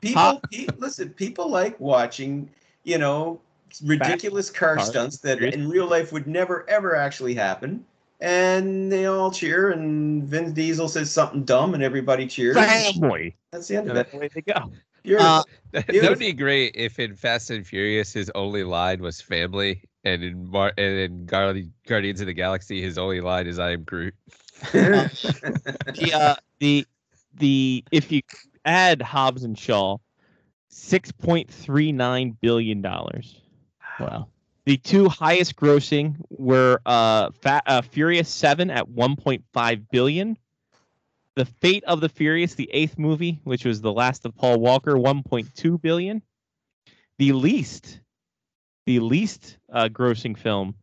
[0.02, 2.50] People, pe- listen, people like watching,
[2.84, 3.40] you know,
[3.84, 7.86] ridiculous car Car- stunts that in real life would never ever actually happen.
[8.22, 12.56] And they all cheer, and Vin Diesel says something dumb, and everybody cheers.
[12.56, 13.36] Family.
[13.52, 14.12] That's the end of And that's it.
[14.14, 14.72] the way they go.
[15.04, 15.28] Beautiful.
[15.28, 15.44] Uh,
[15.74, 20.24] that would be great if in Fast and Furious his only line was family, and
[20.24, 24.14] in Mar- and in Guardians of the Galaxy his only line is "I am Groot."
[24.72, 26.86] The uh, the
[27.36, 28.22] the if you
[28.66, 29.98] add Hobbs and Shaw,
[30.70, 33.42] six point three nine billion dollars.
[34.00, 34.28] Wow.
[34.66, 40.38] The two highest grossing were uh, Fa- uh Furious Seven at one point five billion.
[41.36, 44.98] The Fate of the Furious, the eighth movie, which was the last of Paul Walker,
[44.98, 46.22] one point two billion.
[47.18, 48.02] The least,
[48.86, 50.76] the least uh, grossing film,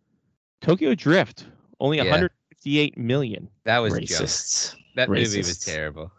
[0.60, 1.46] Tokyo Drift,
[1.78, 2.10] only Yeah.
[2.10, 2.28] one
[2.62, 3.48] hundred fifty eight million.
[3.64, 4.04] That was junk.
[4.08, 4.76] Racists.
[4.96, 6.10] That movie was terrible.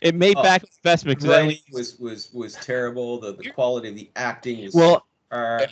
[0.00, 3.20] It made Oh, back investment because writing was was was terrible.
[3.20, 5.66] The, the quality of the acting was well, uh,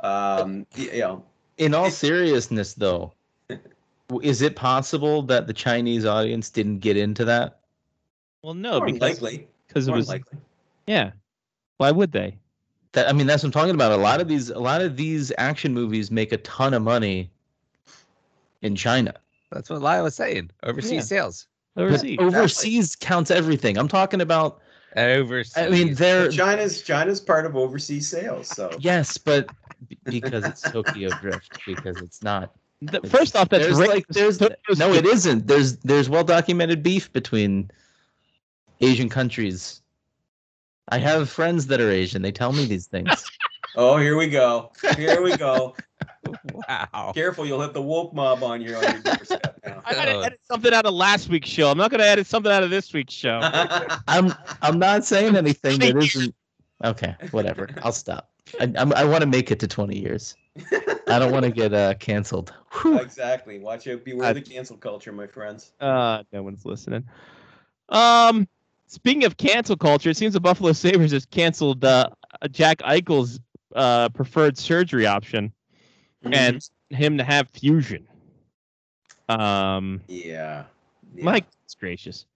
[0.00, 1.24] um, you know,
[1.58, 3.12] In all seriousness, though,
[4.22, 7.58] is it possible that the Chinese audience didn't get into that?
[8.42, 9.18] well, no, more because
[9.66, 10.38] because it more was likely.
[10.86, 11.10] yeah.
[11.78, 12.38] Why would they?
[12.92, 13.90] That I mean, that's what I'm talking about.
[13.92, 17.30] A lot of these, a lot of these action movies make a ton of money
[18.66, 19.14] in China.
[19.52, 20.50] That's what Lyle was saying.
[20.64, 21.00] Overseas Yeah.
[21.00, 21.46] sales.
[21.74, 22.18] But Overseas.
[22.20, 23.78] overseas counts everything.
[23.78, 24.60] I'm talking about.
[24.96, 25.56] Overseas.
[25.56, 29.48] I mean, they're China's China's part of overseas sales, so yes, but
[30.04, 32.54] because it's Tokyo Drift, because it's not.
[32.90, 33.88] Th- First off, that's there's racist.
[33.88, 35.46] like there's Tokyo's no, it isn't.
[35.46, 37.70] There's there's well documented beef between
[38.80, 39.82] Asian countries.
[40.88, 42.22] I have friends that are Asian.
[42.22, 43.10] They tell me these things.
[43.76, 45.74] oh, here we go, here we go.
[46.68, 47.12] wow.
[47.14, 49.82] Careful, you'll hit the woke mob on your on your doorstep now.
[49.84, 51.70] I gotta edit something out of last week's show.
[51.70, 53.40] I'm not gonna edit something out of this week's show.
[54.08, 56.34] I'm I'm not saying anything that isn't.
[56.84, 57.68] Okay, whatever.
[57.82, 58.30] I'll stop.
[58.60, 60.36] I I'm, I want to make it to 20 years.
[61.08, 62.52] I don't want to get uh canceled.
[62.72, 62.98] Whew.
[62.98, 63.58] exactly.
[63.58, 64.04] Watch out.
[64.04, 65.72] Beware the cancel culture, my friends.
[65.80, 67.04] Uh, no one's listening.
[67.88, 68.48] Um,
[68.86, 72.08] speaking of cancel culture, it seems the Buffalo Sabres has canceled uh,
[72.50, 73.40] Jack Eichel's
[73.76, 75.52] uh, preferred surgery option
[76.24, 76.60] and
[76.90, 78.06] him to have fusion.
[79.28, 80.64] Um, yeah.
[81.14, 81.24] yeah.
[81.24, 82.26] my goodness gracious.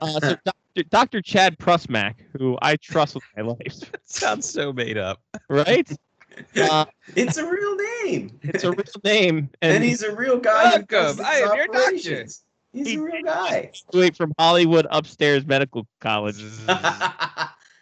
[0.00, 0.88] Uh, so Dr.
[0.90, 1.22] Dr.
[1.22, 5.20] Chad Prusmack, who I trust with my life, Sounds so made up.
[5.48, 5.90] right?
[6.56, 6.84] Uh,
[7.16, 8.38] it's a real name.
[8.42, 10.76] it's a real name, and, and he's a real guy.
[10.88, 11.22] Welcome.
[11.26, 12.24] I am your doctor.
[12.72, 13.72] He's He- a real guy.
[13.90, 16.40] graduated from Hollywood Upstairs Medical College.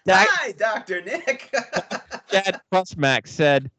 [0.09, 1.51] Hi, Doctor Nick.
[2.31, 3.71] Chad Prusmack said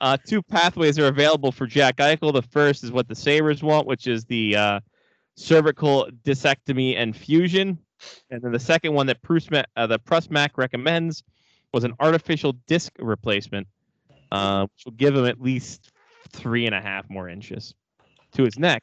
[0.00, 2.32] uh, two pathways are available for Jack Eichel.
[2.32, 4.80] The first is what the Sabres want, which is the uh,
[5.36, 7.78] cervical discectomy and fusion.
[8.30, 11.24] And then the second one that Prusmack, uh, the Prusmack recommends
[11.72, 13.66] was an artificial disc replacement,
[14.30, 15.90] uh, which will give him at least
[16.30, 17.74] three and a half more inches
[18.32, 18.82] to his neck.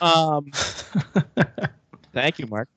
[0.00, 0.50] Um,
[2.12, 2.68] thank you, Mark.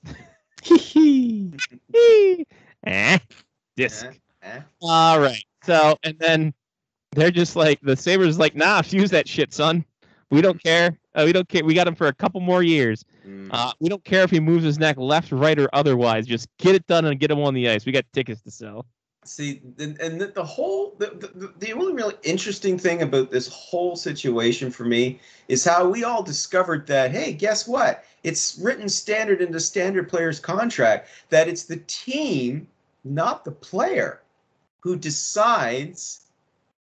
[2.86, 3.18] Eh,
[3.76, 4.06] disc.
[4.06, 4.12] Eh,
[4.44, 4.62] eh.
[4.82, 5.44] All right.
[5.64, 6.54] So, and then
[7.12, 9.86] they're just like the Sabres, like, nah, fuse that shit, son.
[10.30, 10.98] We don't care.
[11.16, 11.64] Uh, we don't care.
[11.64, 13.06] We got him for a couple more years.
[13.28, 13.50] Mm.
[13.52, 16.26] Uh, we don't care if he moves his neck left, right, or otherwise.
[16.26, 17.86] Just get it done and get him on the ice.
[17.86, 18.88] We got tickets to sell.
[19.26, 23.48] See, and, and the, the whole the, the the only really interesting thing about this
[23.48, 28.04] whole situation for me is how we all discovered that hey, guess what?
[28.24, 32.68] It's written standard into standard player's contract that it's the team,
[33.04, 34.22] not the player,
[34.82, 36.22] who decides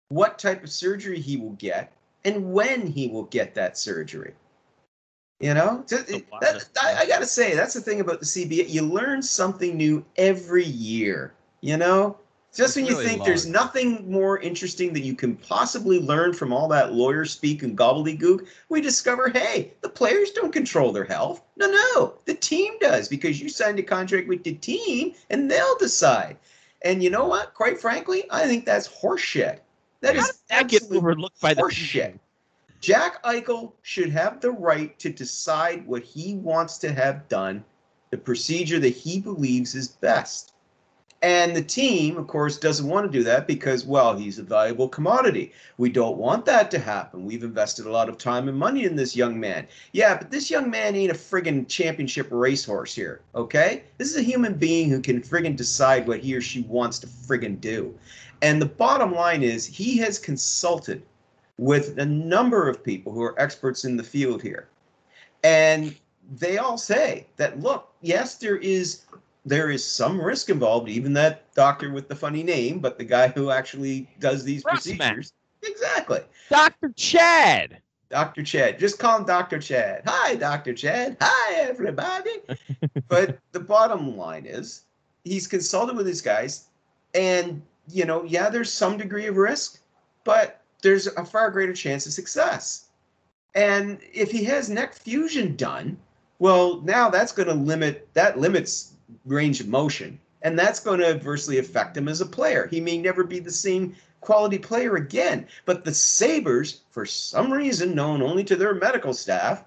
[0.09, 1.91] what type of surgery he will get
[2.23, 4.33] and when he will get that surgery.
[5.39, 5.83] You know,
[6.41, 8.69] that- I, I gotta say that's the thing about the CBA.
[8.69, 11.33] You learn something new every year.
[11.61, 12.17] You know,
[12.55, 16.33] just It's when you really think there's nothing more interesting that you can possibly learn
[16.33, 21.03] from all that lawyer speak and gobbledygook, we discover, hey, the players don't control their
[21.03, 21.41] health.
[21.57, 25.77] No, no, the team does because you signed a contract with the team and they'll
[25.77, 26.37] decide.
[26.83, 27.53] And you know what?
[27.53, 29.59] Quite frankly, I think that's horseshit.
[30.01, 32.19] That How is that get overlooked by the horseshit.
[32.79, 37.65] Jack Eichel should have the right to decide what he wants to have done,
[38.11, 40.53] the procedure that he believes is best.
[41.25, 44.87] And the team, of course, doesn't want to do that because, well, he's a valuable
[44.87, 45.53] commodity.
[45.79, 47.25] We don't want that to happen.
[47.25, 49.67] We've invested a lot of time and money in this young man.
[49.91, 53.85] Yeah, but this young man ain't a friggin' championship racehorse here, okay?
[53.97, 57.07] This is a human being who can friggin' decide what he or she wants to
[57.07, 57.97] friggin' do.
[58.43, 61.01] And the bottom line is, he has consulted
[61.57, 64.67] with a number of people who are experts in the field here.
[65.43, 65.95] And
[66.37, 69.05] they all say that look, yes, there is
[69.45, 73.27] there is some risk involved, even that doctor with the funny name, but the guy
[73.27, 75.33] who actually does these procedures.
[75.61, 76.21] Exactly.
[76.49, 76.89] Dr.
[76.95, 77.81] Chad.
[78.09, 78.43] Dr.
[78.43, 78.79] Chad.
[78.79, 79.59] Just call him Dr.
[79.59, 80.03] Chad.
[80.05, 80.73] Hi, Dr.
[80.73, 81.17] Chad.
[81.21, 82.41] Hi, everybody.
[83.07, 84.83] but the bottom line is
[85.23, 86.67] he's consulted with these guys,
[87.13, 89.79] and, you know, yeah, there's some degree of risk,
[90.23, 92.85] but there's a far greater chance of success.
[93.53, 95.97] And if he has neck fusion done,
[96.39, 98.94] well, now that's going to limit, that limits
[99.25, 100.19] range of motion.
[100.41, 102.67] And that's going to adversely affect him as a player.
[102.67, 105.47] He may never be the same quality player again.
[105.65, 109.63] But the Sabres, for some reason known only to their medical staff,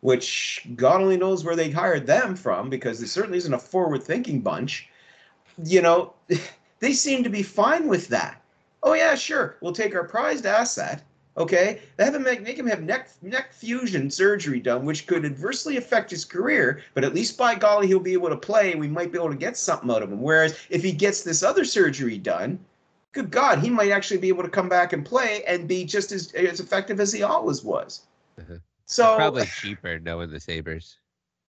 [0.00, 4.02] which God only knows where they hired them from because there certainly isn't a forward
[4.02, 4.88] thinking bunch,
[5.64, 6.14] you know,
[6.80, 8.42] they seem to be fine with that.
[8.82, 9.56] Oh, yeah, sure.
[9.60, 11.02] We'll take our prized asset.
[11.36, 15.24] Okay, they have him make, make him have neck neck fusion surgery done, which could
[15.24, 16.82] adversely affect his career.
[16.92, 19.30] But at least by golly, he'll be able to play, and we might be able
[19.30, 20.20] to get something out of him.
[20.20, 22.58] Whereas if he gets this other surgery done,
[23.12, 26.12] good God, he might actually be able to come back and play and be just
[26.12, 28.02] as as effective as he always was.
[28.38, 28.60] Mhm.
[28.84, 30.98] So Probably cheaper knowing the Sabres.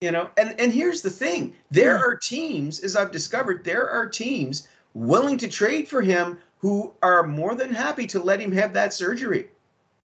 [0.01, 4.07] you know, and and here's the thing: there are teams, as I've discovered, there are
[4.07, 8.73] teams willing to trade for him who are more than happy to let him have
[8.75, 9.49] that surgery.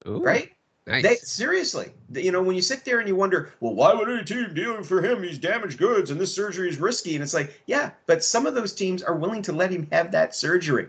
[0.07, 0.51] Ooh, Right?
[0.87, 1.03] Nice.
[1.03, 4.23] They seriously, you know, when you sit there and you wonder, well, why would any
[4.23, 5.23] team deal for him?
[5.23, 7.15] He's damaged goods, and this surgery is risky.
[7.15, 10.13] And it's like, yeah, but some of those teams are willing to let him have
[10.13, 10.89] that surgery.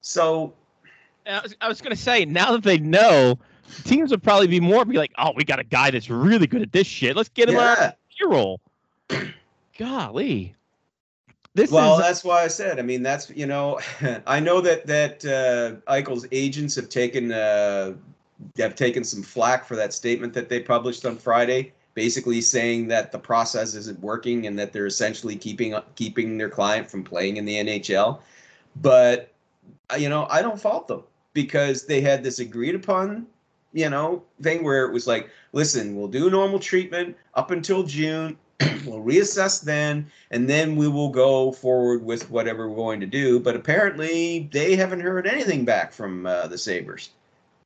[0.00, 0.54] So,
[1.26, 3.36] I was, was going to say, now that they know,
[3.82, 6.62] teams would probably be more be like, oh, we got a guy that's really good
[6.62, 7.16] at this shit.
[7.16, 7.92] Let's get him on yeah.
[8.22, 8.60] a roll.
[9.76, 10.54] Golly.
[11.54, 12.78] This Well, is that's why I said.
[12.78, 13.80] I mean, that's you know,
[14.26, 17.94] I know that that uh, Eichel's agents have taken uh,
[18.58, 23.12] have taken some flack for that statement that they published on Friday, basically saying that
[23.12, 27.44] the process isn't working and that they're essentially keeping keeping their client from playing in
[27.44, 28.20] the NHL.
[28.76, 29.32] But
[29.98, 31.02] you know, I don't fault them
[31.32, 33.26] because they had this agreed upon
[33.72, 38.36] you know thing where it was like, listen, we'll do normal treatment up until June.
[38.84, 43.40] we'll reassess then and then we will go forward with whatever we're going to do.
[43.40, 47.10] But apparently, they haven't heard anything back from uh, the Sabres,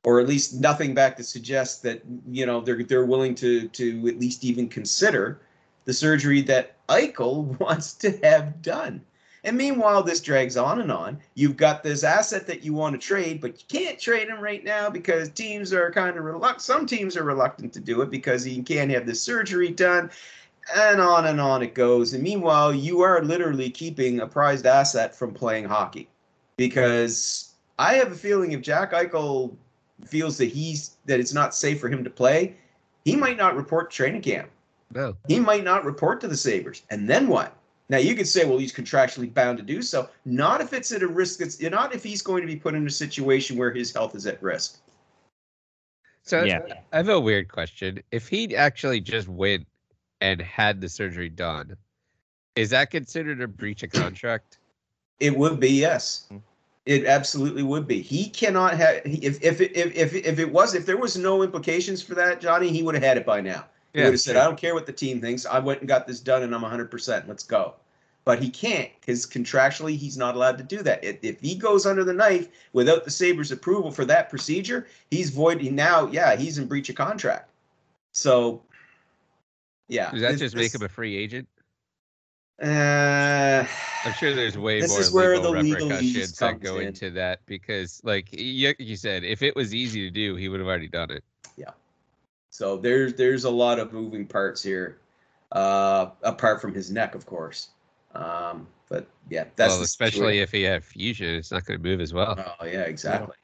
[0.05, 4.07] or at least nothing back to suggest that you know they're they're willing to to
[4.07, 5.41] at least even consider
[5.83, 9.01] the surgery that Eichel wants to have done.
[9.43, 11.19] And meanwhile, this drags on and on.
[11.35, 14.63] You've got this asset that you want to trade, but you can't trade him right
[14.63, 16.63] now because teams are kind of reluctant.
[16.63, 20.09] Some teams are reluctant to do it because he can't have this surgery done
[20.75, 22.13] and on and on it goes.
[22.13, 26.09] And meanwhile, you are literally keeping a prized asset from playing hockey
[26.57, 29.55] because I have a feeling if Jack Eichel
[30.03, 32.55] feels that he's that it's not safe for him to play,
[33.05, 34.49] he might not report training camp.
[34.93, 35.15] No.
[35.27, 36.83] He might not report to the Sabres.
[36.89, 37.55] And then what?
[37.89, 40.09] Now you could say, well, he's contractually bound to do so.
[40.25, 41.41] Not if it's at a risk.
[41.41, 44.25] It's not if he's going to be put in a situation where his health is
[44.25, 44.79] at risk.
[46.23, 46.61] So Yeah.
[46.91, 48.01] I have a weird question.
[48.11, 49.67] If he actually just went
[50.21, 51.75] and had the surgery done,
[52.55, 54.57] is that considered a breach of contract?
[55.19, 56.25] It would be yes.
[56.25, 56.37] Mm-hmm.
[56.85, 58.01] It absolutely would be.
[58.01, 62.03] He cannot have if if if if if it was if there was no implications
[62.03, 63.65] for that, Johnny, he would have had it by now.
[63.93, 64.41] He would have said, sure.
[64.41, 65.45] "I don't care what the team thinks.
[65.45, 66.91] I went and got this done, and I'm 100.
[66.91, 67.73] percent Let's go."
[68.23, 71.03] But he can't because contractually he's not allowed to do that.
[71.03, 75.29] If, if he goes under the knife without the Sabres' approval for that procedure, he's
[75.31, 75.61] void.
[75.61, 77.49] He now, yeah, he's in breach of contract.
[78.11, 78.61] So,
[79.87, 81.47] yeah, Does that this- just make this- him a free agent?
[82.61, 83.65] Uh,
[84.05, 86.87] I'm sure there's way This more is where legal repercussions that go in.
[86.87, 90.59] into that because, like you, you said, if it was easy to do, he would
[90.59, 91.23] have already done it.
[91.57, 91.71] Yeah.
[92.49, 94.99] So there's there's a lot of moving parts here,
[95.51, 97.69] uh, apart from his neck, of course.
[98.13, 101.99] Um, but yeah, that's well, especially if he had fusion, it's not going to move
[101.99, 102.39] as well.
[102.61, 103.35] Oh yeah, exactly.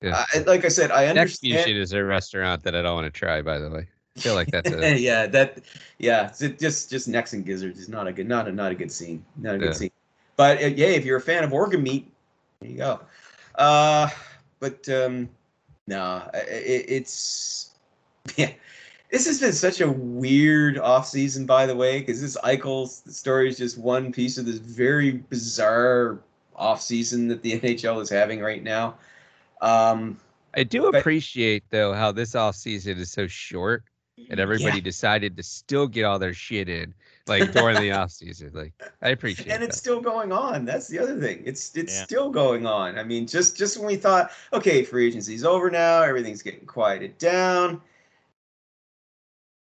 [0.00, 0.24] Yeah.
[0.34, 1.64] Uh, like I said, I understand.
[1.64, 3.42] fusion is a restaurant that I don't want to try.
[3.42, 3.88] By the way,
[4.18, 5.60] I feel like that's a yeah, that
[5.98, 8.90] yeah, just just necks and gizzards is not a good not a not a good
[8.90, 9.72] scene, not a good Yeah.
[9.72, 9.90] scene.
[10.36, 12.12] But uh, yeah, if you're a fan of organ meat,
[12.60, 13.00] there you go.
[13.54, 14.08] Uh,
[14.60, 15.28] but um,
[15.86, 17.72] no, it, it's
[18.36, 18.52] yeah.
[19.10, 23.48] This has been such a weird off season, by the way, because this Eichel story
[23.48, 26.18] is just one piece of this very bizarre
[26.54, 28.96] off season that the NHL is having right now.
[29.62, 30.18] Um,
[30.54, 33.84] I do appreciate though how this off season is so short
[34.30, 36.94] and everybody decided to still get all their shit in
[37.26, 38.50] like during the off season.
[38.52, 38.72] Like
[39.02, 39.52] I appreciate it.
[39.52, 39.68] and that.
[39.70, 40.64] it's still going on.
[40.64, 41.42] That's the other thing.
[41.44, 42.04] It's it's Yeah.
[42.04, 42.98] still going on.
[42.98, 47.16] I mean, just just when we thought, okay, free agency's over now, everything's getting quieted
[47.18, 47.80] down.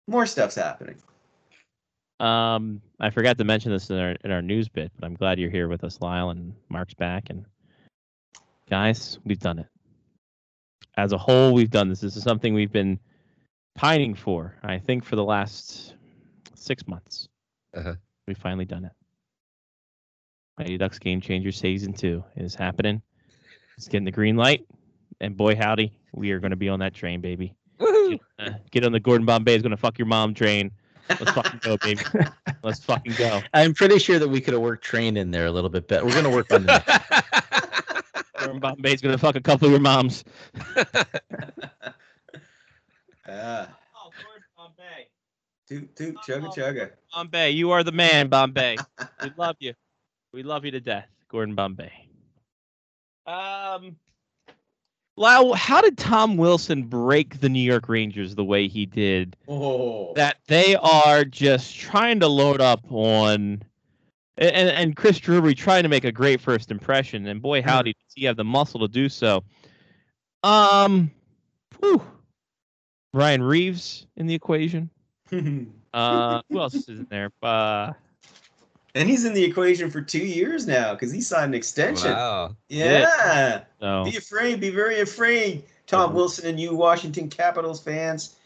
[0.09, 0.97] More stuff's happening.
[2.19, 5.39] Um, I forgot to mention this in our in our news bit, but I'm glad
[5.39, 7.31] you're here with us, Lyle, and Mark's back.
[7.31, 7.47] And
[8.69, 9.67] guys, we've done it.
[10.97, 12.01] As a whole, we've done this.
[12.01, 12.99] This is something we've been
[13.81, 14.55] pining for.
[14.63, 15.95] I think for the last
[16.55, 17.29] six months,
[17.75, 17.95] Uh-huh.
[18.27, 18.93] we've finally done it.
[20.59, 23.01] Mighty Ducks Game Changer Season Two is happening.
[23.79, 24.67] It's getting the green light,
[25.23, 27.55] and boy howdy, we are going to be on that train, baby.
[27.81, 28.19] Woohoo!
[28.39, 30.71] Uh, get on the Gordon Bombay is going to fuck your mom train.
[31.09, 32.03] Let's fucking go, baby.
[32.63, 33.41] Let's fucking go.
[33.55, 36.05] I'm pretty sure that we could have worked train in there a little bit better.
[36.05, 38.23] We're gonna work on that.
[38.39, 40.23] Gordon Bombay's gonna fuck a couple of your moms.
[43.31, 45.07] Ah, Oh, Gordon Bombay.
[45.69, 46.91] toot toot chugga chugga.
[47.15, 48.77] Bombay, you are the man, Bombay.
[49.23, 49.75] We love you.
[50.33, 51.93] We love you to death, Gordon Bombay.
[53.27, 53.97] Um,
[55.17, 59.37] Lau, how did Tom Wilson break the New York Rangers the way he did?
[59.49, 63.63] Oh, That they are just trying to load up on,
[64.39, 68.15] and and Chris Drury trying to make a great first impression, and boy howdy, does
[68.15, 69.45] he have the muscle to do so.
[70.43, 71.11] Um,
[71.81, 72.03] whew.
[73.13, 74.91] Ryan Reaves in the equation.
[75.93, 77.33] Uh, who else is in there?
[77.43, 77.93] Uh,
[78.95, 82.13] and he's in the equation for two years now because he signed an extension.
[82.13, 82.55] wow.
[82.69, 83.63] Yeah.
[83.81, 84.61] so Be afraid.
[84.61, 85.65] Be very afraid.
[85.89, 86.15] Tom Mhm.
[86.15, 88.37] Wilson and you, Washington Capitals fans.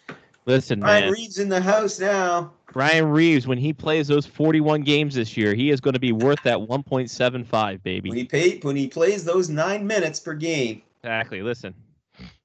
[0.46, 1.12] listen, Ryan man.
[1.12, 2.50] Reaves in the house now.
[2.74, 6.12] Ryan Reaves, when he plays those 41 games this year, he is going to be
[6.12, 8.08] worth that 1.75, baby.
[8.08, 11.42] When he pay, when he plays those nine minutes per game, Exactly.
[11.42, 11.74] Listen,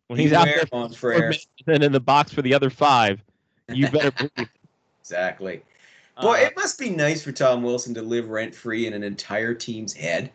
[0.10, 1.20] when he's out there for Mon four frere.
[1.30, 3.24] minutes and in the box for the other five,
[3.70, 4.50] you better believe.
[5.02, 5.62] Exactly.
[6.22, 9.04] Boy, Uh, it must be nice for Tom Wilson to live rent free in an
[9.04, 10.32] entire team's head.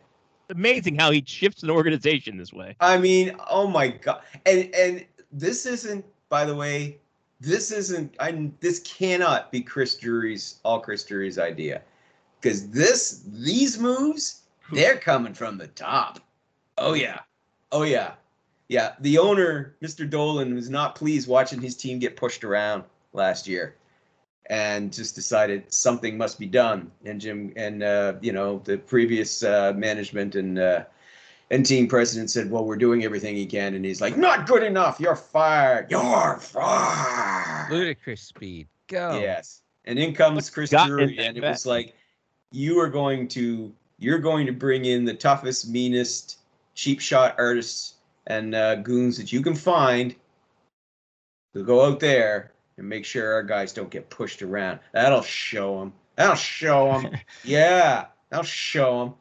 [0.50, 2.76] amazing how he shifts an organization this way.
[2.80, 4.22] I mean, oh my god.
[4.46, 6.98] And and this isn't, by the way,
[7.40, 8.14] this isn't.
[8.20, 11.82] I this cannot be Chris Drury's all Chris Drury's idea,
[12.40, 14.42] because this these moves
[14.72, 16.20] they're coming from the top.
[16.78, 17.20] Oh yeah,
[17.72, 18.14] oh yeah,
[18.74, 18.94] yeah.
[18.98, 20.08] The owner, Mr.
[20.08, 22.82] Dolan, was not pleased watching his team get pushed around
[23.12, 23.76] last year,
[24.50, 26.90] and just decided something must be done.
[27.04, 30.58] And Jim and uh, you know the previous uh, management and.
[30.58, 30.84] Uh,
[31.50, 34.62] and team president said, "Well, we're doing everything he can," and he's like, "Not good
[34.62, 34.98] enough.
[34.98, 35.90] You're fired.
[35.90, 38.66] You're fired." Ludicrous speed.
[38.88, 39.20] Go.
[39.20, 39.60] Yes.
[39.84, 41.52] And in comes Chris Drury, and it bet?
[41.52, 41.94] was like,
[42.50, 46.38] "You are going to, you're going to bring in the toughest, meanest,
[46.74, 47.93] cheap shot artists
[48.26, 50.14] and uh, goons that you can find.
[51.54, 54.80] To go out there and make sure our guys don't get pushed around.
[54.92, 55.92] That'll show them.
[56.16, 57.16] That'll show them.
[57.44, 59.14] yeah, that'll show them."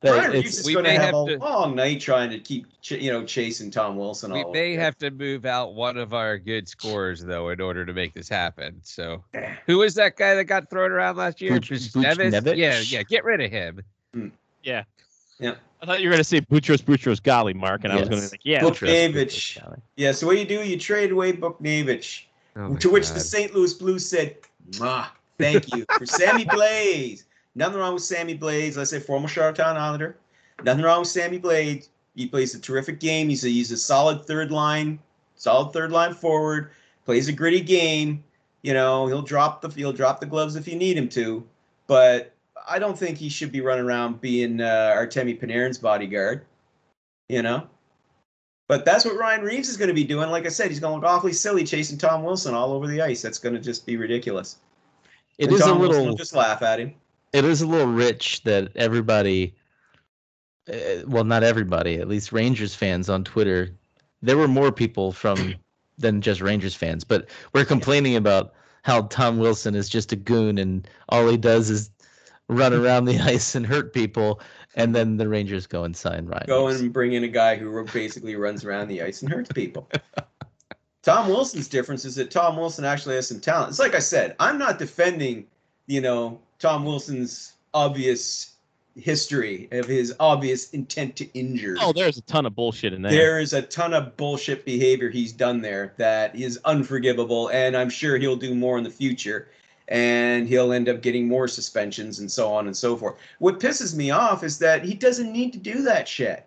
[0.00, 2.00] But Brian it's- Reaves is we going to may have, have a to- long night
[2.00, 4.32] trying to keep, ch- you know, chasing Tom Wilson.
[4.32, 7.84] We all may have to move out one of our good scorers though in order
[7.84, 8.80] to make this happen.
[8.84, 9.24] So,
[9.66, 11.58] who was that guy that got thrown around last year?
[11.58, 12.30] Buch- Buchnevich?
[12.30, 12.56] Buchnevich?
[12.56, 13.02] Yeah, yeah.
[13.02, 13.82] Get rid of him.
[14.62, 14.84] Yeah.
[15.40, 15.54] Yeah.
[15.82, 18.20] I thought you were going to say Boutros Boutros Ghali, Mark, and I was going
[18.20, 18.60] to be like, yeah.
[18.60, 19.56] Book Buchnevich.
[19.56, 19.58] Davidge.
[19.96, 20.12] Yeah.
[20.12, 20.62] So what do you do?
[20.62, 22.24] You trade away Buchnevich.
[22.56, 23.54] Oh my to which the St.
[23.54, 24.36] Louis Blues said,
[24.78, 25.06] "Ma,
[25.38, 28.76] thank you for Sammy Blais." Nothing wrong with Sammy Blais.
[28.76, 30.16] Let's say former Charlottetown Islander.
[30.64, 31.88] Nothing wrong with Sammy Blais.
[32.14, 33.28] He plays a terrific game.
[33.28, 34.98] He's a he's a solid third line,
[35.36, 36.70] solid third line forward.
[37.06, 38.22] Plays a gritty game.
[38.62, 41.46] You know, he'll drop the he'll drop the gloves if you need him to.
[41.86, 42.34] But
[42.68, 46.44] I don't think he should be running around being uh, Artemi Panarin's bodyguard.
[47.28, 47.66] You know.
[48.68, 50.30] But that's what Ryan Reaves is going to be doing.
[50.30, 53.02] Like I said, he's going to look awfully silly chasing Tom Wilson all over the
[53.02, 53.20] ice.
[53.20, 54.58] That's going to just be ridiculous.
[55.38, 56.94] It And is a Tom Wilson little just laugh at him.
[57.32, 59.56] it is a little rich that everybody,
[60.72, 63.74] uh, well, not everybody, at least Rangers fans on Twitter,
[64.22, 65.54] there were more people from
[65.98, 70.58] than just Rangers fans, but we're complaining about how Tom Wilson is just a goon
[70.58, 71.90] and all he does is
[72.50, 74.40] run around the ice and hurt people,
[74.74, 76.44] and then the Rangers go and sign Ryan.
[76.46, 76.80] Go Reaves.
[76.80, 79.88] and bring in a guy who basically runs around the ice and hurts people.
[81.02, 83.70] Tom Wilson's difference is that Tom Wilson actually has some talent.
[83.70, 85.46] It's like I said, I'm not defending,
[85.86, 88.52] you know, Tom Wilson's obvious
[88.96, 91.76] history of his obvious intent to injure.
[91.80, 93.12] Oh, there's a ton of bullshit in there.
[93.12, 97.88] There is a ton of bullshit behavior he's done there that is unforgivable, and I'm
[97.88, 99.48] sure he'll do more in the future.
[99.90, 103.16] And he'll end up getting more suspensions and so on and so forth.
[103.40, 106.46] What pisses me off is that he doesn't need to do that shit.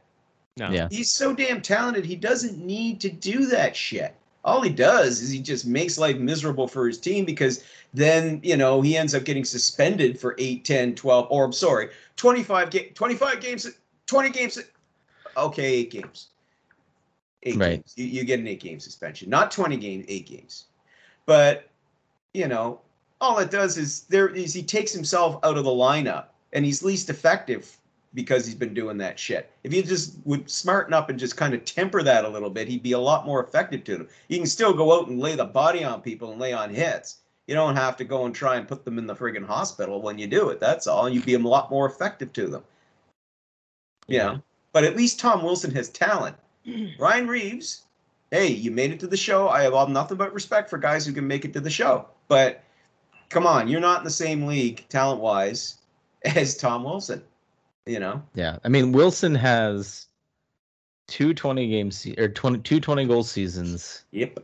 [0.58, 0.70] No.
[0.70, 0.88] Yeah.
[0.90, 4.16] He's so damn talented, he doesn't need to do that shit.
[4.46, 7.64] All he does is he just makes life miserable for his team because
[7.94, 11.90] then, you know, he ends up getting suspended for 8, 10, 12, or I'm sorry,
[12.18, 13.70] 25, ga- 25 games,
[14.06, 14.60] 20 games.
[15.38, 16.28] Okay, eight games.
[17.44, 17.70] Eight Right.
[17.78, 17.94] games.
[17.96, 20.66] You, you get an eight game suspension, not 20 games, eight games.
[21.26, 21.70] But,
[22.34, 22.82] you know,
[23.24, 26.84] all it does is there is he takes himself out of the lineup and he's
[26.84, 27.78] least effective
[28.14, 29.52] because he's been doing that shit.
[29.64, 32.68] If he just would smarten up and just kind of temper that a little bit,
[32.68, 34.08] he'd be a lot more effective to them.
[34.28, 37.18] You can still go out and lay the body on people and lay on hits.
[37.48, 40.18] You don't have to go and try and put them in the friggin' hospital when
[40.18, 40.60] you do it.
[40.60, 41.10] That's all.
[41.10, 42.64] You'd be a lot more effective to them.
[44.08, 44.42] You know?
[44.74, 46.36] But at least Tom Wilson has talent.
[47.00, 47.84] Ryan Reaves,
[48.32, 49.50] hey, you made it to the show.
[49.50, 52.08] I have all nothing but respect for guys who can make it to the show.
[52.28, 52.63] But
[53.34, 55.80] come on, you're not in the same league talent wise
[56.24, 57.22] as Tom Wilson.
[57.86, 58.22] You know?
[58.34, 60.08] Yeah, I mean Wilson has
[61.08, 64.06] two 20 game se- or 20, two 20 goal seasons.
[64.12, 64.40] Yep.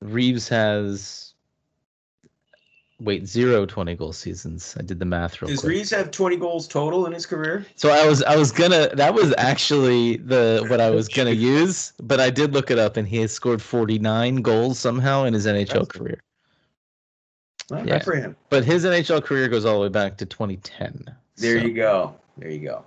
[0.00, 1.32] Reaves has
[3.00, 4.76] wait zero 20 goal seasons.
[4.78, 5.70] I did the math real Does quick.
[5.70, 7.66] Reaves have 20 goals total in his career?
[7.74, 11.92] So I was I was gonna that was actually the what I was gonna use,
[12.02, 15.46] but I did look it up and he has scored 49 goals somehow in his
[15.46, 16.20] NHL That's- career.
[17.70, 17.98] Well, Yeah.
[17.98, 18.36] Good for him.
[18.50, 21.04] But his NHL career goes all the way back to 2010.
[21.36, 22.14] There So, you go.
[22.38, 22.84] There you go.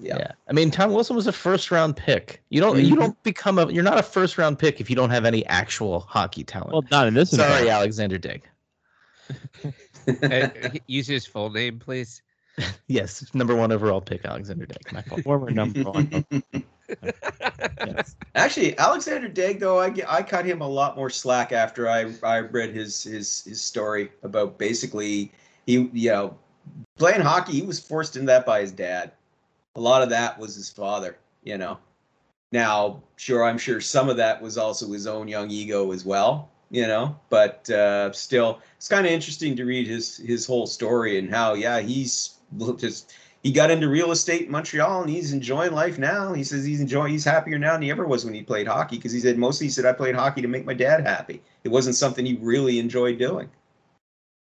[0.00, 0.16] Yeah.
[0.18, 0.32] Yeah.
[0.48, 2.42] I mean Tom Wilson was a first round pick.
[2.50, 2.98] You don't you Mhm.
[3.00, 6.00] don't become a you're not a first round pick if you don't have any actual
[6.00, 6.72] hockey talent.
[6.72, 7.30] Well, not in this.
[7.30, 7.70] Sorry, environment.
[7.76, 8.42] Alexander Daigle.
[10.22, 12.22] Uh, use his full name, please.
[12.88, 14.92] Yes, number one overall pick, Alexander Daigle.
[14.92, 15.22] My fault.
[15.22, 16.24] Former number one.
[17.86, 18.16] Yes.
[18.34, 22.40] Actually, Alexander Daigle, though, I, I cut him a lot more slack after I, I
[22.40, 25.32] read his, his his story about basically
[25.66, 26.36] he you know
[26.98, 27.52] playing hockey.
[27.52, 29.12] He was forced into that by his dad.
[29.76, 31.18] A lot of that was his father.
[31.44, 31.78] You know.
[32.50, 36.50] Now, sure, I'm sure some of that was also his own young ego as well.
[36.70, 41.18] You know, but uh, still, it's kind of interesting to read his his whole story
[41.18, 42.38] and how yeah he's
[42.76, 43.14] just
[43.48, 46.34] he got into real estate in Montreal and he's enjoying life now.
[46.34, 48.96] He says he's enjoying, he's happier now than he ever was when he played hockey
[48.96, 51.40] because he said mostly he said I played hockey to make my dad happy.
[51.64, 53.48] It wasn't something he really enjoyed doing.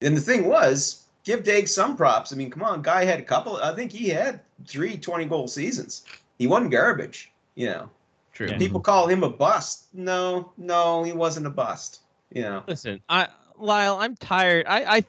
[0.00, 2.32] And the thing was, give Daigle some props.
[2.32, 3.56] I mean, come on, guy had a couple.
[3.56, 6.04] I think he had three 20 goal seasons.
[6.38, 7.90] He wasn't garbage, you know.
[8.32, 8.46] True.
[8.46, 8.58] Yeah.
[8.58, 9.86] People call him a bust.
[9.92, 12.02] No, no, he wasn't a bust.
[12.32, 12.62] You know.
[12.68, 13.26] Listen, I
[13.58, 14.66] Lyle, I'm tired.
[14.68, 15.04] I I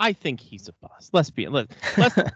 [0.00, 1.10] I think he's a bust.
[1.12, 2.26] Let's be let let's You're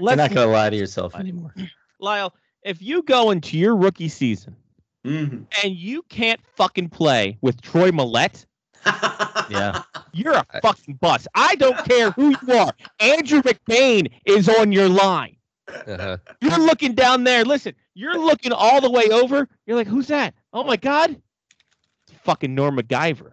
[0.00, 1.54] let's not gonna lie to yourself anymore.
[1.98, 2.34] Lyle.
[2.62, 4.56] If you go into your rookie season
[5.04, 8.46] hmm and you can't fucking play with Troy Mallette,
[9.50, 9.82] Yeah.
[10.12, 11.28] you're a fucking bust.
[11.34, 12.72] I don't care who you are.
[13.00, 15.36] Andrew McBain is on your line.
[15.68, 16.16] Uh-huh.
[16.40, 17.44] You're looking down there.
[17.44, 19.48] Listen, you're looking all the way over.
[19.66, 20.34] You're like, who's that?
[20.52, 21.10] Oh my God.
[22.08, 23.32] It's fucking Norm Maciver.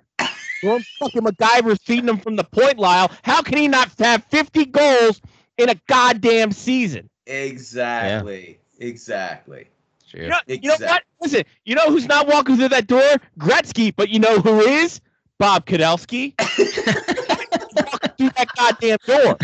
[0.64, 3.12] Norm fucking Maciver's feeding him from the point, Lyle.
[3.24, 5.22] How can he not have 50 goals
[5.58, 7.10] in a goddamn season?
[7.26, 8.60] Exactly.
[8.80, 9.68] Exactly.
[10.10, 10.24] True.
[10.24, 11.04] You know, you know what?
[11.22, 13.16] Listen, you know who's not walking through that door?
[13.40, 15.00] Gretzky, but you know who is?
[15.38, 16.34] Bob Kudelski.
[17.76, 19.38] walking through that goddamn door.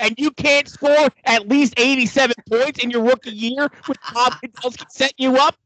[0.00, 4.84] And you can't score at least 87 points in your rookie year with Bob Kudelski
[4.90, 5.56] setting you up?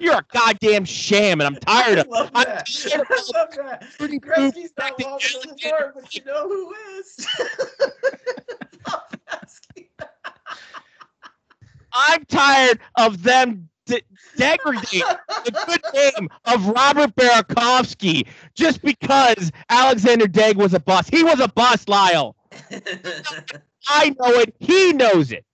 [0.00, 2.66] You're a goddamn sham, and I'm tired I of love I'm that.
[2.66, 3.84] tired I of love that.
[3.98, 7.26] pretty Gretzky's not the Alexander but you know who is.
[11.92, 14.02] I'm tired of them de-
[14.36, 14.82] degrading
[15.44, 21.10] the good name of Robert Burakovsky just because Alexander Daigle was a bust.
[21.10, 22.36] He was a bust, Lyle.
[23.88, 24.54] I know it.
[24.60, 25.44] He knows it.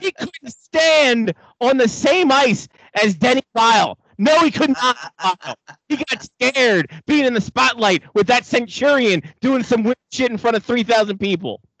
[0.00, 2.68] He couldn't stand on the same ice
[3.02, 3.98] as Denny Lyle.
[4.18, 4.96] No, he could not.
[5.88, 10.38] He got scared being in the spotlight with that Centurion doing some weird shit in
[10.38, 11.60] front of three thousand people.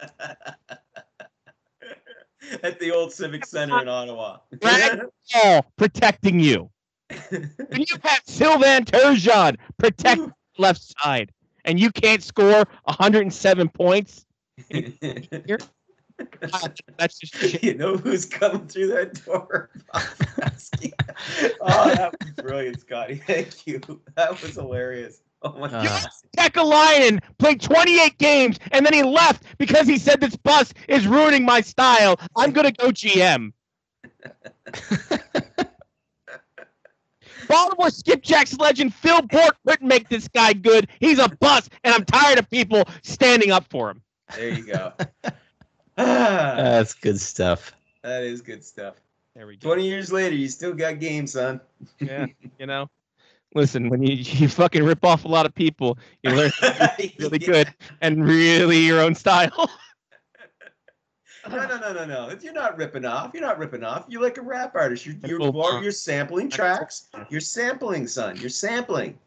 [2.64, 4.38] At the old Civic Center in Ottawa.
[5.44, 6.70] All protecting you.
[7.10, 10.22] And you have Sylvain Turgeon protect
[10.58, 11.32] left side,
[11.64, 14.26] and you can't score 107 points.
[16.40, 19.70] God, That's just you know who's coming through that door?
[21.60, 23.16] Oh, that was brilliant, Scotty.
[23.16, 23.80] Thank you.
[24.16, 25.20] That was hilarious.
[25.42, 26.08] Oh my Uh, god.
[26.36, 31.44] Kekalainen played 28 games, and then he left because he said this bus is ruining
[31.44, 32.16] my style.
[32.36, 33.52] I'm gonna go GM.
[37.48, 40.88] Baltimore skipjacks legend Phil Bourque couldn't make this guy good.
[41.00, 44.02] He's a bust, and I'm tired of people standing up for him.
[44.36, 44.92] There you go.
[46.00, 47.72] Ah, That's good stuff.
[48.02, 48.96] that is good stuff.
[49.34, 49.68] There we go.
[49.68, 51.60] 20 years later, you still got game, son.
[52.00, 52.26] Yeah,
[52.58, 52.88] you know.
[53.54, 56.52] Listen, when you, you fucking rip off a lot of people, you learn
[57.18, 59.68] really good and really your own style.
[61.48, 62.36] No, no, no, no, no.
[62.42, 63.30] You're not ripping off.
[63.32, 64.04] You're not ripping off.
[64.08, 65.06] You're like a rap artist.
[65.06, 67.08] You're you're more, you're sampling tracks.
[67.30, 68.36] You're sampling, son.
[68.36, 69.18] You're sampling.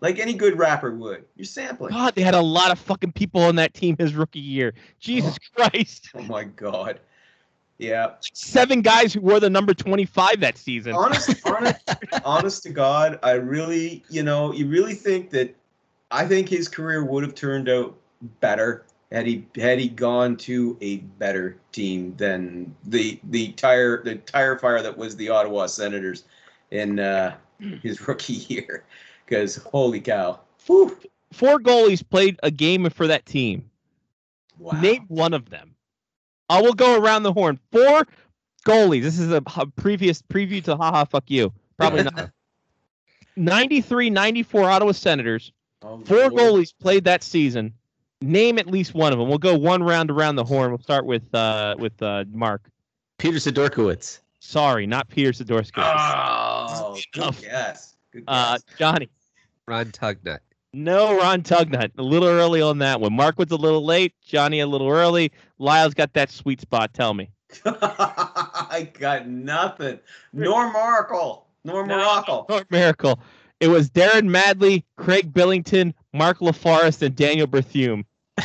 [0.00, 1.24] Like any good rapper would.
[1.36, 1.92] You're sampling.
[1.92, 4.74] God, they had a lot of fucking people on that team his rookie year.
[5.00, 6.10] Jesus Christ.
[6.14, 7.00] Oh my god.
[7.78, 8.12] Yeah.
[8.20, 10.92] Seven guys who wore the number 25 that season.
[10.92, 11.80] Honest, honest,
[12.24, 15.54] honest to God, I really, you know, you really think that
[16.10, 17.96] I think his career would have turned out
[18.40, 24.16] better had he had he gone to a better team than the the tire the
[24.16, 26.24] tire fire that was the Ottawa Senators
[26.70, 27.36] in uh,
[27.82, 28.84] his rookie year.
[29.26, 30.96] Because holy cow, Whew.
[31.32, 33.68] Four goalies played a game for that team.
[34.58, 34.80] wow.
[34.80, 35.74] Name one of them.
[36.48, 37.58] I will go around the horn.
[37.72, 38.06] Four
[38.66, 39.02] goalies.
[39.02, 41.52] This is a, a previous preview to haha fuck you.
[41.78, 42.30] Probably not.
[43.36, 45.52] 93 94 Ottawa Senators.
[45.82, 46.32] Oh, Four Lord.
[46.34, 47.74] goalies played that season.
[48.22, 49.28] Name at least one of them.
[49.28, 50.70] We'll go one round around the horn.
[50.70, 52.70] We'll start with uh with uh Mark.
[53.18, 54.20] Peter Sidorkiewicz.
[54.40, 55.72] Sorry, not Peter Sidorsky.
[55.78, 57.40] Oh, good Enough.
[57.42, 57.90] guess.
[57.90, 57.93] Good
[58.26, 58.58] Uh.
[58.78, 59.08] Johnny.
[59.66, 60.40] Ron Tugnutt.
[60.72, 61.92] No, Ron Tugnutt.
[61.98, 63.12] A little early on that one.
[63.12, 64.12] Mark was a little late.
[64.24, 65.30] Johnny a little early.
[65.58, 66.92] Lyle's got that sweet spot.
[66.92, 67.30] Tell me.
[67.64, 70.00] I got nothing.
[70.32, 71.46] Nor Markle.
[71.64, 72.44] Nor Morocco.
[72.48, 73.18] North Miracle.
[73.60, 78.04] It was Darren Madeley, Craig Billington, Mark LaForest, and Daniel Berthiaume.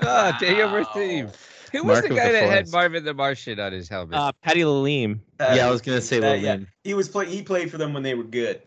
[0.00, 1.34] Ah, Daniel Berthiaume.
[1.72, 2.72] Who was Mark the guy the that had Forest.
[2.72, 4.16] Marvin the Martian on his helmet?
[4.16, 5.18] Uh, Patty Lalime.
[5.40, 6.56] yeah, I was gonna say Uh, Lil yeah.
[6.84, 7.26] He was play.
[7.26, 8.62] He played for them when they were good.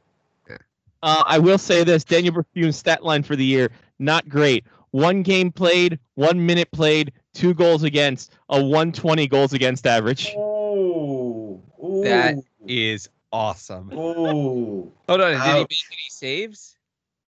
[1.03, 3.69] Uh, I will say this: Daniel Berthiaume's stat line for the year
[3.99, 4.65] not great.
[4.91, 10.33] One game played, one minute played, two goals against, a 120 goals against average.
[10.35, 12.35] Oh, ooh, That-
[12.67, 13.91] is awesome.
[13.93, 14.91] Ooh.
[15.07, 16.75] Hold on, did he make any saves?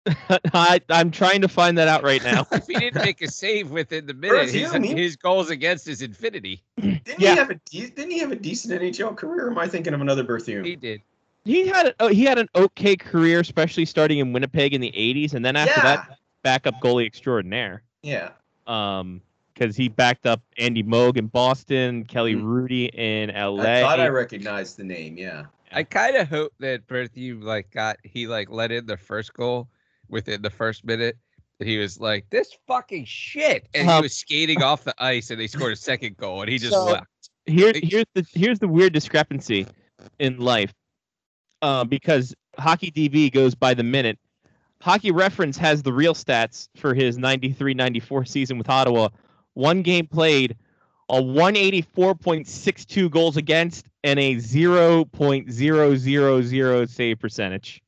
[0.54, 2.46] I, I'm trying to find that out right now.
[2.52, 6.00] If he didn't make a save within the minute, his, he- his goals against is
[6.00, 6.62] infinity.
[6.80, 7.32] Didn't Yeah.
[7.32, 9.46] he have a de- Didn't he have a decent NHL career?
[9.48, 10.64] Or am I thinking of another Berthiaume?
[10.64, 11.02] He did.
[11.48, 15.32] He had a, he had an okay career, especially starting in Winnipeg in the 80s,
[15.32, 15.96] and then after yeah.
[15.96, 17.82] that, backup goalie extraordinaire.
[18.02, 18.32] Yeah.
[18.66, 19.22] Um,
[19.54, 22.42] because he backed up Andy Moog in Boston, Kelly Mm.
[22.42, 23.62] Hrudey in LA.
[23.62, 25.16] I thought I recognized the name.
[25.16, 25.46] Yeah.
[25.72, 29.68] I kind of hope that Berthiaume like got he like let in the first goal
[30.10, 31.16] within the first minute.
[31.58, 35.30] That he was like, "This fucking shit," and he Um, was skating off the ice,
[35.30, 37.06] and they scored a second goal, and he just So- left.
[37.46, 39.66] here here's the here's the weird discrepancy
[40.20, 40.72] in life
[41.62, 44.18] uh, because hockey DB goes by the minute.
[44.80, 49.08] Hockey reference has the real stats for his 93-94 season with ottawa.
[49.54, 50.56] One game played
[51.08, 57.82] a 184.62 goals against and a 0.000 save percentage.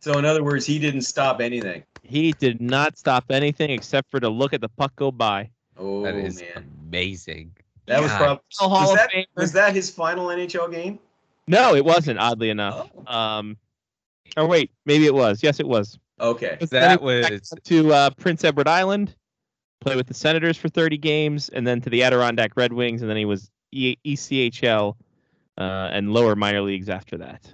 [0.00, 1.82] So in other words, he didn't stop anything.
[2.02, 5.50] he did not stop anything except for to look at the puck go by.
[5.76, 7.54] Oh That is man, amazing.
[7.86, 10.98] that was probably was that, was that his final NHL game?
[11.50, 13.14] No it wasn't oddly enough Oh.
[13.14, 13.56] um
[14.36, 16.58] or wait maybe it was yes it was Okay.
[16.70, 19.16] That he went back was to uh, Prince Edward Island,
[19.80, 23.08] play with the Senators for 30 games, and then to the Adirondack Red Wings, and
[23.08, 24.96] then he was e- ECHL
[25.56, 25.62] uh,
[25.92, 27.50] and lower minor leagues after that.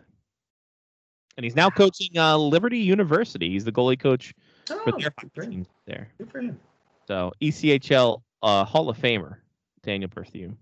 [1.36, 3.50] And he's now coaching uh, Liberty University.
[3.50, 4.34] He's the goalie coach
[4.66, 5.50] for Oh, their good for him.
[5.52, 6.08] team there.
[6.18, 6.58] Good for him.
[7.06, 9.36] So ECHL uh, Hall of Famer
[9.84, 10.56] Daniel Berthiaume.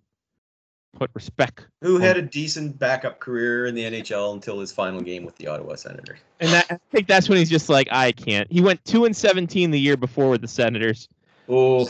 [0.95, 1.67] Put respect.
[1.81, 5.49] Who had a decent backup career in the NHL until his final game with the
[5.49, 6.19] Ottawa Senators.
[6.41, 8.51] And that, I think that's when he's just like, I can't.
[8.51, 11.09] He went two and 17 the year before with the Senators
[11.49, 11.81] Oh,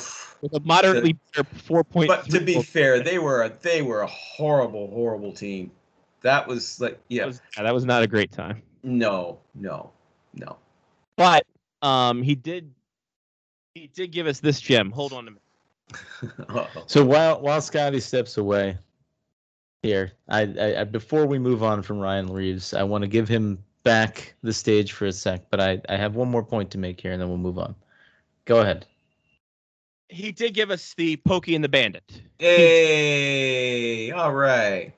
[0.40, 2.06] with a moderately better 4.3.
[2.06, 5.70] but to be fair, they were a, they were a horrible, horrible team.
[6.22, 8.62] That was like, That yeah, was, yeah, that was not a great time.
[8.82, 9.90] no, no,
[10.34, 10.56] no.
[11.16, 11.44] But
[11.82, 12.72] um, he did
[13.74, 14.90] he did give us this gem.
[14.90, 15.40] Hold on a minute.
[16.86, 18.76] So while while Scotty steps away
[19.84, 23.28] here, I, I, I before we move on from Ryan Reaves, I want to give
[23.28, 25.42] him back the stage for a sec.
[25.50, 27.74] But I, I have one more point to make here, and then we'll move on.
[28.46, 28.86] Go ahead.
[30.08, 32.22] He did give us the Pokey and the Bandit.
[32.38, 34.92] Hey, all right.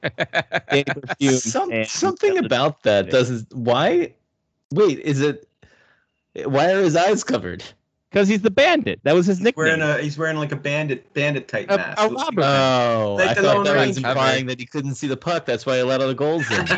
[1.21, 3.53] Some, something about that doesn't.
[3.53, 4.15] Why?
[4.73, 5.49] Wait, is it?
[6.45, 7.65] Why are his eyes covered?
[8.17, 8.99] Because he's the Bandit.
[9.03, 9.99] That was his He's wearing nickname.
[9.99, 12.01] a he's wearing like a bandit bandit type A- mask.
[12.01, 12.41] a robber.
[12.41, 15.45] like- Oh, Like I the thought that was implying that he couldn't see the puck.
[15.45, 16.67] That's why he let all the goals in.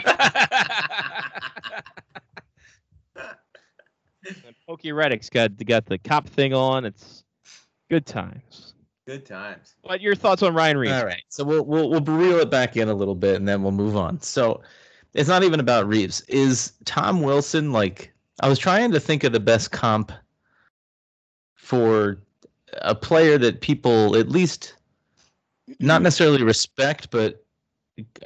[4.67, 6.85] Pokey Reddick's got got the cop thing on.
[6.85, 7.23] It's
[7.89, 8.75] good times.
[9.07, 9.77] Good times.
[9.83, 10.93] What your thoughts on Ryan Reaves?
[10.95, 13.63] All right, so we'll we'll we'll reel it back in a little bit, and then
[13.63, 14.21] we'll move on.
[14.21, 14.61] So,
[15.15, 16.23] it's not even about Reaves.
[16.23, 18.13] Is Tom Wilson like?
[18.41, 20.11] I was trying to think of the best comp
[21.69, 22.17] for
[22.81, 24.73] a player that people at least
[25.81, 27.45] not necessarily respect, but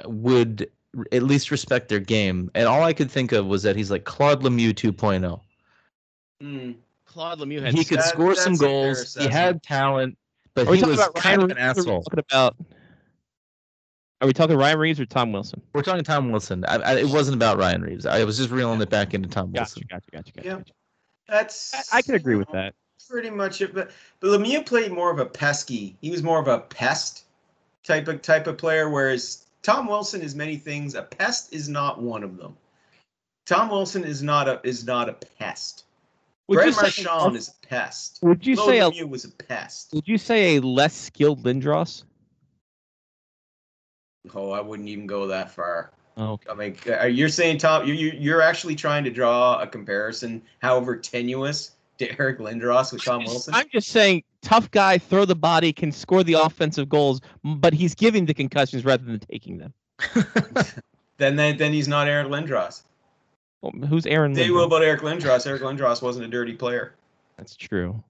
[0.05, 0.69] would
[1.11, 2.49] at least respect their game.
[2.55, 5.41] And all I could think of was that he's like Claude Lemieux 2.0.
[6.41, 6.75] Mm.
[7.05, 7.73] Claude Lemieux had.
[7.73, 9.15] He could That- score some that's a fair goals.
[9.15, 10.17] He had talent,
[10.53, 12.03] but Are we he talking was about kind of an Reaves are we asshole.
[12.03, 12.55] Talking about.
[14.21, 15.61] Are we talking Ryan Reaves or Tom Wilson?
[15.73, 16.63] We're talking Tom Wilson.
[16.69, 18.05] I, I, it wasn't about Ryan Reaves.
[18.05, 19.83] I was just reeling it back into Tom Gotcha, Wilson.
[19.89, 20.47] gotcha, gotcha, gotcha.
[20.47, 20.55] Yeah.
[20.59, 20.73] gotcha.
[21.27, 22.73] That's I, I can agree with that.
[23.09, 23.73] Pretty much it.
[23.73, 25.95] But but Lemieux played more of a pesky.
[26.01, 27.25] He was more of a pest
[27.83, 30.95] type of type of player, whereas Tom Wilson is many things.
[30.95, 32.55] A pest is not one of them.
[33.45, 35.85] Tom Wilson is not a is not a pest.
[36.47, 38.19] Would Brad you say, Marchand is a pest.
[38.21, 39.93] would you Claude say a Lemieux was a pest.
[39.93, 42.03] would you say a less skilled Lindros?
[44.33, 45.91] Oh, I wouldn't even go that far.
[46.15, 47.87] Oh, I mean, uh, you're saying Tom?
[47.87, 53.03] You you you're actually trying to draw a comparison, however tenuous, to Eric Lindros with
[53.03, 53.53] Tom Wilson?
[53.53, 57.93] I'm just saying, tough guy, throw the body, can score the offensive goals, but he's
[57.95, 59.73] giving the concussions rather than taking them.
[61.19, 62.81] Then then then he's not Eric Lindros.
[63.61, 64.33] Well, who's Aaron?
[64.35, 64.55] Say Lindros?
[64.55, 65.45] well about Eric Lindros.
[65.45, 66.95] Eric Lindros wasn't a dirty player.
[67.37, 68.03] That's true,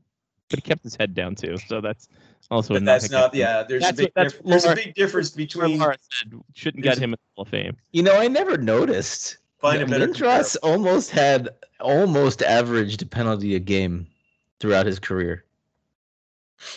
[0.49, 2.07] but he kept his head down too, so that's
[2.49, 2.75] also.
[2.75, 3.35] But a that's not.
[3.35, 4.11] Yeah, there's That's a big.
[4.15, 5.79] what- that's diff- there's a big difference between.
[5.79, 7.75] Laura said shouldn't There's get him in the Hall of Fame.
[7.91, 9.37] You know, I never noticed.
[9.63, 11.47] Find a better Lindros almost had
[11.79, 14.05] almost averaged a penalty a game
[14.59, 15.45] throughout his career.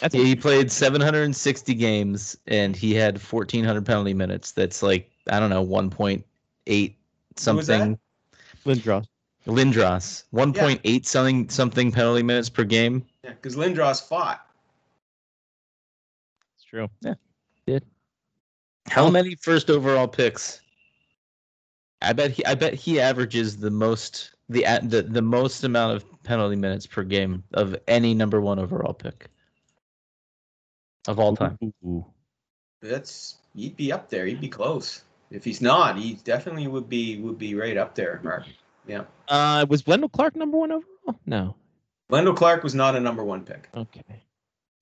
[0.00, 4.52] That's He played 760 games and he had 1,400 penalty minutes.
[4.52, 6.22] That's like I don't know 1.8
[6.68, 7.80] was that?
[7.80, 7.98] something.
[8.64, 9.08] Lindros.
[9.48, 13.04] Lindros 1.8 something something penalty minutes per game.
[13.24, 14.46] Yeah, because Lindros fought.
[16.54, 16.88] It's true.
[17.00, 17.14] Yeah,
[17.66, 17.84] did.
[18.86, 20.60] How many first overall picks?
[22.02, 25.96] I bet he I bet he averages the most the a- the the most amount
[25.96, 29.28] of penalty minutes per game of any number one overall pick
[31.08, 31.58] of all time.
[31.84, 32.04] Ooh.
[32.82, 34.26] That's he'd be up there.
[34.26, 35.02] He'd be close.
[35.30, 38.44] If he's not, he definitely would be would be right up there, Mark.
[38.86, 39.04] Yeah.
[39.28, 41.20] Uh, was Wendel Clark number one overall?
[41.26, 41.56] No.
[42.10, 43.68] Wendel Clark was not a number one pick.
[43.74, 44.22] Okay.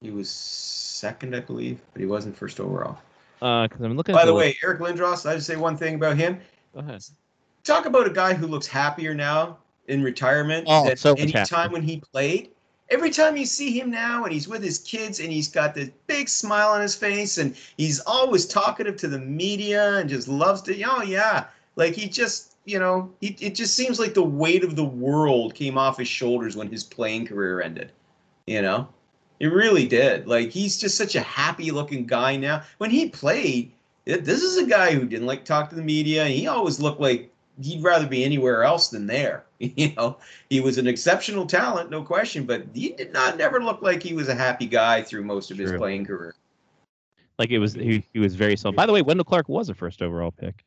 [0.03, 2.99] He was second, I believe, but he wasn't first overall.
[3.41, 4.15] Uh, because I'm looking.
[4.15, 4.47] By at the list.
[4.47, 6.39] way, Eric Lindros, I just say one thing about him.
[6.75, 7.05] Go ahead.
[7.63, 11.45] Talk about a guy who looks happier now in retirement Oh, than so any happier.
[11.57, 12.51] time when he played.
[12.91, 15.89] Every time you see him now and he's with his kids and he's got this
[16.07, 20.61] big smile on his face and he's always talkative to the media and just loves
[20.63, 21.45] to, oh yeah,
[21.77, 25.55] like he just, you know, he, it just seems like the weight of the world
[25.55, 27.91] came off his shoulders when his playing career ended.
[28.47, 28.87] You know,
[29.41, 30.27] it really did.
[30.29, 32.63] Like he's just such a happy looking guy now.
[32.79, 33.74] When he played, it-
[34.05, 36.27] this is a guy who didn't like to talk to the media.
[36.27, 37.33] He always looked like
[37.63, 39.45] he'd rather be anywhere else than there.
[39.77, 40.19] You know,
[40.51, 44.13] he was an exceptional talent, no question, but he did not never look like he
[44.13, 46.35] was a happy guy through most of his playing career.
[47.39, 48.77] Like it was, he, he was very solid.
[48.77, 50.65] By the way, Wendel Clark was a first overall pick.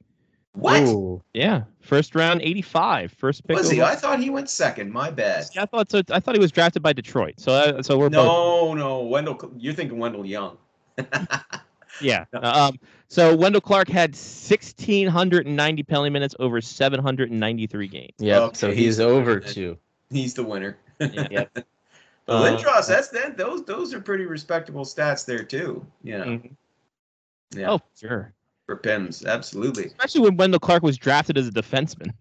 [0.54, 1.22] What Ooh.
[1.36, 3.56] Yeah, first round, 85, first pick.
[3.56, 3.80] was he?
[3.80, 3.94] overall.
[3.94, 4.92] I thought he went second.
[4.92, 5.46] My bad.
[5.54, 6.02] Yeah, I thought so.
[6.10, 7.36] I thought he was drafted by Detroit.
[7.38, 8.26] So, uh, so we're both.
[8.26, 9.54] No, no, Wendell.
[9.58, 10.58] You're thinking Wendell Young.
[12.02, 12.26] Yeah.
[12.34, 12.80] Um.
[13.10, 18.12] So Wendel Clark had 1,690 penalty minutes over 793 games.
[18.18, 18.42] Yep.
[18.42, 19.78] Okay, so he's he's over two.
[20.10, 20.78] He's the winner.
[21.00, 21.46] Yeah.
[22.26, 23.38] But Uh, Lindros, that's that.
[23.38, 25.86] Those those are pretty respectable stats there too.
[26.04, 26.52] Yeah, Mhm.
[27.56, 27.72] yeah.
[27.72, 28.34] Oh, sure.
[28.66, 29.86] for Pims, absolutely.
[29.86, 32.12] Especially when Wendel Clark was drafted as a defenseman.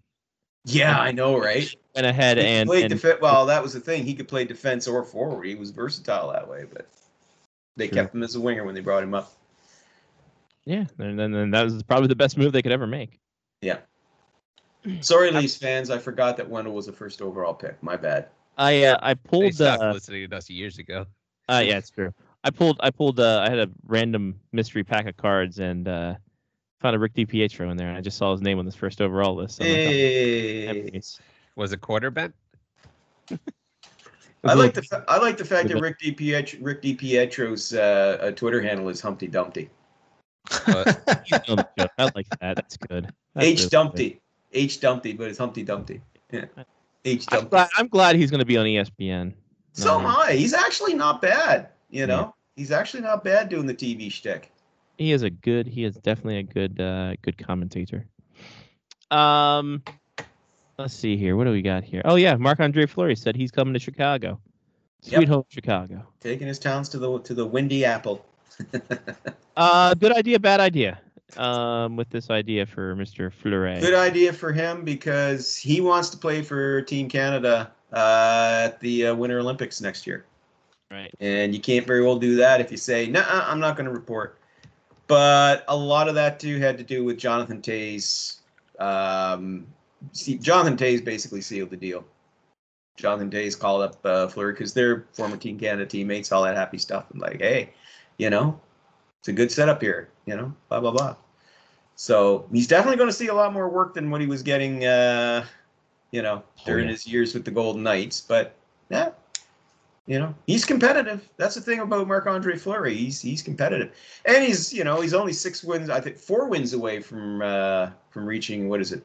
[0.63, 1.69] Yeah, I know, right?
[1.93, 4.05] Went ahead He and, played and defe- well, that was the thing.
[4.05, 5.45] He could play defense or forward.
[5.45, 6.87] He was versatile that way, but
[7.75, 7.95] they True.
[8.03, 9.33] kept him as a winger when they brought him up.
[10.67, 13.21] Yeah, and then and that was probably the best move they could ever make.
[13.61, 13.77] Yeah.
[14.99, 17.81] Sorry, Leafs fans, I forgot that Wendel was the first overall pick.
[17.81, 18.27] My bad.
[18.57, 21.05] I uh, I They pulled stopped uh, listening to us years ago.
[21.49, 22.13] uh yeah, it's true.
[22.43, 26.15] I pulled I pulled uh, I had a random mystery pack of cards and uh
[26.81, 28.99] found a Rick DiPietro in there and I just saw his name on this first
[28.99, 29.61] overall list.
[29.61, 31.01] I'm like, oh, Hey.
[31.55, 32.35] Was it quarter bent?
[34.43, 38.61] I like the fa- I like the fact that Rick DiPietro, Rick DiPietro's uh, Twitter
[38.61, 39.69] handle is Humpty Dumpty.
[40.67, 41.91] Little joke.
[41.97, 42.55] I like that.
[42.55, 43.05] That's good.
[43.33, 43.69] That's H really good.
[43.71, 44.21] Dumpty.
[44.53, 46.01] H Dumpty, but it's Humpty Dumpty.
[46.31, 46.45] Yeah.
[47.05, 47.49] H I'm Dumpty.
[47.49, 49.33] glad, I'm glad he's going to be on ESPN.
[49.73, 50.07] So No.
[50.09, 50.33] am I.
[50.33, 51.69] He's actually not bad.
[51.89, 54.51] You know, he's actually not bad doing the TV shtick.
[54.97, 55.67] He is a good.
[55.67, 58.05] He is definitely a good, uh, good commentator.
[59.11, 59.83] Um,
[60.77, 61.35] let's see here.
[61.37, 62.01] What do we got here?
[62.03, 64.39] Oh yeah, Marc Andre Fleury said he's coming to Chicago.
[65.01, 65.29] Sweet Yep.
[65.29, 66.05] home Chicago.
[66.19, 68.25] Taking his towns to the to the windy apple.
[69.57, 70.99] Uh, good idea, bad idea.
[71.35, 73.33] Um, with this idea for Mr.
[73.33, 73.79] Fleury.
[73.79, 79.07] Good idea for him because he wants to play for Team Canada uh, at the
[79.07, 80.25] uh, Winter Olympics next year.
[80.91, 81.13] Right.
[81.19, 83.91] And you can't very well do that if you say, no, I'm not going to
[83.91, 84.37] report.
[85.07, 88.37] But a lot of that too had to do with Jonathan Toews.
[88.79, 89.67] Um,
[90.11, 92.05] see, Jonathan Toews basically sealed the deal.
[92.95, 96.77] Jonathan Toews called up uh, Fleury because they're former Team Canada teammates, all that happy
[96.77, 97.05] stuff.
[97.11, 97.71] And like, hey,
[98.17, 98.59] you know,
[99.19, 101.15] it's a good setup here, you know, blah, blah, blah.
[101.95, 104.85] So he's definitely going to see a lot more work than what he was getting,
[104.85, 105.45] uh,
[106.11, 106.91] you know, during yeah.
[106.91, 108.21] his years with the Golden Knights.
[108.21, 108.55] But
[108.89, 109.09] yeah,
[110.05, 111.27] you know, he's competitive.
[111.37, 112.95] That's the thing about Marc Andre Fleury.
[112.95, 113.95] He's he's competitive,
[114.25, 115.89] and he's you know he's only six wins.
[115.89, 119.03] I think four wins away from uh, from reaching what is it?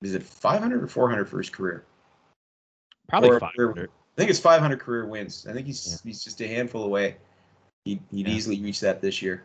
[0.00, 1.84] Is it 500 or 400 for his career?
[3.08, 3.88] Probably Or- 500.
[3.88, 5.46] I think it's 500 career wins.
[5.48, 7.16] I think he's he's just a handful away.
[7.84, 8.34] He, he'd Yeah.
[8.34, 9.42] easily reach that this year.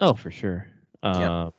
[0.00, 0.66] Oh, for sure.
[1.02, 1.46] Yeah.
[1.46, 1.52] Um,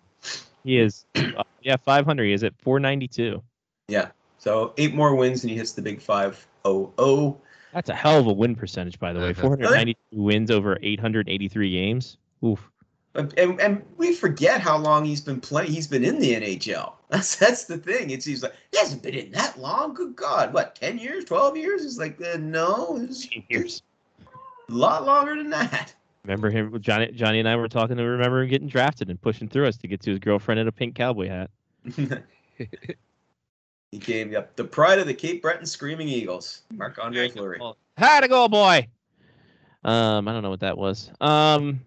[0.64, 1.06] he is.
[1.16, 2.24] uh, yeah, 500.
[2.24, 3.41] He is at 492.
[3.88, 4.10] Yeah.
[4.38, 7.38] So eight more wins and he hits the big five oh oh.
[7.74, 9.30] That's a hell of a win percentage, by the way.
[9.32, 9.41] Uh-huh.
[9.41, 12.18] 492 wins over 883 games.
[12.44, 12.70] Oof.
[13.16, 15.72] And, and and we forget how long he's been playing.
[15.72, 16.94] He's been in the NHL.
[17.10, 18.10] That's that's the thing.
[18.10, 19.94] It seems like he hasn't been in that long.
[19.94, 20.74] Good God, what?
[20.74, 21.26] Ten years?
[21.26, 21.86] Twelve years?
[21.86, 23.84] It's like uh, no, it's years.
[24.68, 25.94] a lot longer than that.
[26.26, 26.80] Remember him?
[26.82, 29.78] Johnny, Johnny and I were talking to remember him getting drafted and pushing through us
[29.78, 31.50] to get to his girlfriend in a pink cowboy hat.
[33.91, 37.60] he came up the pride of the Cape Breton Screaming Eagles, Marc Andre Fleury.
[37.98, 38.88] Had to go, boy.
[39.84, 41.12] Um, I don't know what that was.
[41.20, 41.82] Um,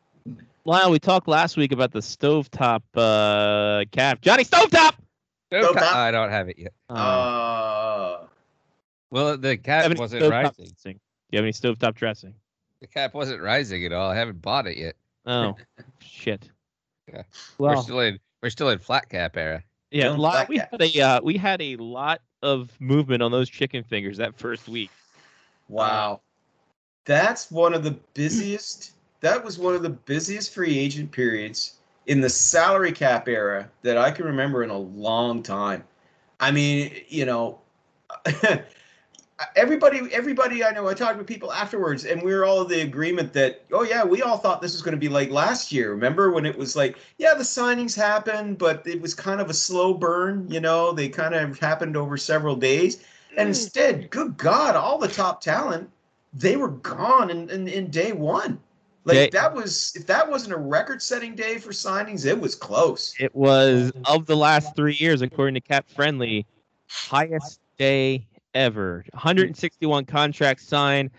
[0.64, 4.22] Lyle, we talked last week about the stovetop uh cap.
[4.22, 4.94] Johnny Stovetop.
[5.52, 5.82] Stovetop.
[5.82, 6.72] I don't have it yet.
[6.88, 8.26] Uh, Uh,
[9.10, 10.64] Well, the have cap wasn't stovetop rising.
[10.64, 10.92] dressing?
[10.94, 11.00] Do
[11.32, 12.32] you have any stovetop dressing?
[12.84, 14.10] The cap wasn't rising at all.
[14.10, 14.94] I haven't bought it yet.
[15.24, 15.56] Oh,
[16.00, 16.50] shit.
[17.10, 17.22] Yeah.
[17.56, 19.64] we're still in we're still in flat cap era.
[19.90, 20.68] yeah, Don't lot, we cat.
[20.70, 24.68] had a uh, we had a lot of movement on those chicken fingers that first
[24.68, 24.90] week.
[25.68, 26.20] wow,
[27.06, 28.92] that's one of the busiest.
[29.22, 33.96] That was one of the busiest free agent periods in the salary cap era that
[33.96, 35.84] I can remember in a long time.
[36.38, 37.60] I mean, you know,
[39.56, 42.82] everybody, everybody I know, I talked with people afterwards, and we were all of the
[42.82, 45.90] agreement that, oh yeah, we all thought this was going to be like last year.
[45.90, 49.54] Remember when it was like, yeah, the signings happened, but it was kind of a
[49.54, 50.46] slow burn.
[50.48, 53.04] You know, they kind of happened over several days,
[53.36, 53.48] and mm.
[53.48, 55.90] instead, good God, all the top talent,
[56.32, 58.60] they were gone in in, in day one.
[59.06, 63.14] Like Day- that was if that wasn't a record-setting day for signings, it was close.
[63.18, 66.46] It was of the last three years, according to Cap Friendly,
[66.88, 69.04] highest day ever.
[69.12, 71.10] 161 contracts signed.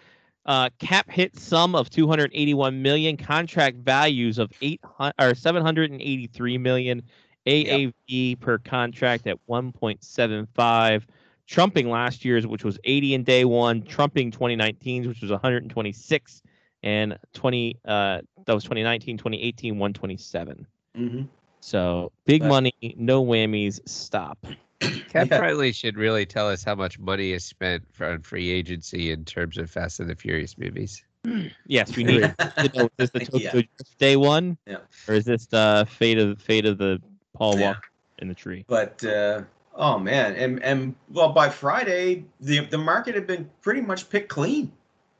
[0.45, 3.17] Uh, cap hit sum of 281 million.
[3.17, 7.01] Contract values of 800 or 783 million.
[7.47, 11.03] AAV per contract at 1.75.
[11.47, 13.83] Trumping last year's, which was 80 in day one.
[13.83, 16.41] Trumping 2019's, which was 126,
[16.81, 20.67] and 20 uh, that was 2019, 2018, 127.
[20.97, 21.21] Mm-hmm.
[21.59, 23.79] So big But- money, no whammies.
[23.87, 24.45] Stop.
[24.81, 25.39] Cap Yeah.
[25.39, 29.57] Riley should really tell us how much money is spent on free agency in terms
[29.57, 31.03] of Fast and the Furious movies.
[31.67, 33.61] Yes, we need to know is this the Tokyo Yeah.
[33.97, 34.77] Day one, Yeah.
[35.07, 37.01] or is this the fate of fate of the
[37.33, 37.69] Paul Yeah.
[37.69, 37.89] Walker
[38.19, 38.63] in the tree?
[38.67, 39.41] But uh,
[39.73, 44.29] oh man, and and well, by Friday, the the market had been pretty much picked
[44.29, 44.71] clean.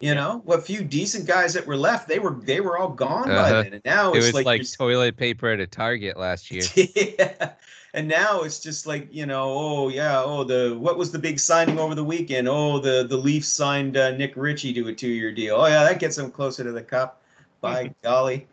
[0.06, 3.28] You know, what few decent guys that were left, they were they were all gone
[3.28, 3.64] by Uh-huh.
[3.64, 6.62] then, and now it was like, like, toilet paper at a Target last year.
[6.76, 7.54] yeah.
[7.92, 11.40] And now it's just like you know, oh yeah, oh the what was the big
[11.40, 12.48] signing over the weekend?
[12.48, 15.56] Oh the the Leafs signed uh, Nick Ritchie to a two year deal.
[15.56, 17.24] Oh yeah, that gets them closer to the cup.
[17.62, 18.46] By golly,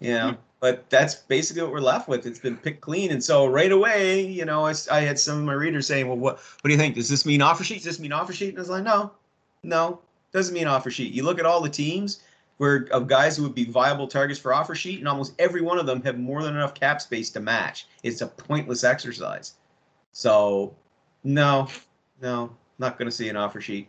[0.00, 0.38] you know.
[0.60, 2.24] But that's basically what we're left with.
[2.24, 5.52] It's been picked clean, and so right away, you know, I had some of my
[5.52, 6.94] readers saying, "Well, what what do you think?
[6.94, 7.82] Does this mean offer sheet?
[7.82, 9.12] Does this mean offer sheet?" And I was like, "No,
[9.62, 10.00] no,
[10.34, 11.14] doesn't mean offer sheet.
[11.14, 12.20] You look at all the teams
[12.58, 15.78] where of guys who would be viable targets for offer sheet, and almost every one
[15.78, 17.86] of them have more than enough cap space to match.
[18.02, 19.54] It's a pointless exercise.
[20.12, 20.74] So,
[21.22, 21.68] no,
[22.20, 23.88] no, not going to see an offer sheet.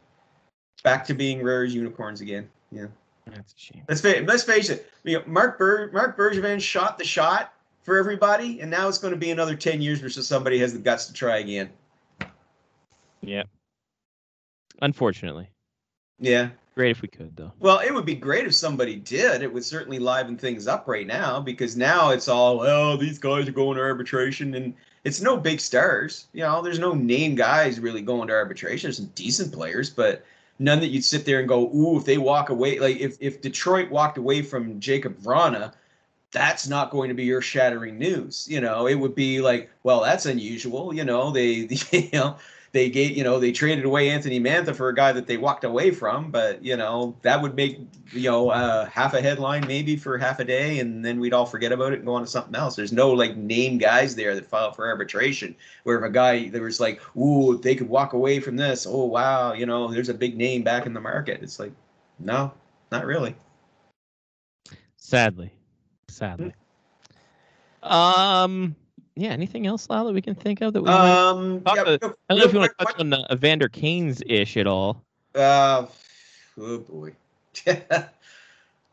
[0.84, 2.48] Back to being rare as unicorns again.
[2.72, 2.88] Yeah.
[3.28, 3.84] That's a shame.
[3.90, 4.92] Let's face, let's face it.
[5.04, 9.14] You know, Mark Ber- Marc Bergevin shot the shot for everybody, and now it's going
[9.14, 11.72] to be another ten years before somebody has the guts to try again.
[13.22, 13.44] Yeah.
[14.84, 15.50] Unfortunately.
[16.20, 16.50] Yeah.
[16.76, 17.54] Great if we could though.
[17.60, 19.42] Well, it would be great if somebody did.
[19.42, 23.48] It would certainly liven things up right now because now it's all, well, these guys
[23.48, 24.74] are going to arbitration and
[25.06, 26.28] it's no big stars.
[26.34, 28.88] You know, there's no name guys really going to arbitration.
[28.88, 30.26] There's some decent players, but
[30.60, 33.42] none that you'd sit there and go, ooh, if they walk away, like if, if
[33.42, 35.74] Detroit walked away from Jakub Vrana,
[36.32, 38.48] that's not going to be your shattering news.
[38.50, 40.94] You know, it would be like, well, that's unusual.
[40.94, 42.38] You know, they, you know,
[42.76, 45.64] they gave, you know, they traded away Anthony Mantha for a guy that they walked
[45.64, 47.80] away from, but you know, that would make,
[48.12, 51.46] you know, uh, half a headline maybe for half a day, and then we'd all
[51.46, 52.76] forget about it and go on to something else.
[52.76, 55.56] There's no like name guys there that file for arbitration.
[55.84, 59.06] Where if a guy there was like, ooh, they could walk away from this, oh
[59.06, 61.42] wow, you know, there's a big name back in the market.
[61.42, 61.72] It's like,
[62.20, 62.52] no,
[62.92, 63.38] not really.
[64.98, 65.54] Sadly.
[66.10, 66.54] Sadly.
[67.84, 68.76] Um
[69.16, 71.84] yeah, anything else, Lyle, that we can think of that we might- Um, Talk yeah,
[71.84, 74.22] to- real- I don't know if you want to quick, touch on the Evander Kane's
[74.26, 75.02] ish at all.
[75.34, 75.86] Uh,
[76.60, 77.12] oh boy.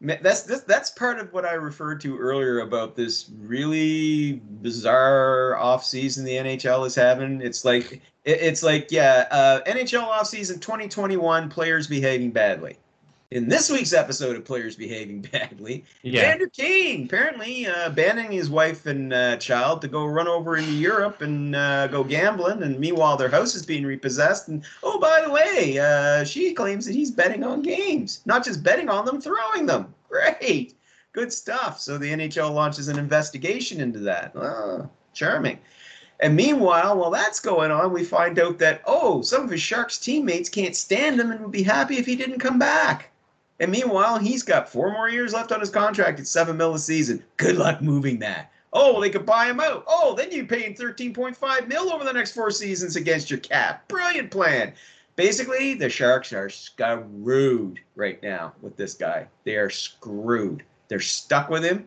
[0.05, 5.57] Ma- that's this, that's part of what I referred to earlier about this really bizarre
[5.57, 7.41] off season the NHL is having.
[7.41, 12.77] It's like it, it's like yeah, uh, NHL off season 2021 players behaving badly.
[13.33, 16.21] In this week's episode of Players Behaving Badly, Yeah.
[16.21, 20.73] Vander Kane apparently uh, banning his wife and uh, child to go run over into
[20.73, 24.49] Europe and uh, go gambling, and meanwhile their house is being repossessed.
[24.49, 28.63] And oh, by the way, uh, she claims that he's betting on games, not just
[28.63, 29.95] betting on them, throwing them.
[30.11, 30.75] Great,
[31.13, 31.81] good stuff.
[31.81, 34.33] So the NHL launches an investigation into that.
[34.37, 35.59] Ah, charming.
[36.21, 39.97] And meanwhile, while that's going on, we find out that oh, some of his Sharks
[39.97, 43.09] teammates can't stand him and would be happy if he didn't come back.
[43.63, 46.81] And meanwhile, he's got four more years left on his contract at seven mil a
[46.81, 47.23] season.
[47.37, 48.51] Good luck moving that.
[48.73, 49.85] Oh, they could buy him out.
[49.87, 53.87] Oh, then you're paying 13.5 mil over the next four seasons against your cap.
[53.87, 54.73] Brilliant plan.
[55.15, 59.29] Basically, the Sharks are screwed right now with this guy.
[59.45, 60.65] They are screwed.
[60.89, 61.87] They're stuck with him.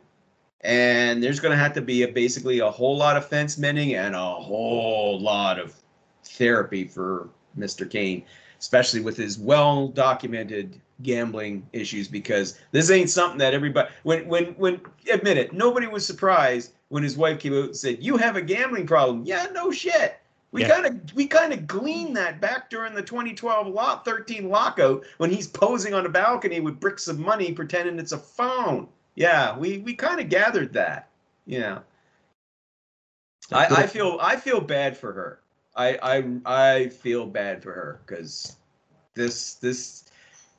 [0.61, 3.95] And there's going to have to be a, basically a whole lot of fence mending
[3.95, 5.75] and a whole lot of
[6.23, 7.27] therapy for
[7.59, 7.89] Mr.
[7.89, 8.23] Kane,
[8.61, 14.45] especially with his well documented gambling issues because this ain't something that everybody when when
[14.55, 14.79] when
[15.11, 18.41] admit it nobody was surprised when his wife came out and said you have a
[18.41, 20.17] gambling problem yeah no shit
[20.51, 20.69] we Yeah.
[20.69, 25.29] kind of we kind of gleaned that back during the 2012 lot 13 lockout when
[25.29, 29.79] he's posing on a balcony with bricks of money pretending it's a phone yeah we
[29.79, 31.09] we kind of gathered that
[31.45, 31.79] yeah
[33.51, 35.39] I, I feel I feel bad for her.
[35.75, 38.55] I I I feel bad for her because
[39.13, 40.04] this this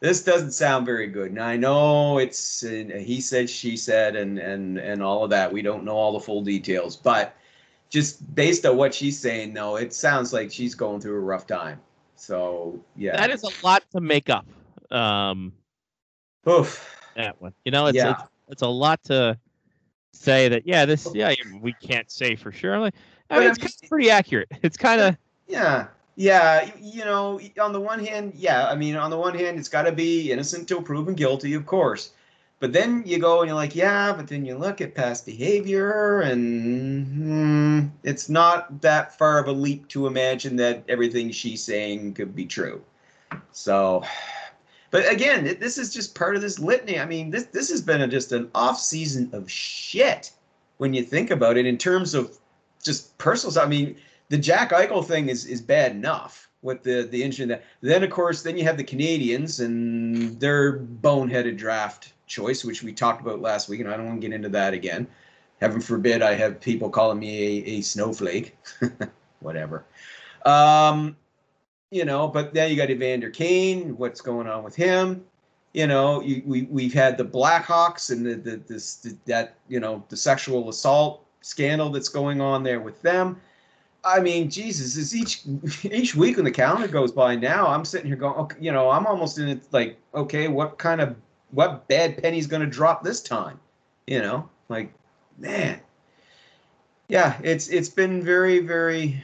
[0.01, 1.33] this doesn't sound very good.
[1.33, 5.53] Now I know it's uh, he said she said and and and all of that.
[5.53, 7.37] We don't know all the full details, but
[7.89, 11.47] just based on what she's saying, no, it sounds like she's going through a rough
[11.47, 11.81] time.
[12.17, 14.47] So yeah, That is a lot to make up.
[14.91, 15.53] Um
[16.49, 16.95] Oof.
[17.17, 17.55] that one.
[17.65, 18.11] You know, it's Yeah.
[18.11, 19.39] it's, it's a lot to
[20.13, 22.75] say that yeah, this yeah, we can't say for sure.
[22.75, 22.95] I'm like,
[23.31, 24.49] I mean, it's kinda pretty accurate.
[24.63, 25.17] It's kind of
[25.47, 25.89] Yeah.
[26.17, 29.69] Yeah, you know, on the one hand, yeah, I mean, on the one hand, it's
[29.69, 32.13] got to be innocent till proven guilty, of course.
[32.59, 36.23] But then you go and you're like, yeah, but then you look at past behavior,
[36.23, 42.15] and hmm, it's not that far of a leap to imagine that everything she's saying
[42.15, 42.83] could be true.
[43.53, 44.03] So,
[44.91, 46.99] but again, it- this is just part of this litany.
[46.99, 50.33] I mean, this this has been a, just an off season of shit
[50.79, 52.39] when you think about it in terms of
[52.83, 53.67] just personal stuff.
[53.67, 53.97] I mean,
[54.29, 58.11] the Jack Eichel thing is is bad enough with the the injury that then of
[58.11, 63.41] course then you have the Canadiens and their boneheaded draft choice, which we talked about
[63.41, 65.07] last week, and I don't want to get into that again.
[65.61, 68.57] Heaven forbid I have people calling me a, a snowflake.
[69.41, 69.85] Whatever.
[70.45, 71.17] Um,
[71.91, 75.25] you know, but then you got Evander Kane, what's going on with him?
[75.73, 79.79] You know, you, we we've had the Blackhawks and the, the this the, that you
[79.79, 83.41] know the sexual assault scandal that's going on there with them.
[84.07, 85.43] I mean, Jesus, is each
[85.85, 88.89] each week when the calendar goes by now, I'm sitting here going, okay, you know,
[88.89, 91.17] I'm almost in it like, okay, what kind of
[91.51, 93.59] what bad penny's going to drop this time?
[94.07, 94.95] You know, like,
[95.39, 95.81] man,
[97.09, 99.23] yeah, it's it's been very very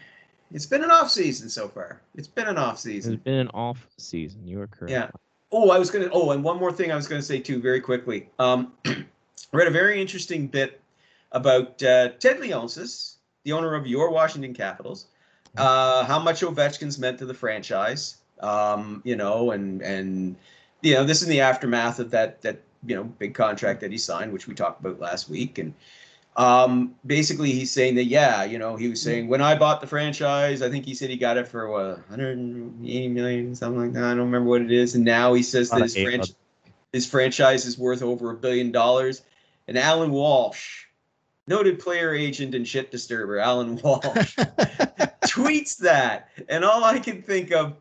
[0.53, 2.01] It's been an off season so far.
[2.15, 3.15] It's been an off season.
[3.15, 4.47] It's been an off season.
[4.47, 4.91] You are correct.
[4.91, 5.11] Yeah.
[5.51, 6.09] Oh, I was gonna.
[6.13, 8.29] Oh, and one more thing I was gonna say too, very quickly.
[8.39, 8.73] Um,
[9.53, 10.81] read a very interesting bit
[11.33, 15.07] about uh, Ted Leonsis, the owner of your Washington Capitals,
[15.57, 18.19] uh, how much Ovechkin's meant to the franchise.
[18.41, 20.37] Um, you know, and and
[20.81, 23.93] you know, this is in the aftermath of that that you know big contract that
[23.93, 25.75] he signed, which we talked about last week, and
[26.37, 29.87] um, basically he's saying that yeah, you know, he was saying when I bought the
[29.87, 34.05] franchise, I think he said he got it for what 180 million, something like that.
[34.05, 36.35] I don't remember what it is, and now he says that his,
[36.93, 39.23] his franchise is worth over a billion dollars.
[39.69, 40.87] And Alan Walsh,
[41.47, 44.37] noted player agent and shit disturber, Alan Walsh
[45.27, 47.77] tweets that, and all I can think of,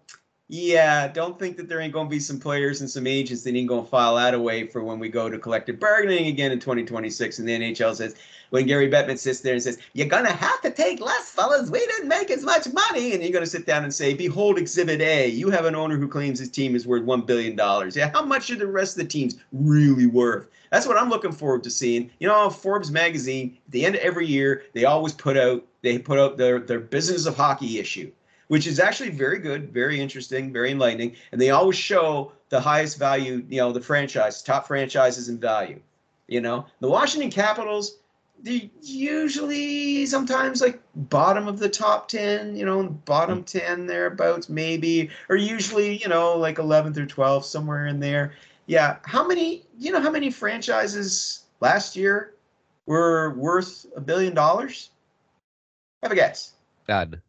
[0.51, 3.69] yeah, don't think that there ain't gonna be some players and some agents that ain't
[3.69, 7.39] gonna file that away for when we go to collective bargaining again in 2026.
[7.39, 8.15] And the NHL says,
[8.49, 11.69] when Gary Bettman sits there and says, You're gonna have to take less, fellas.
[11.69, 13.13] We didn't make as much money.
[13.13, 15.29] And you're gonna sit down and say, Behold exhibit A.
[15.29, 17.95] You have an owner who claims his team is worth one billion dollars.
[17.95, 20.47] Yeah, how much are the rest of the teams really worth?
[20.69, 22.11] That's what I'm looking forward to seeing.
[22.19, 25.97] You know, Forbes magazine, at the end of every year, they always put out they
[25.97, 28.11] put out their their business of hockey issue,
[28.51, 31.15] which is actually very good, very interesting, very enlightening.
[31.31, 35.79] And they always show the highest value, you know, the franchise, top franchises in value.
[36.27, 37.99] You know, the Washington Capitals,
[38.43, 43.43] they're usually sometimes like bottom of the top 10, you know, bottom hmm.
[43.45, 48.33] 10 thereabouts, maybe, or usually, you know, like 11th or 12th, somewhere in there.
[48.65, 48.97] Yeah.
[49.03, 52.33] How many, you know, how many franchises last year
[52.85, 54.89] were worth a billion dollars?
[56.03, 56.51] Have a guess.
[56.85, 57.21] God.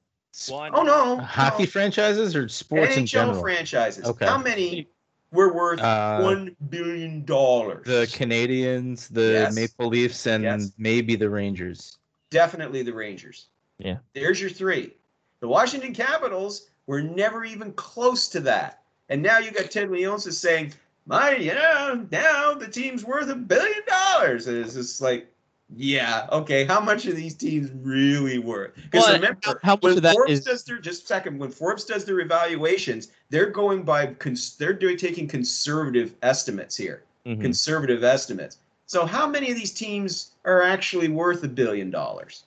[0.48, 0.72] One.
[0.74, 1.18] Oh, no.
[1.18, 1.68] Hockey no.
[1.68, 3.40] franchises or sports in NHL general?
[3.40, 4.04] franchises.
[4.04, 4.24] Okay.
[4.26, 4.88] How many
[5.30, 7.24] were worth Uh, 1 billion?
[7.24, 7.86] dollars?
[7.86, 9.54] The Canadiens, the Yes.
[9.54, 10.72] Maple Leafs, and Yes.
[10.78, 11.98] maybe the Rangers.
[12.30, 13.48] definitely the Rangers.
[13.78, 13.98] Yeah.
[14.14, 14.94] There's your three.
[15.40, 18.82] The Washington Capitals were never even close to that.
[19.10, 20.72] And now you got Ted Leonsis saying,
[21.04, 24.46] my, you know, now the team's worth a billion dollars.
[24.46, 25.31] And it's just like,
[25.76, 28.74] yeah, okay, how much are these teams really worth?
[28.74, 31.84] Because Well, remember, how- how when Forbes is- does their just a second, when Forbes
[31.84, 37.40] does their evaluations, they're going by cons- they're doing taking conservative estimates here Mhm.
[37.40, 38.58] conservative estimates.
[38.86, 42.44] So how many of these teams are actually worth a billion dollars?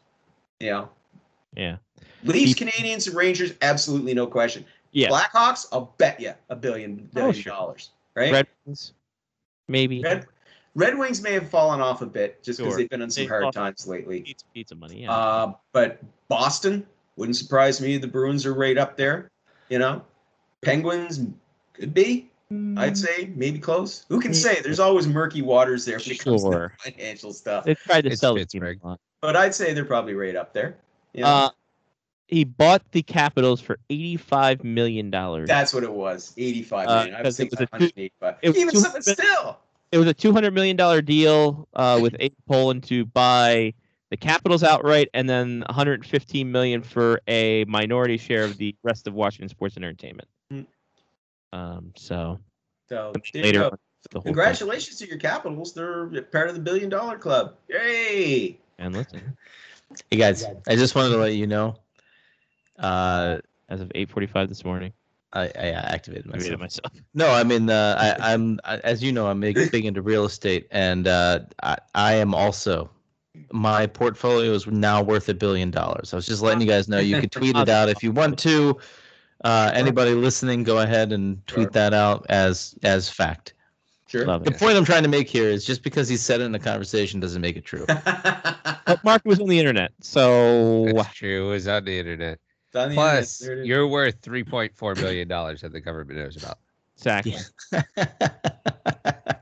[0.60, 0.90] You know,
[1.56, 1.78] Yeah.
[2.24, 4.66] Leafs, He- Canadiens, and Rangers, absolutely no question.
[4.92, 5.10] Yeah.
[5.10, 7.54] Blackhawks, I'll bet you a billion billion sure.
[7.54, 7.90] dollars.
[8.16, 8.32] Right?
[8.32, 8.94] Red Wings,
[9.68, 10.02] maybe.
[10.02, 10.26] Red,
[10.76, 12.78] Red Wings may have fallen off a bit just because Sure.
[12.80, 14.22] they've been in some They've hard times lately.
[14.22, 15.04] Pizza, pizza money.
[15.04, 15.12] Yeah.
[15.12, 16.86] Uh, but Boston
[17.16, 17.98] wouldn't surprise me.
[17.98, 19.32] The Bruins are right up there.
[19.70, 20.04] You know,
[20.62, 21.22] Penguins
[21.74, 22.30] could be.
[22.78, 24.06] I'd say maybe close.
[24.10, 24.62] Who can say?
[24.62, 27.64] There's always murky waters there when it comes to financial stuff.
[27.66, 28.80] they tried to It's sell the Pittsburgh.
[29.22, 30.78] But I'd say they're probably right up there.
[31.14, 31.28] You know?
[31.28, 31.50] Uh,
[32.28, 35.48] he bought the Capitals for eighty-five million dollars.
[35.48, 36.34] That's what it was.
[36.38, 37.16] eighty-five million.
[37.16, 37.18] Uh.
[37.18, 38.36] I was because it thinking was a two- 185.
[38.42, 39.58] it was Even two- so, still.
[39.96, 43.74] It was a two hundred million dollar deal uh, with Abe Pollin to buy
[44.12, 48.76] the Capitals outright, and then one hundred fifteen million for a minority share of the
[48.84, 50.28] rest of Washington Sports and Entertainment.
[50.52, 50.62] Hmm.
[51.54, 52.42] Um, so
[52.90, 53.66] So later, go.
[53.68, 53.72] on,
[54.12, 54.34] the whole thing.
[54.34, 55.74] Congratulations to your Capitals.
[55.74, 57.56] They're part of the billion dollar club.
[57.70, 58.60] Yay!
[58.78, 59.38] And listen,
[60.12, 61.78] Hey guys, I just wanted to let you know.
[62.78, 63.38] Uh,
[63.70, 64.92] as of eight forty-five this morning,
[65.36, 66.60] I, I activated I made myself.
[66.60, 66.92] myself.
[67.14, 70.26] No, I mean, uh, I, I'm I, as you know, I'm big, big into real
[70.26, 72.90] estate, and uh, I, I am also.
[73.52, 76.14] My portfolio is now worth a billion dollars.
[76.14, 77.00] I was just letting you guys know.
[77.00, 78.78] You can tweet it out if you want to.
[79.44, 81.72] Uh, anybody listening, go ahead and tweet Sure.
[81.72, 83.54] that out as as fact.
[84.08, 84.26] Sure.
[84.26, 84.58] Love The it.
[84.60, 87.20] point I'm trying to make here is just because he said it in a conversation
[87.20, 87.86] doesn't make it true.
[87.88, 91.48] But Mark was on the internet, so That's true.
[91.48, 92.40] It was on the internet.
[92.76, 93.48] It's the Plus, internet.
[93.48, 93.68] There it is.
[93.68, 96.58] you're worth three point four billion dollars that the government knows about.
[96.98, 97.38] exactly.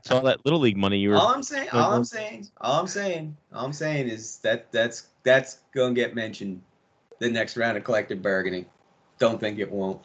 [0.06, 2.78] So all that little league money you were all I'm saying, all I'm saying, all
[2.78, 6.60] I'm saying, all I'm saying is that that's that's gonna get mentioned
[7.20, 8.66] the next round of collective bargaining.
[9.18, 10.02] Don't think it won't.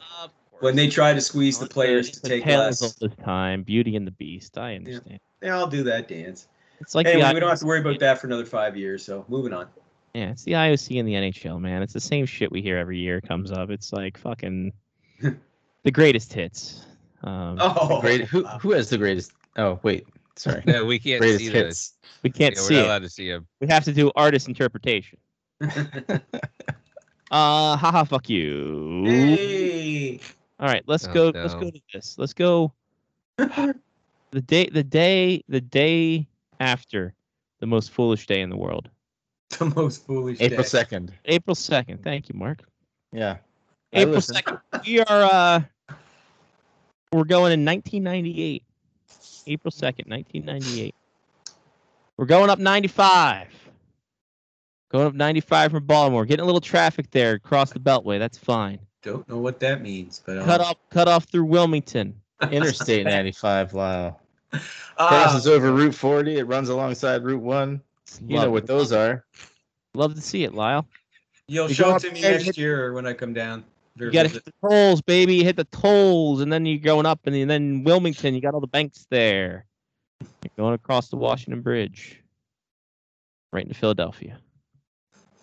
[0.61, 3.97] When they try to squeeze the players to take tales less, all this time, Beauty
[3.97, 4.57] and the Beast.
[4.57, 5.11] I understand.
[5.11, 6.47] Yeah, they all do that dance.
[6.79, 9.03] It's like anyway, the we don't have to worry about that for another five years.
[9.03, 9.67] So moving on.
[10.13, 11.81] Yeah, it's the IOC and the NHL, man.
[11.83, 13.69] It's the same shit we hear every year comes up.
[13.69, 14.73] It's like fucking
[15.83, 16.85] the greatest hits.
[17.23, 18.21] Um, Oh, Great.
[18.25, 19.31] Who who has the greatest?
[19.57, 20.63] Oh wait, sorry.
[20.65, 21.67] No, we can't Greatest see hits.
[21.67, 21.93] this.
[22.23, 22.85] we can't Yeah, we're see not it.
[22.85, 23.47] allowed to see him.
[23.59, 25.17] We have to do artist interpretation.
[27.31, 29.03] Uh, haha, fuck you.
[29.05, 30.19] hey.
[30.59, 31.31] All right, let's Oh, go.
[31.35, 32.17] Let's go to this.
[32.17, 32.73] Let's go.
[33.37, 33.75] the
[34.47, 36.27] day, the day, the day
[36.59, 37.13] after
[37.59, 38.89] the most foolish day in the world,
[39.57, 40.37] The most foolish.
[40.39, 40.67] April day.
[40.67, 41.11] second.
[41.25, 42.03] April second.
[42.03, 42.61] Thank you, Mark.
[43.11, 43.37] Yeah.
[43.93, 44.59] April second.
[44.85, 45.61] We are uh
[47.11, 48.63] we're going in 1998.
[49.47, 50.93] April second, 1998.
[52.17, 53.47] We're going up 95.
[54.91, 56.25] Going up 95 from Baltimore.
[56.25, 58.19] Getting a little traffic there across the Beltway.
[58.19, 58.79] That's fine.
[59.01, 62.13] Don't know what that means, but uh, Cut off, cut off through Wilmington.
[62.51, 64.17] Interstate 95, wow.
[64.97, 66.39] Uh, Passes over Route 40.
[66.39, 67.79] It runs alongside Route 1.
[68.25, 68.67] You Love know what it.
[68.67, 69.25] those are.
[69.93, 70.87] Love to see it, Lyle.
[71.47, 73.63] you'll you show it to me there, next hit- year when I come down.
[73.97, 75.35] You got to hit the tolls, baby.
[75.35, 78.33] You hit the tolls, and then you're going up, and then Wilmington.
[78.33, 79.65] You got all the banks there.
[80.21, 82.21] You're going across the Washington Bridge,
[83.51, 84.39] right into Philadelphia.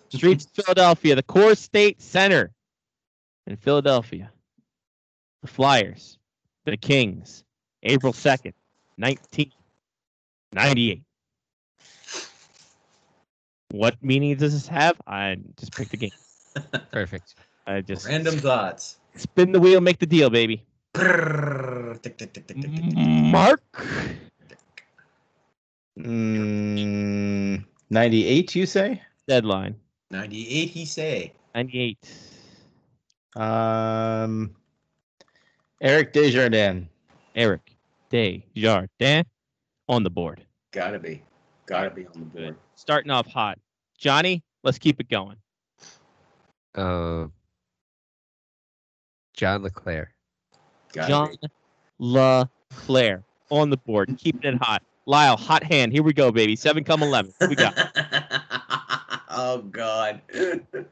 [0.09, 2.51] Streets of Philadelphia, the CoreStates Center
[3.45, 4.31] in Philadelphia.
[5.43, 6.17] The Flyers,
[6.65, 7.43] the Kings,
[7.83, 8.53] April 2nd,
[8.95, 11.03] 1998.
[13.71, 14.95] What meaning does this have?
[15.07, 16.11] I just picked the game.
[16.91, 17.35] Perfect.
[17.65, 18.97] I just Random thoughts.
[19.15, 20.63] spin the wheel, make the deal, baby.
[22.95, 23.61] Mark.
[25.99, 29.01] Mm, 98, you say?
[29.27, 29.75] Deadline.
[30.11, 31.33] 98, he say.
[31.55, 31.97] 98.
[33.35, 34.55] Um,
[35.81, 36.87] Eric Desjardins.
[37.35, 37.75] Eric
[38.09, 39.25] Desjardins
[39.89, 40.45] on the board.
[40.71, 41.21] Gotta be.
[41.67, 42.55] Gotta be on the board.
[42.75, 43.59] Starting off hot.
[43.97, 45.35] Johnny, let's keep it going.
[46.73, 47.27] Uh,
[49.33, 50.13] John LeClair.
[50.93, 51.47] Gotta John be.
[51.99, 54.15] LeClair on the board.
[54.17, 54.81] Keeping it hot.
[55.05, 55.91] Lyle, hot hand.
[55.91, 56.55] Here we go, baby.
[56.55, 57.33] Seven come 11.
[57.37, 57.77] What we got
[59.29, 60.21] oh God.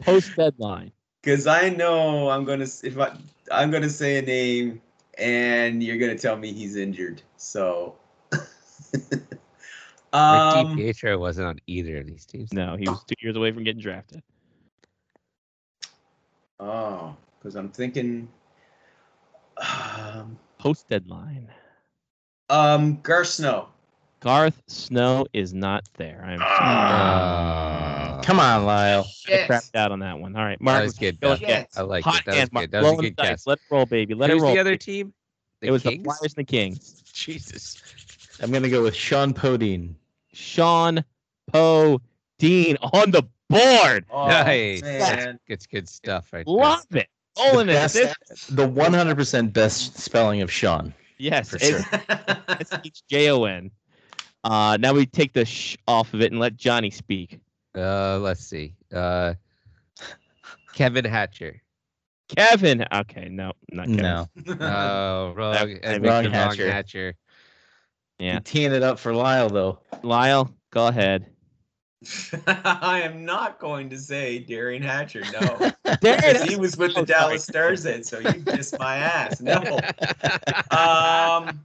[0.00, 0.92] post deadline.
[1.20, 3.16] Because I know I'm gonna if I
[3.50, 4.80] I'm gonna say a name
[5.18, 7.20] and you're gonna tell me he's injured.
[7.36, 7.96] So.
[10.12, 12.52] Rick um, DiPietro wasn't on either of these teams.
[12.52, 14.22] No, he was two years away from getting drafted.
[16.60, 18.28] oh, because I'm thinking.
[19.56, 21.48] Um, Post deadline.
[22.50, 23.68] um, Gar Snow.
[24.20, 26.22] Garth Snow is not there.
[26.24, 29.04] I'm Uh, Come on, Lyle.
[29.26, 30.36] I crapped out on that one.
[30.36, 30.78] All right, Mark.
[30.78, 31.20] that was good.
[31.20, 31.66] go Doug.
[31.76, 32.24] I like hot it.
[32.26, 32.64] That was hand, Mark.
[32.64, 32.70] good.
[32.70, 33.46] That was a good guess.
[33.46, 34.14] Let it roll, baby.
[34.14, 34.54] Let Who's it roll.
[34.54, 34.78] the other baby.
[34.78, 35.14] team?
[35.60, 35.96] The it was Kings?
[35.98, 37.02] the Flyers and the Kings.
[37.12, 37.82] Jesus.
[38.40, 39.94] I'm going to go with Shjon Podein.
[40.32, 41.04] Sean
[41.52, 42.00] Poe
[42.38, 44.04] Dean on the board.
[44.10, 44.82] Oh, Nice.
[44.82, 45.38] man.
[45.46, 46.54] It's good stuff right there.
[46.54, 47.08] Love it.
[47.38, 47.76] Rolling The it.
[47.76, 50.92] best- This- The 100% best spelling of Sean.
[51.18, 51.86] Yes, For it's
[52.72, 53.70] S H J O N.
[54.44, 57.38] Uh, now we take the sh off of it and let Johnny speak.
[57.76, 58.74] Uh, let's see.
[58.92, 59.34] Uh,
[60.74, 61.62] Kevin Hatcher.
[62.36, 62.84] Kevin.
[62.92, 64.02] Okay, no, not Kevin.
[64.02, 64.26] No.
[64.46, 65.52] Oh, wrong.
[65.54, 67.14] That- I picked wrong Hatcher.
[68.22, 68.26] Hatcher.
[68.26, 68.32] Yeah.
[68.34, 69.78] You're teeing it up for Lyle, though.
[70.02, 71.26] Lyle, go ahead.
[72.46, 75.20] I am not going to say Darian Hatcher.
[75.32, 77.20] No, Darren, because he was with the Oh, sorry.
[77.20, 79.40] Dallas Stars then, so you kissed my ass.
[79.40, 79.78] No.
[80.72, 81.60] Um,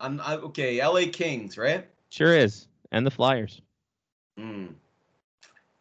[0.00, 0.80] I'm I, okay.
[0.80, 1.06] L.A.
[1.06, 1.86] Kings, right?
[2.10, 3.62] sure is, and the Flyers.
[4.36, 4.66] Hmm.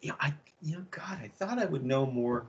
[0.02, 0.34] Yeah, I.
[0.62, 2.46] You know, God, I thought I would know more,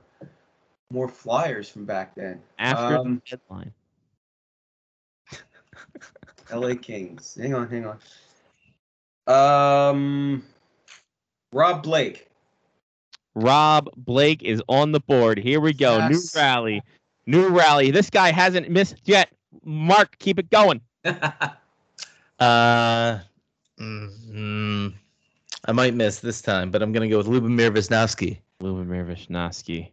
[0.91, 2.41] more Flyers from back then.
[2.59, 3.73] After Um, the deadline.
[6.51, 6.75] L.A.
[6.75, 7.37] Kings.
[7.39, 7.97] Hang on, hang on.
[9.27, 10.43] Um,
[11.53, 12.27] Rob Blake.
[13.35, 15.37] Rob Blake is on the board.
[15.37, 15.97] Here we go.
[15.97, 16.33] Yes.
[16.35, 16.81] New rally.
[17.25, 17.91] New rally.
[17.91, 19.29] This guy hasn't missed yet.
[19.63, 20.81] Mark, keep it going.
[22.41, 23.19] Uh,
[23.79, 24.91] mm,
[25.65, 28.39] I might miss this time, but I'm going to go with Lubomir Visnovsky.
[28.63, 29.91] Lubomir Visnovsky.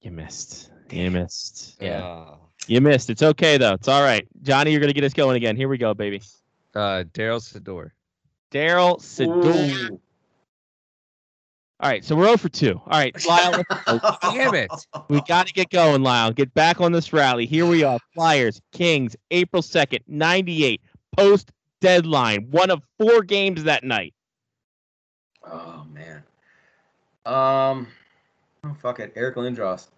[0.00, 0.70] You missed.
[0.92, 1.76] You missed.
[1.80, 2.04] Yeah.
[2.04, 3.10] Uh, You missed.
[3.10, 3.74] It's okay though.
[3.74, 4.26] It's all right.
[4.42, 5.56] Johnny, you're gonna get us going again.
[5.56, 6.22] Here we go, baby.
[6.74, 7.90] uh, Darryl Sydor.
[8.50, 9.98] Darryl Sydor.
[11.80, 12.80] All right, so we're 0 for 2.
[12.86, 13.62] All right, Lyle,
[14.22, 14.70] Damn it.
[15.08, 16.30] we got to get going, Lyle.
[16.30, 17.46] Get back on this rally.
[17.46, 17.98] Here we are.
[18.14, 20.80] Flyers, Kings, April 2nd, 98,
[21.16, 21.50] post
[21.80, 22.46] deadline.
[22.50, 24.14] One of four games that night.
[25.44, 26.22] Oh man.
[27.26, 27.88] Um.
[28.64, 29.88] Oh fuck it, Eric Lindros.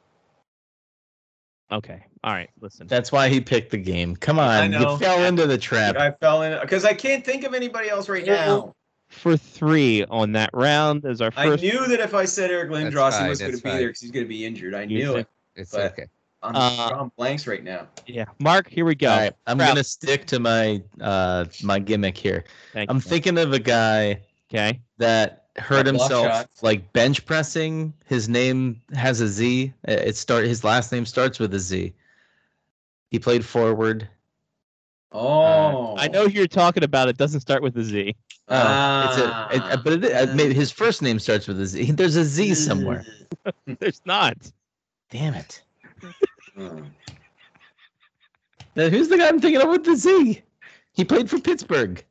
[1.73, 2.05] Okay.
[2.23, 2.87] All right, listen.
[2.87, 4.15] That's why he picked the game.
[4.17, 4.93] Come I on, know.
[4.93, 5.97] you fell into the trap.
[5.97, 8.75] I fell in because I can't think of anybody else right now.
[9.09, 11.63] For three on that round as our first.
[11.63, 13.79] I knew that if I said Eric That's Lindros, he was going to be fine.
[13.79, 14.75] there because he's going to be injured.
[14.75, 15.27] I You knew said- it.
[15.55, 16.07] It's But- okay.
[16.43, 17.89] I'm Uh, drawing blanks right now.
[18.07, 18.27] Yeah.
[18.41, 19.11] Mark, here we go.
[19.11, 19.69] All right, I'm Crap.
[19.69, 22.45] going to stick to my uh my gimmick here.
[22.73, 23.01] Thank I'm you.
[23.03, 24.21] thinking of a guy
[24.53, 24.81] Okay.
[24.99, 26.51] that hurt himself shot.
[26.63, 27.93] like bench pressing.
[28.07, 29.73] His name has a Z.
[29.89, 31.93] Uh, It start his last name starts with a Z.
[33.11, 34.09] He played forward.
[35.13, 37.09] Oh, I know who you're talking about.
[37.09, 38.15] It doesn't start with a Z.
[38.49, 41.67] Oh, it's a, it, uh, but it, uh, maybe his first name starts with a
[41.67, 41.91] Z.
[41.93, 43.07] There's a Z somewhere.
[43.79, 44.37] There's not.
[45.11, 45.63] Damn it.
[46.55, 46.85] Hmm.
[48.75, 50.43] Now, who's the guy I'm thinking of with the Z?
[50.93, 52.05] He played for Pittsburgh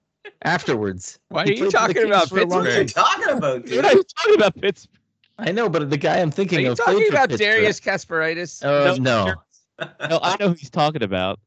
[0.44, 1.20] afterwards.
[1.30, 3.04] Why are you played for the talking about for a long What are you Pittsburgh?
[3.06, 3.86] talking about, Dude, dude?
[3.86, 5.00] I was talking about Pittsburgh.
[5.38, 7.48] I know, but the guy I'm Are thinking you of talking for about Pittsburgh.
[7.48, 8.64] Darius Kasparaitis?
[8.64, 9.34] Uh, No, no.
[10.10, 11.40] No, I know who he's talking about.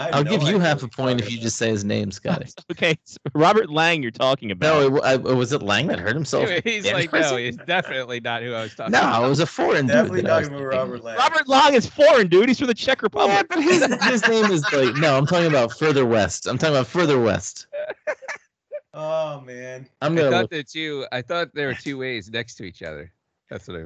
[0.00, 2.10] I have I'll no give you half a point if you just say his name,
[2.10, 2.46] Scotty.
[2.72, 4.80] Okay, it's Robert Lang, you're talking about.
[4.80, 6.48] No, it, I, was it Lang that hurt himself?
[6.64, 7.32] He's in like, prison?
[7.32, 9.02] no, he's definitely not who I was talking about.
[9.02, 9.26] No, about.
[9.26, 9.94] it was a foreign dude.
[9.94, 10.66] Definitely that I talking about.
[10.68, 11.18] Robert Lang.
[11.18, 12.48] Robert Lang is foreign, dude.
[12.48, 13.34] He's from the Czech Republic.
[13.34, 13.68] Yeah, Republic.
[13.68, 15.18] but his, his name is like no.
[15.18, 16.46] I'm talking about further west.
[16.46, 17.66] I'm talking about further west.
[18.92, 19.86] Oh man.
[20.02, 20.50] I'm gonna thought look.
[20.50, 21.06] the two.
[21.12, 23.12] I thought there were two ways next to each other.
[23.48, 23.84] That's what I.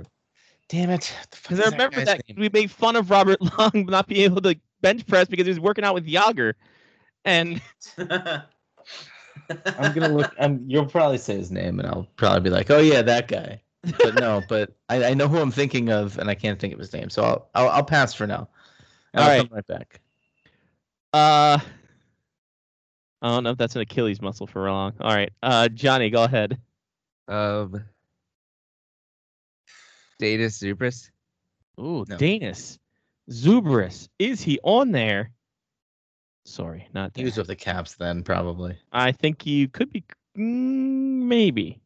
[0.71, 1.15] Damn it!
[1.31, 2.39] Because I remember guy's that name?
[2.41, 5.59] we made fun of Robert Long not being able to bench press because he was
[5.59, 6.53] working out with Jagr.
[7.25, 7.61] And
[7.99, 8.45] I'm
[9.93, 10.31] gonna look.
[10.39, 13.63] I'm, you'll probably say his name, and I'll probably be like, "Oh yeah, that guy."
[13.99, 16.79] But no, but I, I know who I'm thinking of, and I can't think of
[16.79, 18.49] his name, so I'll I'll, I'll pass for now.
[19.15, 19.49] And All I'll right.
[19.49, 20.01] come right back.
[21.15, 21.59] uh
[23.23, 24.93] I don't know if that's an Achilles muscle for long.
[25.01, 25.33] All right.
[25.43, 26.59] Uh Johnny, go ahead.
[27.27, 27.85] Um.
[30.19, 31.11] Datus Zubrus.
[31.81, 32.17] Ooh, No.
[32.19, 32.79] Danis.
[33.31, 34.09] Zubrus.
[34.19, 35.31] Is he on there?
[36.45, 37.27] Sorry, not He there.
[37.27, 38.77] was with the Caps then, probably.
[38.93, 40.05] I think you could be
[40.37, 41.81] mm, maybe.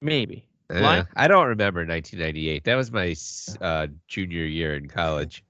[0.00, 0.44] Maybe.
[0.70, 2.64] Uh, I don't remember 1998.
[2.64, 3.16] That was my
[3.60, 5.42] uh, junior year in college.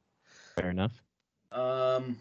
[0.57, 0.93] Fair enough.
[1.53, 2.17] um.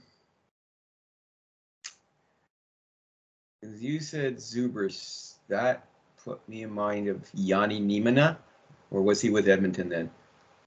[3.79, 5.35] You said, Zubrus.
[5.49, 5.85] That
[6.23, 8.37] put me in mind of Janne Niinimaa,
[8.91, 10.09] or was he with Edmonton then?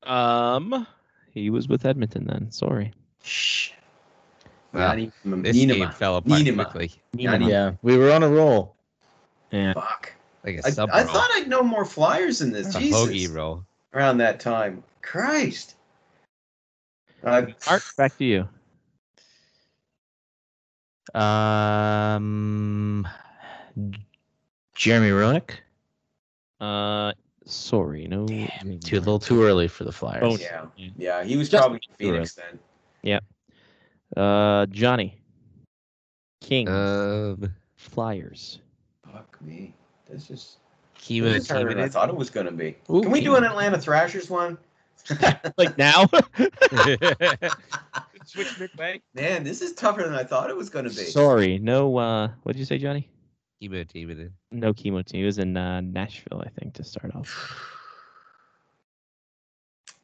[0.05, 0.87] Um
[1.33, 2.51] he was with Edmonton then.
[2.51, 2.93] Sorry.
[3.23, 3.71] Shh.
[4.73, 6.71] Wow, Janne This game fell apart Niinimaa.
[6.71, 8.77] quickly, Janne- Yeah, we were on a roll.
[9.51, 9.73] Yeah.
[9.75, 10.13] Fuck.
[10.45, 12.69] like a I, sub I thought I'd know more flyers than this.
[12.69, 13.01] It's a Jesus.
[13.01, 13.65] hoagie roll.
[13.93, 14.85] Around that time.
[15.03, 15.75] Christ.
[17.25, 18.49] Uh, Art, back to you.
[21.21, 23.07] Um,
[24.75, 25.51] Jeremy Roenick.
[26.61, 27.13] Uh
[27.47, 30.23] sorry, no Too a little too early for the Flyers.
[30.25, 30.67] Oh, yeah.
[30.97, 32.59] Yeah, he was Just- probably in Phoenix then.
[33.03, 33.21] Yeah.
[34.17, 35.17] Uh Johnny.
[36.41, 36.69] King.
[36.69, 38.61] Um, Flyers.
[39.13, 39.75] Fuck me.
[40.09, 40.57] This is,
[40.99, 42.77] Kimmo this is harder than I thought it was going to be.
[42.91, 44.59] Ooh, Can we do an Atlanta Thrashers one?
[45.57, 46.07] Like now?
[48.27, 49.01] Switch McVay.
[49.15, 51.05] Man, this is tougher than I thought it was going to be.
[51.05, 53.09] Sorry, no uh what did you say, Johnny?
[53.61, 54.31] Kimmo Timonen.
[54.51, 55.21] No chemo team.
[55.21, 57.67] He was in uh, Nashville, I think, to start off.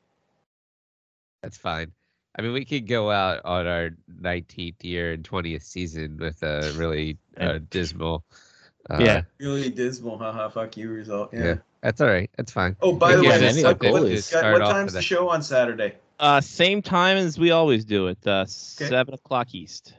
[1.42, 1.92] That's fine.
[2.38, 6.72] I mean, we could go out on our 19th year and 20th season with a
[6.76, 8.24] really uh, dismal.
[8.90, 9.22] Uh, Yeah.
[9.38, 10.18] Really dismal.
[10.18, 11.30] Haha, fuck you result.
[11.32, 11.44] Yeah.
[11.44, 11.54] Yeah.
[11.80, 12.30] That's all right.
[12.36, 12.76] That's fine.
[12.80, 15.94] Oh, by the way, get any what, what, what, time's the show on Saturday?
[16.18, 18.26] Uh, same time as we always do it.
[18.26, 19.94] Uh, seven o'clock East.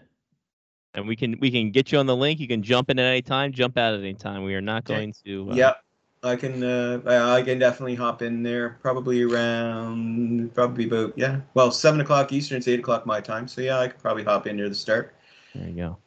[0.94, 2.40] And we can we can get you on the link.
[2.40, 4.44] You can jump in at any time, jump out at any time.
[4.44, 4.96] We are not Okay.
[4.96, 5.52] going to.
[5.52, 5.78] Uh, Yep.
[6.24, 11.42] I can uh, I I can definitely hop in there probably around probably about yeah
[11.54, 14.48] well seven o'clock Eastern it's eight o'clock my time so yeah I could probably hop
[14.48, 15.14] in near the start
[15.54, 15.98] There you go.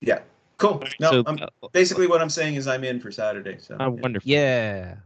[0.00, 0.20] yeah
[0.56, 3.76] cool no so, I'm, uh, basically what I'm saying is I'm in for Saturday so
[3.78, 4.28] uh, wonderful.
[4.28, 4.96] Yeah.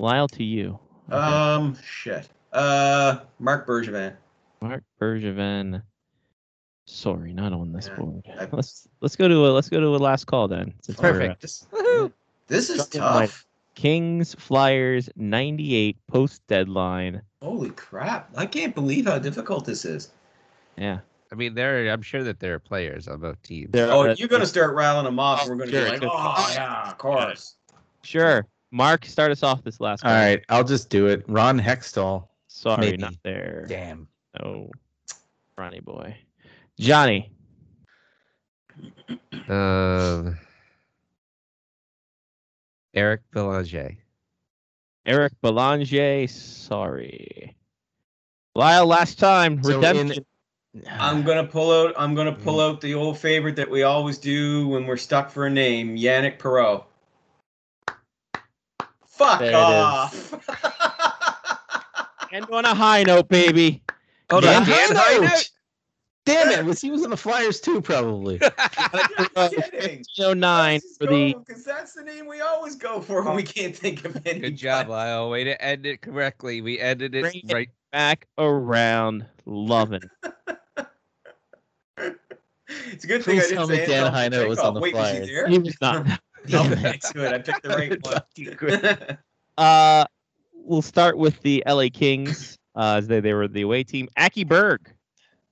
[0.00, 0.76] Lyle to you.
[1.08, 1.16] Okay.
[1.16, 4.16] um shit uh Marc Bergevin
[4.60, 5.80] Marc Bergevin.
[6.86, 8.24] Sorry, not on this Yeah, board.
[8.38, 10.72] I- Let's let's go to a let's go to a last call then.
[10.82, 11.66] since uh, perfect this,
[12.46, 13.44] this is tough
[13.74, 17.20] Kings Flyers 98 post deadline.
[17.42, 20.10] holy crap I can't believe how difficult this is
[20.76, 21.00] Yeah.
[21.32, 21.90] I mean, there.
[21.92, 23.72] I'm sure that there are players on both teams.
[23.72, 26.02] There oh are- you're gonna start rattling them off and we're gonna Sure, be like
[26.02, 26.10] sure.
[26.14, 27.56] oh yeah of course
[28.02, 28.46] Sure.
[28.70, 30.20] Mark, start us off this last All call.
[30.20, 31.24] right, I'll just do it.
[31.28, 32.28] Ron Hextall.
[32.48, 32.96] Sorry, Maybe.
[32.98, 33.64] not there.
[33.68, 34.06] Damn.
[34.40, 34.70] Oh,
[35.58, 36.16] Ronnie boy.
[36.78, 37.32] Johnny.
[39.48, 40.38] Um,
[42.94, 43.96] Eric Belanger.
[45.04, 46.26] Eric Belanger.
[46.28, 47.56] Sorry.
[48.54, 49.62] Lyle, last time.
[49.62, 50.24] So in- Redemption.
[50.90, 51.94] I'm gonna pull out.
[51.96, 55.46] I'm gonna pull out the old favorite that we always do when we're stuck for
[55.46, 56.84] a name, Yanic Perreault.
[59.06, 60.34] Fuck There off.
[62.30, 63.82] End on a high note, baby.
[64.30, 64.58] Hold Yeah.
[64.58, 65.50] on, Dan High note.
[66.26, 66.64] Damn it!
[66.64, 67.80] Was he was on the Flyers too?
[67.80, 68.40] Probably.
[69.36, 70.04] You're kidding.
[70.40, 71.34] 09 for the.
[71.34, 74.40] because that's the name we always go for when we can't think of any.
[74.40, 75.30] Good job, Lyle.
[75.30, 76.60] Way to end it correctly.
[76.60, 77.68] We ended it Bring it right.
[77.92, 79.24] Back around.
[79.46, 80.02] Loving.
[82.68, 84.74] It's a good thing I Please didn't tell say me Dan Anton Heino was on
[84.74, 85.48] the Wait, was he Flyers.
[85.48, 86.20] He was not.
[86.52, 87.32] oh, that's good.
[87.32, 89.18] I picked the right one.
[89.56, 90.04] Uh,
[90.52, 94.08] we'll start with the LA Kings, uh, as they, they were the away team.
[94.16, 94.92] Aki Berg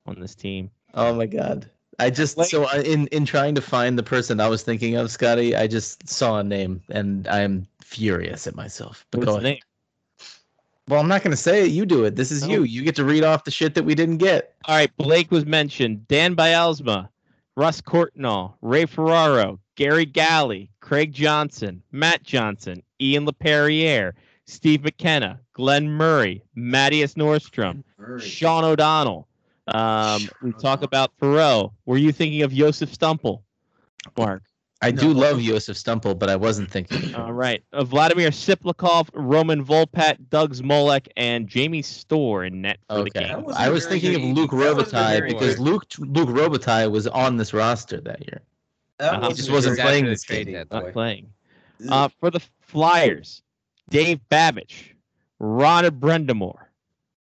[0.07, 0.71] on this team.
[0.95, 1.69] Oh my god.
[1.99, 4.97] I just Like- so I, in in trying to find the person I was thinking
[4.97, 9.07] of, Scotty, I just saw a name and I'm furious at myself.
[9.11, 9.55] But What's go his ahead.
[9.55, 9.61] name?
[10.89, 11.71] Well, I'm not going to say it.
[11.71, 12.15] You do it.
[12.17, 12.49] This is Oh.
[12.49, 12.65] you.
[12.65, 14.55] You get to read off the shit that we didn't get.
[14.67, 16.07] All right, Blake was mentioned.
[16.09, 17.09] Dan Bylsma,
[17.57, 24.13] Russ Courtnall, Ray Ferraro, Garry Galley, Craig Johnson, Matt Johnson, Ian Laperriere,
[24.47, 27.83] Steve McKenna, Glen Murray, Mattias Norstrom,
[28.21, 29.27] Sean O'Donnell.
[29.69, 31.73] Um, we talk about Perreault.
[31.87, 33.43] Were you thinking of Jozef Stumpel?
[34.17, 34.43] Mark.
[34.83, 35.21] I do No.
[35.21, 37.15] love Jozef Stumpel, but I wasn't thinking.
[37.15, 37.63] All right.
[37.73, 43.21] Uh, Vladimir Tsyplakov, Roman Vopat, Doug Zmolek, and Jamie Storr in net for the Okay.
[43.21, 43.29] game.
[43.29, 44.37] That wasn't I was very thinking of good.
[44.37, 45.63] Luc That wasn't Robitaille very because good.
[45.65, 48.43] Luc Luc Robitaille was on this roster that year.
[48.99, 49.29] That Uh-huh.
[49.29, 50.55] He just wasn't After playing the this trade game.
[50.55, 50.83] deadline.
[50.85, 51.33] Not playing.
[51.89, 53.43] Uh, for the Flyers,
[53.89, 54.93] Dave Babych,
[55.39, 56.67] Ron Brind'Amour.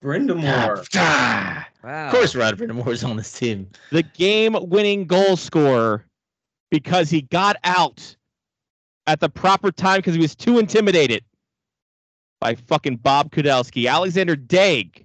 [0.02, 0.86] Brind'Amour.
[0.96, 2.06] Ah, Wow.
[2.06, 3.68] of course, Rod Brind'Amour's on this team.
[3.90, 6.04] the game-winning goal scorer
[6.70, 8.16] because he got out
[9.06, 11.24] at the proper time because he was too intimidated
[12.40, 13.90] by fucking Bob Kudelski.
[13.90, 15.04] Alexander Daigle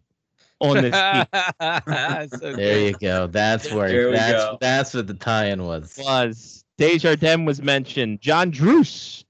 [0.59, 0.93] on this
[2.31, 3.27] team So There you go.
[3.27, 4.57] That's where that's go.
[4.61, 5.99] that's what the tie-in was.
[6.03, 6.63] was.
[6.77, 8.21] Desjardins was mentioned.
[8.21, 9.25] John Druce,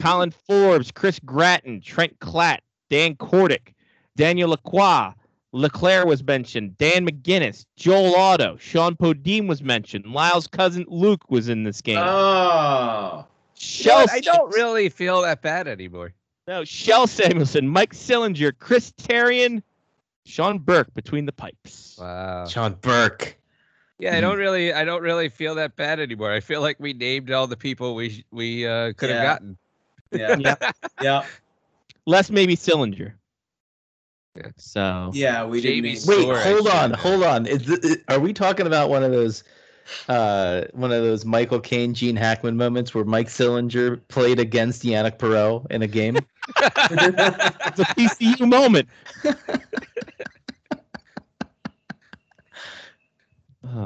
[0.00, 2.58] Colin Forbes, Chris Gratton, Trent Klatt,
[2.88, 3.74] Dan Kordic,
[4.16, 5.12] Daniel Lacroix,
[5.52, 6.78] LeClair was mentioned.
[6.78, 10.06] Dan McGillis, Joel Otto, Shjon Podein was mentioned.
[10.06, 11.98] Lyle's cousin Luke was in this game.
[11.98, 13.26] Oh.
[13.56, 16.12] Kjell, But I don't really feel that bad anymore.
[16.46, 19.62] No, Kjell Samuelsson, Mike Sillinger, Chris Therien,
[20.24, 21.96] Sean Burke between the pipes.
[22.00, 22.46] Wow.
[22.46, 23.36] Sean Burke.
[23.98, 26.32] Yeah, I don't really, I don't really feel that bad anymore.
[26.32, 29.24] I feel like we named all the people we we uh, could have Yeah.
[29.24, 29.58] gotten.
[30.12, 30.36] Yeah.
[30.38, 30.70] Yeah.
[31.02, 31.26] yeah.
[32.06, 33.12] Less maybe Sillinger.
[34.36, 34.48] Yeah.
[34.56, 35.44] So Yeah.
[35.44, 35.84] We didn't.
[35.84, 37.46] Wait, Sore, hold on, hold on.
[37.46, 39.44] Is th- are we talking about one of those
[40.08, 45.18] uh one of those Michael Caine, Gene Hackman moments where Mike Sillinger played against Yanic
[45.18, 46.16] Perreault in a game?
[46.56, 48.88] it's a PCU moment.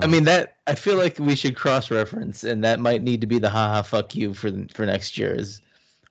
[0.01, 3.27] I mean that I feel like we should cross reference and that might need to
[3.27, 5.61] be the haha fuck you for for next year is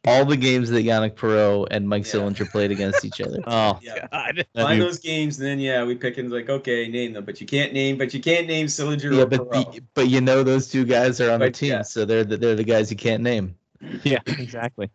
[0.06, 2.14] all the games that Yanic Perreault and Mike Yeah.
[2.14, 3.40] Sillinger played against each other.
[3.48, 4.08] oh Yeah.
[4.12, 4.46] God.
[4.56, 7.48] Find those games, and then yeah, we pick and like, okay, name them, but you
[7.48, 9.74] can't name, but you can't name Sillinger Yeah, or but Perreault.
[9.76, 11.82] the, but you know those two guys are on the team, yeah.
[11.84, 13.56] so they're the, they're the guys you can't name.
[14.04, 14.90] Yeah, exactly.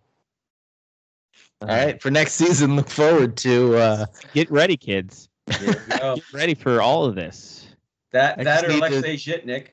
[1.61, 5.29] All right, for next season, look forward to uh, Get ready, kids.
[5.47, 5.59] There
[5.91, 6.15] we go.
[6.17, 7.67] Get ready for all of this.
[8.13, 9.67] That I that just or need to- Alexei Zhitnik.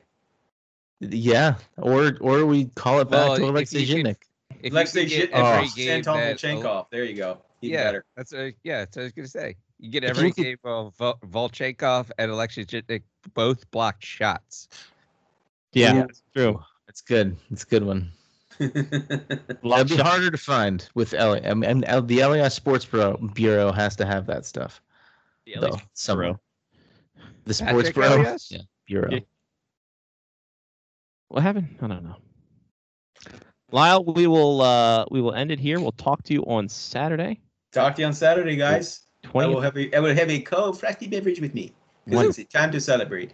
[1.00, 4.04] yeah, or or we call it back Well, to if Alexei you
[4.72, 4.74] could- Zhitnik.
[4.74, 5.72] If you Alexei could get every Oh.
[5.76, 6.86] game Anton that- Volchenkov.
[6.92, 7.42] There you go.
[7.62, 8.06] Even yeah, better.
[8.16, 9.56] that's a, yeah, that's what I was gonna say.
[9.80, 14.68] You get If every you game of Vol- Volchenkov and Alexei Zhitnik both blocked shots.
[15.74, 16.00] Yeah, Yeah.
[16.02, 16.64] that's true.
[16.88, 17.38] That's good.
[17.50, 18.12] That's a good one.
[18.60, 21.34] Block It'd be harder to find with L.
[21.46, 24.82] I mean, L- the Elias Sports Bureau, Bureau has to have that stuff.
[25.46, 26.40] Yeah, though, like- somewhere.
[27.46, 29.10] The Sports Bureau, yeah, Bureau.
[29.12, 29.20] Yeah.
[31.28, 31.76] What happened?
[31.82, 32.16] I don't know.
[33.72, 35.80] Lyle, we will uh we will end it here.
[35.80, 37.42] We'll talk to you on Saturday.
[37.72, 39.02] Talk to you on Saturday, guys.
[39.34, 41.74] I will have a I will have a cold frosty beverage with me.
[42.08, 43.34] Because it's time to celebrate.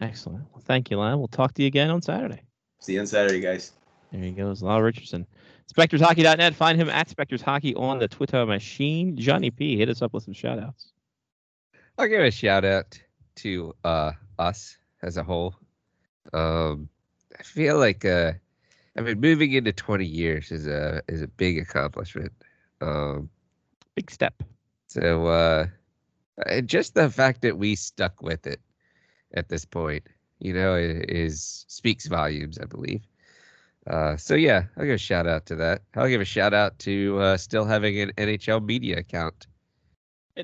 [0.00, 0.44] Excellent.
[0.52, 1.18] Well, thank you, Lyle.
[1.18, 2.42] We'll talk to you again on Saturday.
[2.80, 3.72] See you on Saturday, guys.
[4.12, 5.26] There he goes, Lyle Richardson.
[5.74, 6.54] SpectorsHockey.net.
[6.54, 9.16] Find him at Spectors Hockey on the Twitter machine.
[9.16, 10.92] Johnny P, hit us up with some shout outs.
[11.98, 12.98] I'll give a shout out
[13.36, 15.56] to uh, us as a whole.
[16.32, 16.88] Um,
[17.38, 18.32] I feel like uh,
[18.98, 22.32] I mean moving into 20 years is a is a big accomplishment.
[22.80, 23.30] Um,
[23.94, 24.42] Big step.
[24.88, 25.66] so uh,
[26.46, 28.60] and just the fact that we stuck with it
[29.34, 30.04] at this point,
[30.40, 33.02] you know, is speaks volumes, I believe.
[33.86, 35.82] Uh, so yeah, I'll give a shout out to that.
[35.94, 39.46] I'll give a shout out to uh, still having an NHL media account.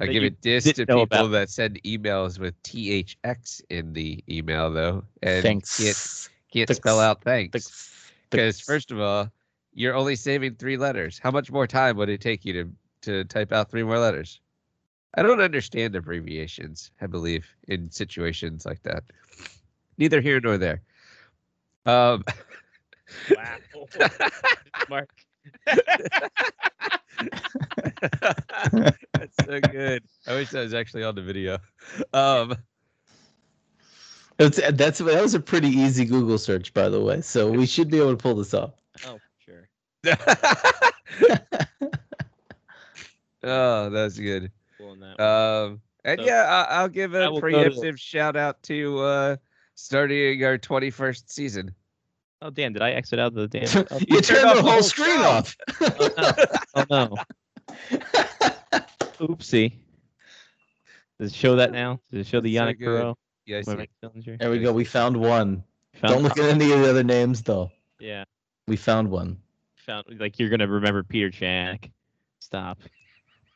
[0.01, 1.29] I give it dis to people about.
[1.29, 5.77] that send emails with THX in the email though, and Thanks.
[5.77, 6.77] can't can't Thanks.
[6.77, 7.53] spell out thanks.
[7.53, 8.04] Thanks.
[8.37, 9.31] Because first of all,
[9.73, 11.19] you're only saving three letters.
[11.23, 12.71] How much more time would it take you to
[13.03, 14.41] to type out three more letters?
[15.17, 16.91] I don't understand abbreviations.
[17.01, 19.05] I believe in situations like that.
[19.99, 20.83] Neither here nor there.
[21.87, 22.25] Um,
[23.31, 23.57] Wow.
[24.89, 25.11] Mark.
[28.73, 30.03] That's so good.
[30.27, 31.59] I wish that was actually on the video.
[32.13, 32.57] Um,
[34.39, 37.21] It's, that's that was a pretty easy Google search, by the way.
[37.21, 38.73] So we should be able to pull this off.
[39.07, 39.69] Oh, sure.
[43.45, 44.51] oh, that's good.
[44.79, 45.21] Pulling that.
[45.21, 49.37] Um, and So, yeah, I, I'll give a will to- preemptive shout out to uh,
[49.75, 51.75] starting our 21st season.
[52.43, 52.73] oh damn!
[52.73, 53.87] Did I exit out of the damn?
[53.91, 55.23] Oh, you turned turned the the whole whole screen show.
[55.23, 55.57] off.
[56.75, 57.17] oh no!
[59.21, 59.73] Oopsie.
[61.21, 62.01] Does it show that now?
[62.11, 62.89] Does it show the So Yanic good.
[62.89, 63.15] Perreault?
[63.47, 63.77] Yeah, I see.
[63.77, 63.91] Mike
[64.39, 64.73] there we go.
[64.73, 65.63] We found one.
[66.01, 67.71] Found, Don't look at any of the other names though.
[68.01, 68.25] Yeah,
[68.67, 69.39] We found one.
[69.77, 71.91] found like you're gonna remember Peter Chanik.
[72.41, 72.79] Stop.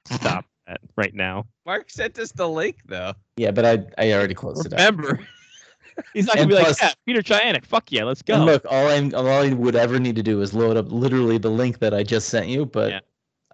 [0.07, 1.47] Stop that right now.
[1.67, 3.15] Mark sent us the link though.
[3.37, 4.79] Yeah, but I I already closed it out.
[4.79, 5.21] Remember.
[6.15, 7.65] He's not gonna And be like, yeah, Peter Chanik.
[7.67, 8.35] Fuck yeah, let's go.
[8.35, 11.39] And look, all I all I would ever need to do is load up literally
[11.39, 13.01] the link that I just sent you, but Yeah.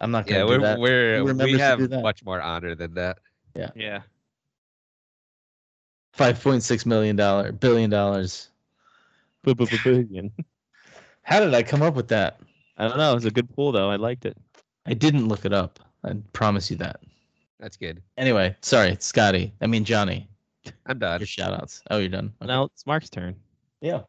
[0.01, 0.78] I'm not gonna Yeah, we're that.
[0.78, 2.02] we're Who we remembers to have do that?
[2.02, 3.19] much more honor than that.
[3.56, 3.70] Yeah.
[3.74, 4.01] Yeah.
[6.15, 8.49] Five point six million dollar billion dollars.
[9.43, 10.31] Billion.
[11.23, 12.41] How did I come up with that?
[12.78, 13.12] I don't know.
[13.12, 13.91] It was a good pool though.
[13.91, 14.36] I liked it.
[14.86, 15.81] I didn't look it up.
[16.05, 17.01] I promise you that.
[17.59, 18.03] That's good.
[18.16, 19.53] Anyway, sorry, Scotty.
[19.61, 20.28] I mean Johnny.
[20.86, 21.20] I'm done.
[21.20, 21.82] Your shout outs.
[21.91, 22.32] Oh, you're done.
[22.41, 22.47] Okay.
[22.49, 23.35] Now it's Mark's turn.
[23.81, 24.03] Yeah.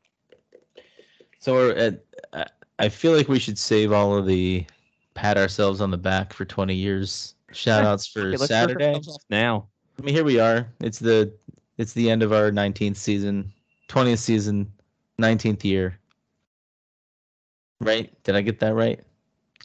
[1.39, 2.03] So we're at,
[2.33, 2.45] I-
[2.77, 4.65] I feel like we should save all of the
[5.13, 8.87] pat ourselves on the back for 20 years shout outs for Okay, let's work Saturday.
[8.87, 9.67] ourselves off now.
[9.97, 10.67] I mean, here we are.
[10.81, 11.31] It's the
[11.77, 13.51] it's the end of our 19th season,
[13.89, 14.71] 20th season,
[15.21, 15.99] 19th year.
[17.81, 18.11] Right?
[18.23, 18.99] Did I get that right?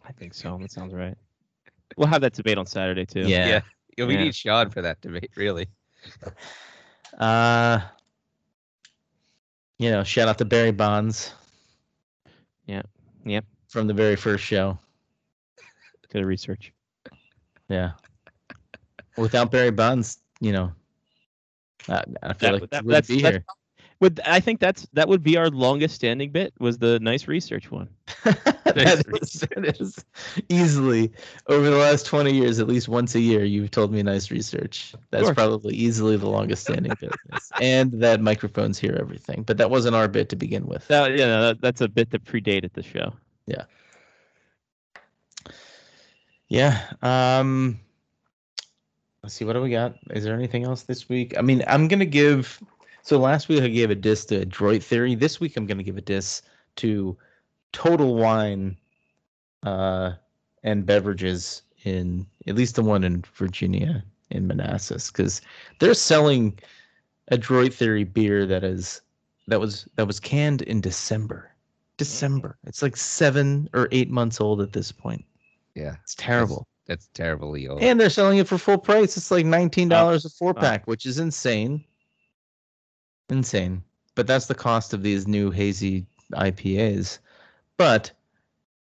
[0.04, 0.58] I think so.
[0.60, 1.16] That sounds right.
[1.96, 3.20] We'll have that debate on Saturday too.
[3.20, 3.60] Yeah.
[3.96, 4.24] Yeah, we Yeah.
[4.24, 5.66] need Sean for that debate, really.
[7.18, 7.80] Uh
[9.78, 11.32] you know, shout out to Barry Bonds.
[12.66, 12.82] Yeah.
[13.24, 13.44] Yep.
[13.68, 14.78] From the very first show.
[16.12, 16.72] Good research.
[17.68, 17.92] Yeah.
[19.16, 20.72] Without Barry Bonds, you know,
[21.88, 23.44] I, I feel That- like that- that's- be that's- here.
[24.00, 27.70] Would I think that's that would be our longest standing bit was the nice research
[27.70, 27.86] one.
[28.24, 30.02] that, is, that is
[30.48, 31.12] easily
[31.48, 34.94] over the last 20 years, at least once a year, you've told me nice research.
[35.10, 37.12] That's probably easily the longest standing bit.
[37.60, 39.42] And that microphones hear everything.
[39.42, 40.88] But that wasn't our bit to begin with.
[40.88, 43.12] That, yeah, no, that, that's a bit that predated the show.
[43.44, 43.64] Yeah.
[46.48, 46.80] Yeah.
[47.02, 47.78] Um
[49.22, 49.96] let's see, what do we got?
[50.10, 51.36] Is there anything else this week?
[51.36, 52.62] I mean, I'm gonna give
[53.02, 55.14] so last week I gave a diss to Droid Theory.
[55.14, 56.42] This week I'm gonna give a diss
[56.76, 57.16] to
[57.72, 58.76] Total Wine
[59.62, 60.12] uh
[60.62, 65.40] and beverages in at least the one in Virginia in Manassas, because
[65.78, 66.58] they're selling
[67.28, 69.00] a Droid Theory beer that is
[69.48, 71.50] that was that was canned in December.
[71.96, 72.56] December.
[72.64, 75.24] It's like seven or eight months old at this point.
[75.74, 75.96] Yeah.
[76.02, 76.66] It's terrible.
[76.90, 77.80] That's terribly old.
[77.82, 79.16] And they're selling it for full price.
[79.16, 81.84] It's like nineteen dollars a four pack, which is insane.
[83.28, 83.84] Insane.
[84.16, 87.20] But that's the cost of these new hazy IPAs.
[87.76, 88.10] But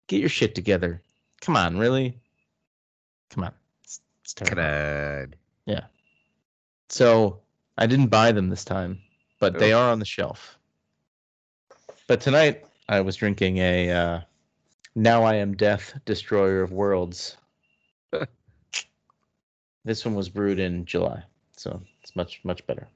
[0.05, 1.01] get your shit together.
[1.41, 2.15] Come on, really?
[3.31, 3.53] Come on.
[3.83, 4.61] It's, it's terrible.
[4.61, 5.33] On.
[6.89, 7.39] So
[7.79, 8.99] I didn't buy them this time,
[9.39, 10.59] but they are on the shelf.
[12.05, 14.21] But tonight I was drinking a uh,
[14.93, 17.37] Now I Am Death Destroyer of Worlds.
[19.87, 21.23] This one was brewed in July,
[21.55, 22.87] so it's much much better.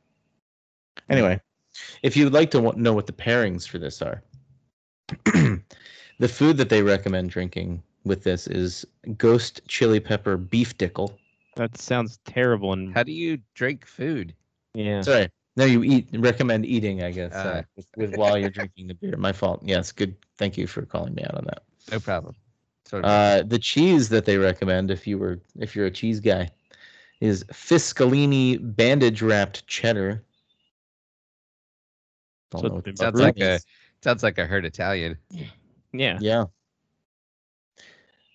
[1.09, 1.39] Anyway,
[2.03, 4.21] if you'd like to wa- know what the pairings for this are,
[6.19, 8.85] the food that they recommend drinking with this is
[9.17, 11.17] Ghost Chili Pepper Beef Dickle.
[11.55, 14.33] That sounds terrible and How do you drink food?
[14.73, 15.01] yeah.
[15.01, 15.29] Sorry.
[15.57, 16.07] No, you eat.
[16.13, 17.67] Recommend eating, I guess, uh, Ah.
[17.75, 19.17] with, with while you're drinking the beer.
[19.17, 19.61] My fault.
[19.65, 20.15] Yes, good.
[20.37, 21.63] Thank you for calling me out on that.
[21.91, 22.35] No problem.
[22.85, 26.49] So Uh, the cheese that they recommend, if you were, if you're a cheese guy,
[27.21, 30.23] is Fiscalini bandage wrapped cheddar.
[32.49, 33.59] Don't So know what the it fuck sounds that like a
[34.01, 35.17] sounds like I heard Italian.
[35.93, 36.17] Yeah.
[36.19, 36.45] Yeah.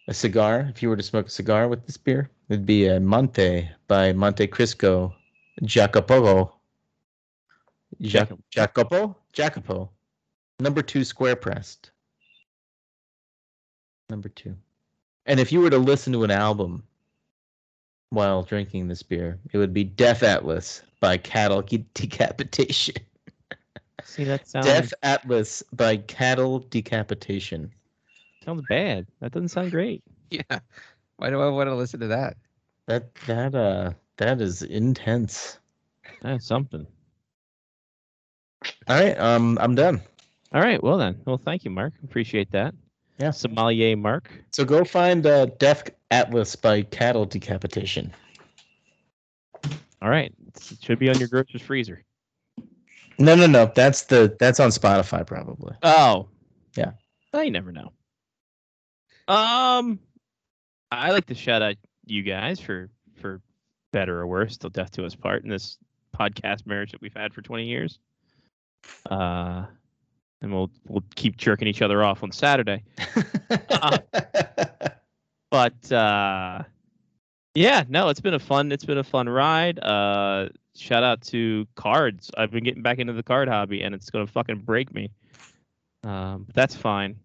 [0.09, 0.67] A cigar.
[0.71, 4.13] If you were to smoke a cigar with this beer, it'd be a Monte by
[4.13, 5.13] Monte Cristo
[5.65, 6.55] Jacopo.
[8.01, 9.17] Jac- Jacopo?
[9.33, 9.91] Jacopo.
[10.61, 11.91] Number two square pressed.
[14.09, 14.57] Number two.
[15.27, 16.85] And if you were to listen to an album
[18.11, 21.63] while drinking this beer, it would be Death Atlas by Cattle
[21.95, 22.95] Decapitation.
[24.03, 27.73] See that sounds Death Atlas by Cattle Decapitation.
[28.45, 29.07] sounds bad.
[29.21, 30.03] That doesn't sound great.
[30.29, 30.59] Yeah.
[31.19, 32.37] Why do I want to listen to that?
[32.89, 35.59] That that uh that is intense.
[36.21, 36.87] That's something.
[38.89, 40.01] All right, um, I'm done.
[40.53, 40.83] All right.
[40.83, 41.21] Well then.
[41.25, 41.95] Well, thank you, Mark.
[42.05, 42.75] Appreciate that.
[43.19, 43.31] Yeah.
[43.31, 44.31] Sommelier Mark.
[44.53, 48.13] So go find uh, Death Atlas by Cattle Decapitation.
[50.03, 50.33] All right.
[50.55, 52.05] It should be on your grocer's freezer.
[53.19, 53.73] No, no, no.
[53.75, 55.75] That's the that's on Spotify probably.
[55.83, 56.29] Oh.
[56.77, 56.93] Yeah.
[57.33, 57.93] Oh, you never know.
[59.29, 59.99] Um
[60.93, 62.91] I like to shout out you guys for
[63.21, 63.41] for
[63.93, 65.79] better or worse, till death to us part in this
[66.15, 67.99] podcast marriage that we've had for 20 years.
[69.11, 69.65] Uh
[70.47, 72.83] and we'll we'll keep jerking each other off on Saturday.
[75.49, 76.65] But uh
[77.55, 79.79] yeah, no, it's been a fun it's been a fun ride.
[79.79, 82.31] Uh shout out to cards.
[82.37, 85.11] I've been getting back into the card hobby and it's gonna fucking break me.
[86.03, 87.17] Um but that's fine.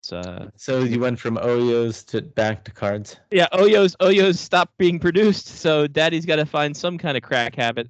[0.00, 3.16] It's uh so you went from Oyos to back to cards.
[3.30, 7.54] yeah, Oyo's Oyo's stopped being produced, so Daddy's got to find some kind of crack
[7.54, 7.88] habit.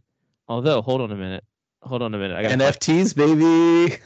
[0.48, 1.44] Although, hold on a minute,
[1.84, 2.36] hold on a minute.
[2.36, 3.98] I got NFTs, baby.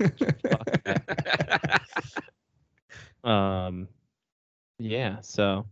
[3.24, 3.88] um,
[4.78, 5.20] yeah.
[5.20, 5.66] So,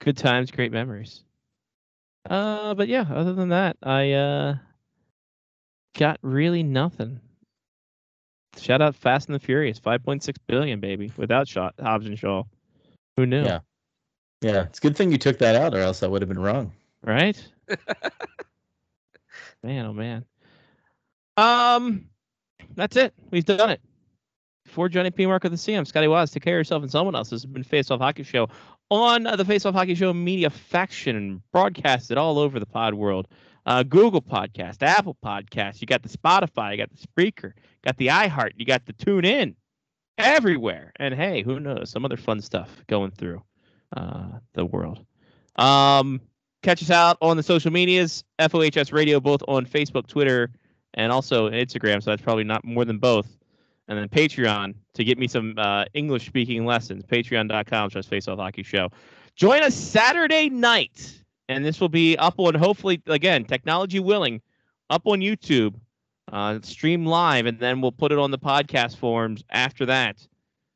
[0.00, 1.22] good times, great memories.
[2.28, 4.54] Uh, but yeah, other than that, I uh
[5.96, 7.20] got really nothing.
[8.56, 12.18] Shout out Fast and the Furious, five point six billion, baby, without shot Hobbs and
[12.18, 12.44] Shaw.
[13.16, 13.44] Who knew?
[13.44, 13.60] Yeah.
[14.40, 16.38] yeah, it's a good thing you took that out, or else I would have been
[16.38, 16.72] wrong.
[17.02, 17.40] right?
[19.62, 20.24] man, oh man.
[21.38, 22.06] Um,
[22.74, 23.14] that's it.
[23.30, 23.80] We've done it.
[24.66, 25.24] For Johnny P.
[25.24, 26.30] Mark of the CM, Scotty Waz.
[26.30, 27.30] Take care of yourself and someone else.
[27.30, 28.48] This has been Face Off Hockey Show
[28.90, 33.28] on the Face Off Hockey Show media faction, broadcasted all over the pod world.
[33.64, 35.80] Uh, Google Podcast, Apple Podcast.
[35.80, 37.52] You got the Spotify, you got the Spreaker,
[37.84, 39.54] got the iHeart, you got the Tune In,
[40.16, 40.92] everywhere.
[40.96, 41.90] And hey, who knows?
[41.90, 43.42] Some other fun stuff going through
[43.96, 45.04] uh, the world.
[45.56, 46.20] Um,
[46.62, 50.50] catch us out on the social medias, FOHS Radio, both on Facebook, Twitter,
[50.94, 52.02] and also Instagram.
[52.02, 53.36] So that's probably not more than both.
[53.88, 57.04] And then Patreon to get me some uh, English speaking lessons.
[57.04, 58.90] Patreon.com slash Face Off Hockey Show.
[59.34, 64.42] Join us Saturday night, and this will be up on hopefully again technology willing,
[64.90, 65.74] up on YouTube,
[66.32, 70.26] uh, stream live, and then we'll put it on the podcast forums after that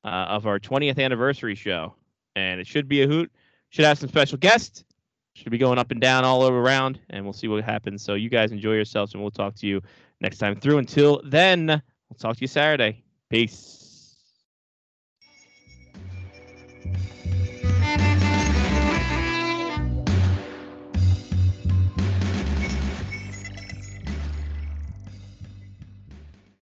[0.05, 1.95] uh, of our 20th anniversary show.
[2.35, 3.31] And it should be a hoot.
[3.71, 4.85] Should have some special guests
[5.35, 8.03] should be going up and down all over around, and we'll see what happens.
[8.03, 9.81] So you guys enjoy yourselves, and we'll talk to you
[10.21, 10.79] next time through.
[10.79, 13.03] Until then, we'll talk to you Saturday.
[13.31, 13.83] Peace.